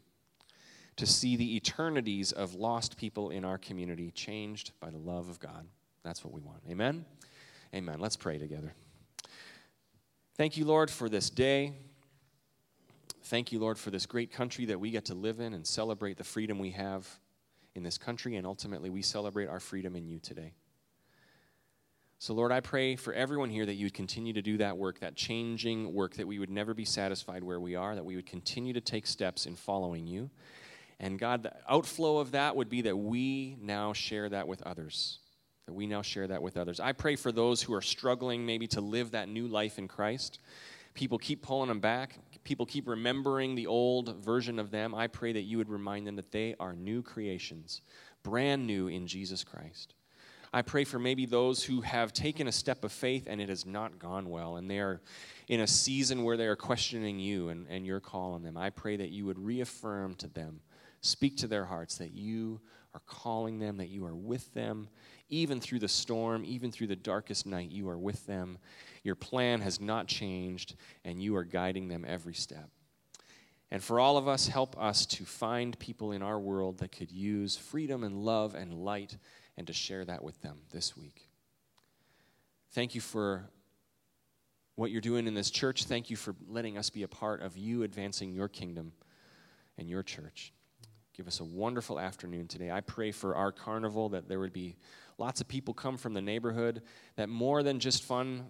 to 0.99 1.07
see 1.07 1.37
the 1.37 1.57
eternities 1.57 2.33
of 2.33 2.55
lost 2.55 2.97
people 2.97 3.31
in 3.31 3.45
our 3.45 3.57
community 3.57 4.11
changed 4.11 4.73
by 4.81 4.91
the 4.91 4.99
love 4.99 5.29
of 5.29 5.39
God. 5.39 5.67
That's 6.03 6.25
what 6.25 6.35
we 6.35 6.41
want. 6.41 6.61
Amen? 6.69 7.05
Amen. 7.75 8.01
Let's 8.01 8.17
pray 8.17 8.39
together. 8.39 8.75
Thank 10.37 10.57
you, 10.57 10.65
Lord, 10.65 10.91
for 10.91 11.09
this 11.09 11.31
day. 11.31 11.73
Thank 13.25 13.53
you, 13.53 13.59
Lord, 13.59 13.79
for 13.79 13.91
this 13.91 14.07
great 14.07 14.33
country 14.33 14.67
that 14.67 14.81
we 14.81 14.91
get 14.91 15.05
to 15.07 15.15
live 15.15 15.41
in 15.41 15.55
and 15.55 15.67
celebrate 15.67 16.17
the 16.17 16.25
freedom 16.25 16.59
we 16.59 16.71
have 16.71 17.07
in 17.75 17.83
this 17.83 17.99
country, 17.99 18.37
and 18.37 18.47
ultimately 18.47 18.91
we 18.91 19.03
celebrate 19.03 19.49
our 19.49 19.61
freedom 19.61 19.95
in 19.97 20.07
you 20.07 20.19
today. 20.19 20.53
So, 22.19 22.35
Lord, 22.35 22.51
I 22.51 22.59
pray 22.59 22.97
for 22.97 23.13
everyone 23.13 23.51
here 23.51 23.65
that 23.65 23.75
you 23.75 23.87
would 23.87 23.95
continue 23.95 24.33
to 24.33 24.43
do 24.43 24.57
that 24.57 24.77
work, 24.77 24.99
that 25.01 25.15
changing 25.15 25.93
work, 25.93 26.15
that 26.15 26.27
we 26.27 26.41
would 26.41 26.51
never 26.51 26.75
be 26.75 26.85
satisfied 26.85 27.45
where 27.45 27.61
we 27.61 27.77
are, 27.77 27.95
that 27.95 28.05
we 28.05 28.17
would 28.17 28.27
continue 28.27 28.73
to 28.73 28.81
take 28.81 29.07
steps 29.07 29.47
in 29.47 29.55
following 29.55 30.09
you, 30.09 30.29
and 31.01 31.19
God, 31.19 31.45
the 31.45 31.53
outflow 31.69 32.19
of 32.19 32.33
that 32.33 32.57
would 32.57 32.69
be 32.69 32.83
that 32.83 32.97
we 32.97 33.57
now 33.61 33.93
share 33.93 34.29
that 34.29 34.49
with 34.49 34.63
others. 34.63 35.21
That 35.67 35.75
we 35.75 35.87
now 35.87 36.03
share 36.03 36.27
that 36.27 36.43
with 36.43 36.57
others. 36.57 36.81
I 36.81 36.93
pray 36.93 37.15
for 37.15 37.31
those 37.31 37.63
who 37.63 37.75
are 37.75 37.83
struggling 37.83 38.45
maybe 38.45 38.67
to 38.69 38.81
live 38.81 39.13
that 39.13 39.29
new 39.29 39.47
life 39.47 39.79
in 39.79 39.87
Christ. 39.87 40.41
People 40.95 41.19
keep 41.19 41.43
pulling 41.43 41.69
them 41.69 41.79
back. 41.79 42.19
People 42.43 42.67
keep 42.67 42.89
remembering 42.89 43.55
the 43.55 43.67
old 43.67 44.17
version 44.25 44.59
of 44.59 44.71
them. 44.71 44.95
I 44.95 45.07
pray 45.07 45.33
that 45.33 45.43
you 45.43 45.59
would 45.59 45.69
remind 45.69 46.07
them 46.07 46.17
that 46.17 46.33
they 46.33 46.57
are 46.59 46.73
new 46.73 47.03
creations, 47.03 47.83
brand 48.23 48.67
new 48.67 48.89
in 48.89 49.07
Jesus 49.07 49.45
Christ. 49.45 49.95
I 50.53 50.63
pray 50.63 50.85
for 50.85 50.99
maybe 50.99 51.27
those 51.27 51.63
who 51.63 51.83
have 51.83 52.13
taken 52.13 52.49
a 52.49 52.53
step 52.53 52.83
of 52.83 52.91
faith 52.91 53.27
and 53.29 53.41
it 53.41 53.51
has 53.51 53.67
not 53.67 53.99
gone 53.99 54.31
well, 54.31 54.57
and 54.57 54.69
they 54.69 54.79
are 54.79 55.03
in 55.47 55.61
a 55.61 55.67
season 55.67 56.25
where 56.25 56.39
they 56.39 56.47
are 56.47 56.57
questioning 56.57 57.21
you 57.21 57.51
and, 57.51 57.67
and 57.69 57.87
your 57.87 58.01
call 58.01 58.33
on 58.33 58.43
them. 58.43 58.57
I 58.57 58.71
pray 58.71 58.97
that 58.97 59.11
you 59.11 59.27
would 59.27 59.39
reaffirm 59.39 60.15
to 60.17 60.27
them 60.27 60.61
Speak 61.01 61.37
to 61.39 61.47
their 61.47 61.65
hearts 61.65 61.99
that 61.99 62.13
you 62.13 62.61
are 62.95 63.03
calling 63.07 63.59
them, 63.59 63.77
that 63.77 63.89
you 63.89 64.05
are 64.05 64.15
with 64.15 64.53
them, 64.55 64.89
even 65.29 65.61
through 65.61 65.79
the 65.79 65.89
storm, 65.89 66.43
even 66.45 66.73
through 66.73 66.87
the 66.87 66.97
darkest 66.97 67.47
night, 67.47 67.71
you 67.71 67.89
are 67.89 67.99
with 67.99 68.27
them. 68.27 68.59
Your 69.03 69.15
plan 69.15 69.61
has 69.61 69.81
not 69.81 70.07
changed, 70.07 70.75
and 71.05 71.23
you 71.23 71.37
are 71.37 71.45
guiding 71.45 71.89
them 71.89 72.05
every 72.07 72.35
step. 72.35 72.71
And 73.71 73.83
for 73.83 74.01
all 74.01 74.17
of 74.17 74.27
us, 74.27 74.49
help 74.49 74.81
us 74.81 75.05
to 75.07 75.25
find 75.25 75.79
people 75.79 76.13
in 76.13 76.23
our 76.23 76.41
world 76.41 76.79
that 76.79 76.93
could 76.93 77.13
use 77.13 77.57
freedom 77.57 78.03
and 78.03 78.17
love 78.17 78.55
and 78.55 78.73
light 78.73 79.19
and 79.59 79.67
to 79.67 79.75
share 79.75 80.05
that 80.07 80.25
with 80.25 80.41
them 80.41 80.59
this 80.71 80.97
week. 80.97 81.29
Thank 82.73 82.95
you 82.95 83.03
for 83.03 83.51
what 84.77 84.91
you're 84.91 85.01
doing 85.03 85.27
in 85.27 85.35
this 85.35 85.51
church. 85.51 85.85
Thank 85.85 86.09
you 86.09 86.17
for 86.17 86.35
letting 86.49 86.79
us 86.79 86.89
be 86.89 87.03
a 87.03 87.09
part 87.09 87.43
of 87.43 87.59
you 87.59 87.83
advancing 87.83 88.33
your 88.33 88.49
kingdom 88.49 88.93
and 89.77 89.89
your 89.89 90.03
church. 90.03 90.53
Give 91.19 91.27
us 91.27 91.41
a 91.41 91.45
wonderful 91.45 91.99
afternoon 91.99 92.47
today. 92.47 92.71
I 92.71 92.81
pray 92.81 93.11
for 93.11 93.35
our 93.35 93.51
carnival 93.51 94.09
that 94.11 94.29
there 94.29 94.39
would 94.39 94.53
be 94.53 94.77
lots 95.19 95.41
of 95.41 95.49
people 95.49 95.75
come 95.75 95.97
from 95.97 96.15
the 96.15 96.23
neighborhood, 96.23 96.81
that 97.17 97.29
more 97.29 97.65
than 97.65 97.81
just 97.81 98.05
fun 98.05 98.47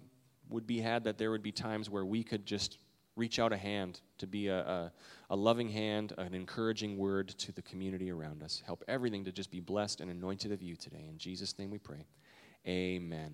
would 0.49 0.67
be 0.67 0.79
had, 0.79 1.03
that 1.05 1.17
there 1.17 1.31
would 1.31 1.41
be 1.41 1.51
times 1.51 1.89
where 1.89 2.05
we 2.05 2.23
could 2.23 2.45
just 2.45 2.77
reach 3.15 3.39
out 3.39 3.51
a 3.51 3.57
hand 3.57 4.01
to 4.19 4.27
be 4.27 4.49
a, 4.49 4.59
a, 4.59 4.91
a 5.31 5.35
loving 5.35 5.67
hand, 5.67 6.13
an 6.19 6.35
encouraging 6.35 6.95
word 6.95 7.29
to 7.29 7.51
the 7.51 7.63
community 7.63 8.11
around 8.11 8.43
us. 8.43 8.61
Help 8.63 8.83
everything 8.87 9.25
to 9.25 9.31
just 9.31 9.49
be 9.49 9.59
blessed 9.59 9.99
and 9.99 10.11
anointed 10.11 10.51
of 10.51 10.61
you 10.61 10.75
today. 10.75 11.07
In 11.09 11.17
Jesus' 11.17 11.57
name 11.57 11.71
we 11.71 11.79
pray. 11.79 12.05
Amen. 12.67 13.33